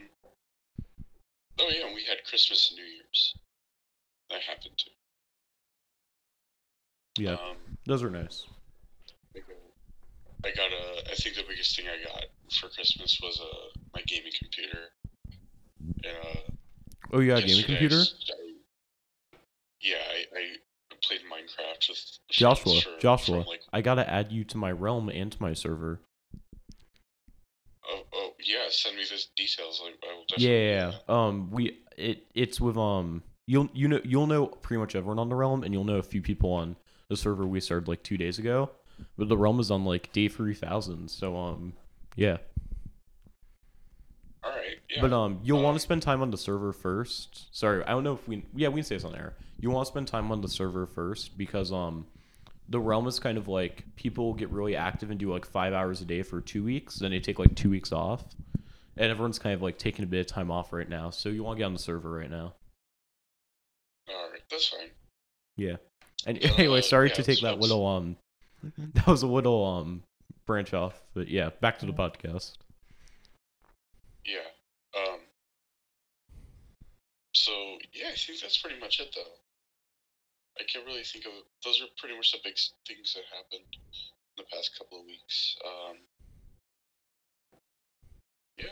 Oh 1.59 1.69
yeah, 1.69 1.93
we 1.93 2.05
had 2.05 2.23
Christmas 2.27 2.69
and 2.69 2.77
New 2.77 2.85
Year's. 2.85 3.35
That 4.29 4.41
happened 4.41 4.77
too. 4.77 4.91
Yeah, 7.17 7.33
Um, 7.33 7.57
those 7.85 8.03
are 8.03 8.09
nice. 8.09 8.45
I 9.35 10.49
got- 10.55 10.71
a. 10.71 11.11
I 11.11 11.15
think 11.15 11.35
the 11.35 11.43
biggest 11.47 11.75
thing 11.75 11.85
I 11.87 12.01
got 12.03 12.25
for 12.59 12.69
Christmas 12.69 13.19
was 13.21 13.39
uh 13.39 13.79
my 13.93 14.01
gaming 14.07 14.31
computer. 14.39 14.89
And 16.03 16.17
uh, 16.17 16.51
Oh, 17.13 17.19
you 17.19 17.27
got 17.27 17.39
a 17.39 17.41
gaming 17.41 17.57
yesterday 17.57 17.73
I 17.75 17.79
computer? 17.79 18.03
yeah, 19.81 19.95
I, 20.09 20.37
I 20.39 20.95
played 21.03 21.19
Minecraft 21.21 21.89
with 21.89 22.17
Joshua, 22.29 22.81
for- 22.81 22.99
Joshua, 22.99 23.43
like 23.47 23.61
I 23.73 23.81
gotta 23.81 24.09
add 24.09 24.31
you 24.31 24.43
to 24.45 24.57
my 24.57 24.71
realm 24.71 25.09
and 25.09 25.31
to 25.31 25.41
my 25.41 25.53
server. 25.53 25.99
oh, 27.87 28.03
oh 28.13 28.33
yeah, 28.43 28.65
send 28.69 28.95
me 28.95 29.03
the 29.03 29.21
details. 29.35 29.81
I, 29.83 29.89
I 30.09 30.13
will 30.15 30.25
Yeah, 30.37 30.37
definitely. 30.37 30.65
yeah, 30.69 30.91
yeah. 30.91 31.25
Um, 31.27 31.51
we 31.51 31.77
it 31.97 32.25
it's 32.33 32.59
with 32.61 32.77
um 32.77 33.21
you'll 33.47 33.69
you 33.73 33.87
know 33.87 33.99
you'll 34.03 34.27
know 34.27 34.47
pretty 34.47 34.79
much 34.79 34.95
everyone 34.95 35.19
on 35.19 35.29
the 35.29 35.35
realm, 35.35 35.63
and 35.63 35.73
you'll 35.73 35.83
know 35.83 35.97
a 35.97 36.03
few 36.03 36.21
people 36.21 36.51
on 36.53 36.75
the 37.11 37.17
server 37.17 37.45
we 37.45 37.59
started 37.59 37.89
like 37.89 38.01
two 38.03 38.17
days 38.17 38.39
ago. 38.39 38.71
But 39.17 39.27
the 39.27 39.37
realm 39.37 39.59
is 39.59 39.69
on 39.69 39.83
like 39.83 40.11
day 40.13 40.29
three 40.29 40.53
thousand, 40.55 41.11
so 41.11 41.35
um 41.35 41.73
yeah. 42.15 42.37
All 44.43 44.51
right. 44.51 44.77
Yeah. 44.89 45.01
But 45.01 45.13
um, 45.13 45.39
you'll 45.43 45.61
want 45.61 45.75
to 45.75 45.79
spend 45.79 46.01
time 46.01 46.21
on 46.21 46.31
the 46.31 46.37
server 46.37 46.73
first. 46.73 47.55
Sorry, 47.55 47.83
I 47.83 47.89
don't 47.89 48.03
know 48.03 48.13
if 48.13 48.27
we. 48.27 48.43
Yeah, 48.55 48.69
we 48.69 48.75
can 48.75 48.85
say 48.85 48.95
this 48.95 49.03
on 49.03 49.15
air. 49.15 49.35
You 49.59 49.69
want 49.69 49.85
to 49.85 49.91
spend 49.91 50.07
time 50.07 50.31
on 50.31 50.41
the 50.41 50.47
server 50.47 50.87
first 50.87 51.37
because 51.37 51.71
um, 51.71 52.07
the 52.69 52.79
realm 52.79 53.07
is 53.07 53.19
kind 53.19 53.37
of 53.37 53.47
like 53.47 53.83
people 53.95 54.33
get 54.33 54.49
really 54.49 54.75
active 54.75 55.11
and 55.11 55.19
do 55.19 55.31
like 55.31 55.45
five 55.45 55.73
hours 55.73 56.01
a 56.01 56.05
day 56.05 56.23
for 56.23 56.41
two 56.41 56.63
weeks, 56.63 56.95
then 56.95 57.11
they 57.11 57.19
take 57.19 57.37
like 57.37 57.53
two 57.55 57.69
weeks 57.69 57.91
off, 57.91 58.23
and 58.97 59.11
everyone's 59.11 59.37
kind 59.37 59.53
of 59.53 59.61
like 59.61 59.77
taking 59.77 60.03
a 60.03 60.07
bit 60.07 60.21
of 60.21 60.27
time 60.27 60.49
off 60.49 60.73
right 60.73 60.89
now. 60.89 61.11
So 61.11 61.29
you 61.29 61.43
want 61.43 61.57
to 61.57 61.59
get 61.59 61.65
on 61.65 61.73
the 61.73 61.79
server 61.79 62.09
right 62.09 62.31
now. 62.31 62.53
all 64.09 64.29
right, 64.31 64.41
that's 64.49 64.69
fine. 64.69 64.89
Yeah. 65.55 65.75
And 66.25 66.37
Uh, 66.43 66.49
anyway, 66.57 66.81
sorry 66.81 67.09
yeah, 67.09 67.15
to 67.15 67.23
take 67.23 67.41
that 67.41 67.59
little 67.59 67.85
um, 67.85 68.17
that 68.77 69.07
was 69.07 69.23
a 69.23 69.27
little 69.27 69.65
um 69.65 70.03
branch 70.45 70.73
off, 70.73 71.01
but 71.13 71.27
yeah, 71.27 71.49
back 71.61 71.79
to 71.79 71.85
the 71.85 71.93
podcast. 71.93 72.53
Yeah. 74.25 74.39
Um. 74.95 75.19
So 77.33 77.51
yeah, 77.93 78.09
I 78.11 78.15
think 78.15 78.39
that's 78.41 78.57
pretty 78.57 78.79
much 78.79 78.99
it, 78.99 79.09
though. 79.15 79.31
I 80.59 80.63
can't 80.71 80.85
really 80.85 81.03
think 81.03 81.25
of 81.25 81.31
those 81.63 81.81
are 81.81 81.87
pretty 81.97 82.15
much 82.15 82.31
the 82.31 82.39
big 82.43 82.55
things 82.87 83.13
that 83.13 83.23
happened 83.35 83.65
in 83.73 84.37
the 84.37 84.43
past 84.53 84.77
couple 84.77 84.99
of 84.99 85.05
weeks. 85.05 85.55
Um. 85.65 85.97
Yeah. 88.57 88.65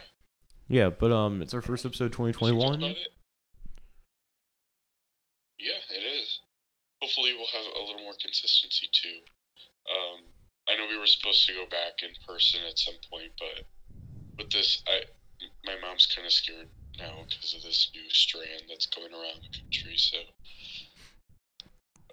Yeah, 0.67 0.89
but 0.91 1.11
um, 1.11 1.41
it's 1.41 1.53
our 1.53 1.61
first 1.61 1.85
episode, 1.85 2.11
twenty 2.11 2.33
twenty 2.33 2.55
one. 2.55 2.95
Hopefully, 7.01 7.33
we'll 7.37 7.47
have 7.47 7.67
a 7.75 7.83
little 7.85 8.03
more 8.03 8.17
consistency 8.21 8.89
too. 8.91 9.19
Um, 9.89 10.25
I 10.67 10.77
know 10.77 10.87
we 10.89 10.99
were 10.99 11.07
supposed 11.07 11.47
to 11.47 11.53
go 11.53 11.65
back 11.65 12.03
in 12.03 12.11
person 12.27 12.61
at 12.67 12.77
some 12.77 12.99
point, 13.09 13.31
but 13.39 13.65
with 14.37 14.51
this, 14.51 14.83
I 14.87 15.03
my 15.65 15.75
mom's 15.81 16.05
kind 16.05 16.25
of 16.25 16.33
scared 16.33 16.67
now 16.97 17.23
because 17.27 17.53
of 17.55 17.63
this 17.63 17.91
new 17.95 18.09
strand 18.09 18.63
that's 18.67 18.85
going 18.87 19.13
around 19.13 19.41
the 19.41 19.57
country. 19.57 19.95
So 19.95 20.17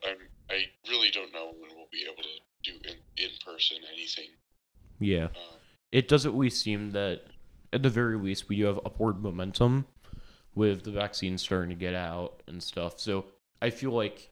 I'm 0.05 0.19
I 0.51 0.65
really 0.89 1.11
don't 1.11 1.33
know 1.33 1.53
when 1.59 1.71
we'll 1.75 1.91
be 1.91 2.05
able 2.05 2.23
to 2.23 2.71
do 2.71 2.79
in 2.89 2.97
in 3.17 3.31
person 3.45 3.79
anything. 3.93 4.31
Yeah. 4.99 5.25
Um, 5.25 5.61
it 5.93 6.09
does 6.09 6.27
at 6.27 6.37
least 6.37 6.63
seem 6.63 6.93
that 6.93 7.23
at 7.73 7.83
the 7.83 7.91
very 7.91 8.17
least 8.17 8.49
we 8.49 8.57
do 8.57 8.67
have 8.67 8.81
upward 8.85 9.23
momentum 9.23 9.87
with 10.55 10.85
the 10.85 10.91
vaccine 10.91 11.37
starting 11.39 11.71
to 11.71 11.77
get 11.77 11.95
out 11.95 12.43
and 12.47 12.63
stuff. 12.63 12.99
So 12.99 13.27
I 13.61 13.71
feel 13.71 13.91
like 13.91 14.31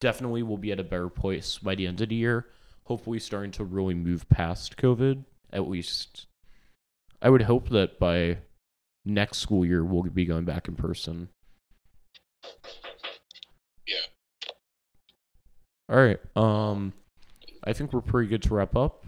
definitely 0.00 0.42
we'll 0.42 0.56
be 0.56 0.72
at 0.72 0.80
a 0.80 0.84
better 0.84 1.08
place 1.08 1.58
by 1.58 1.74
the 1.74 1.86
end 1.86 2.00
of 2.00 2.08
the 2.08 2.14
year. 2.14 2.46
Hopefully 2.84 3.18
starting 3.18 3.52
to 3.52 3.64
really 3.64 3.94
move 3.94 4.28
past 4.28 4.76
COVID. 4.76 5.24
At 5.52 5.68
least 5.68 6.26
I 7.20 7.30
would 7.30 7.42
hope 7.42 7.68
that 7.70 7.98
by 7.98 8.38
next 9.04 9.38
school 9.38 9.64
year 9.64 9.84
we'll 9.84 10.02
be 10.04 10.24
going 10.24 10.44
back 10.44 10.68
in 10.68 10.74
person. 10.76 11.28
yeah. 13.86 14.06
All 15.88 15.96
right. 15.96 16.20
Um 16.36 16.92
I 17.64 17.72
think 17.72 17.92
we're 17.92 18.00
pretty 18.00 18.28
good 18.28 18.42
to 18.42 18.54
wrap 18.54 18.76
up. 18.76 19.04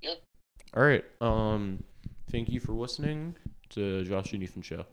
Yeah. 0.00 0.14
All 0.74 0.82
right. 0.82 1.04
Um 1.20 1.82
thank 2.30 2.48
you 2.48 2.60
for 2.60 2.72
listening 2.72 3.36
to 3.70 4.04
Josh 4.04 4.32
and 4.32 4.42
Ethan 4.42 4.62
show. 4.62 4.86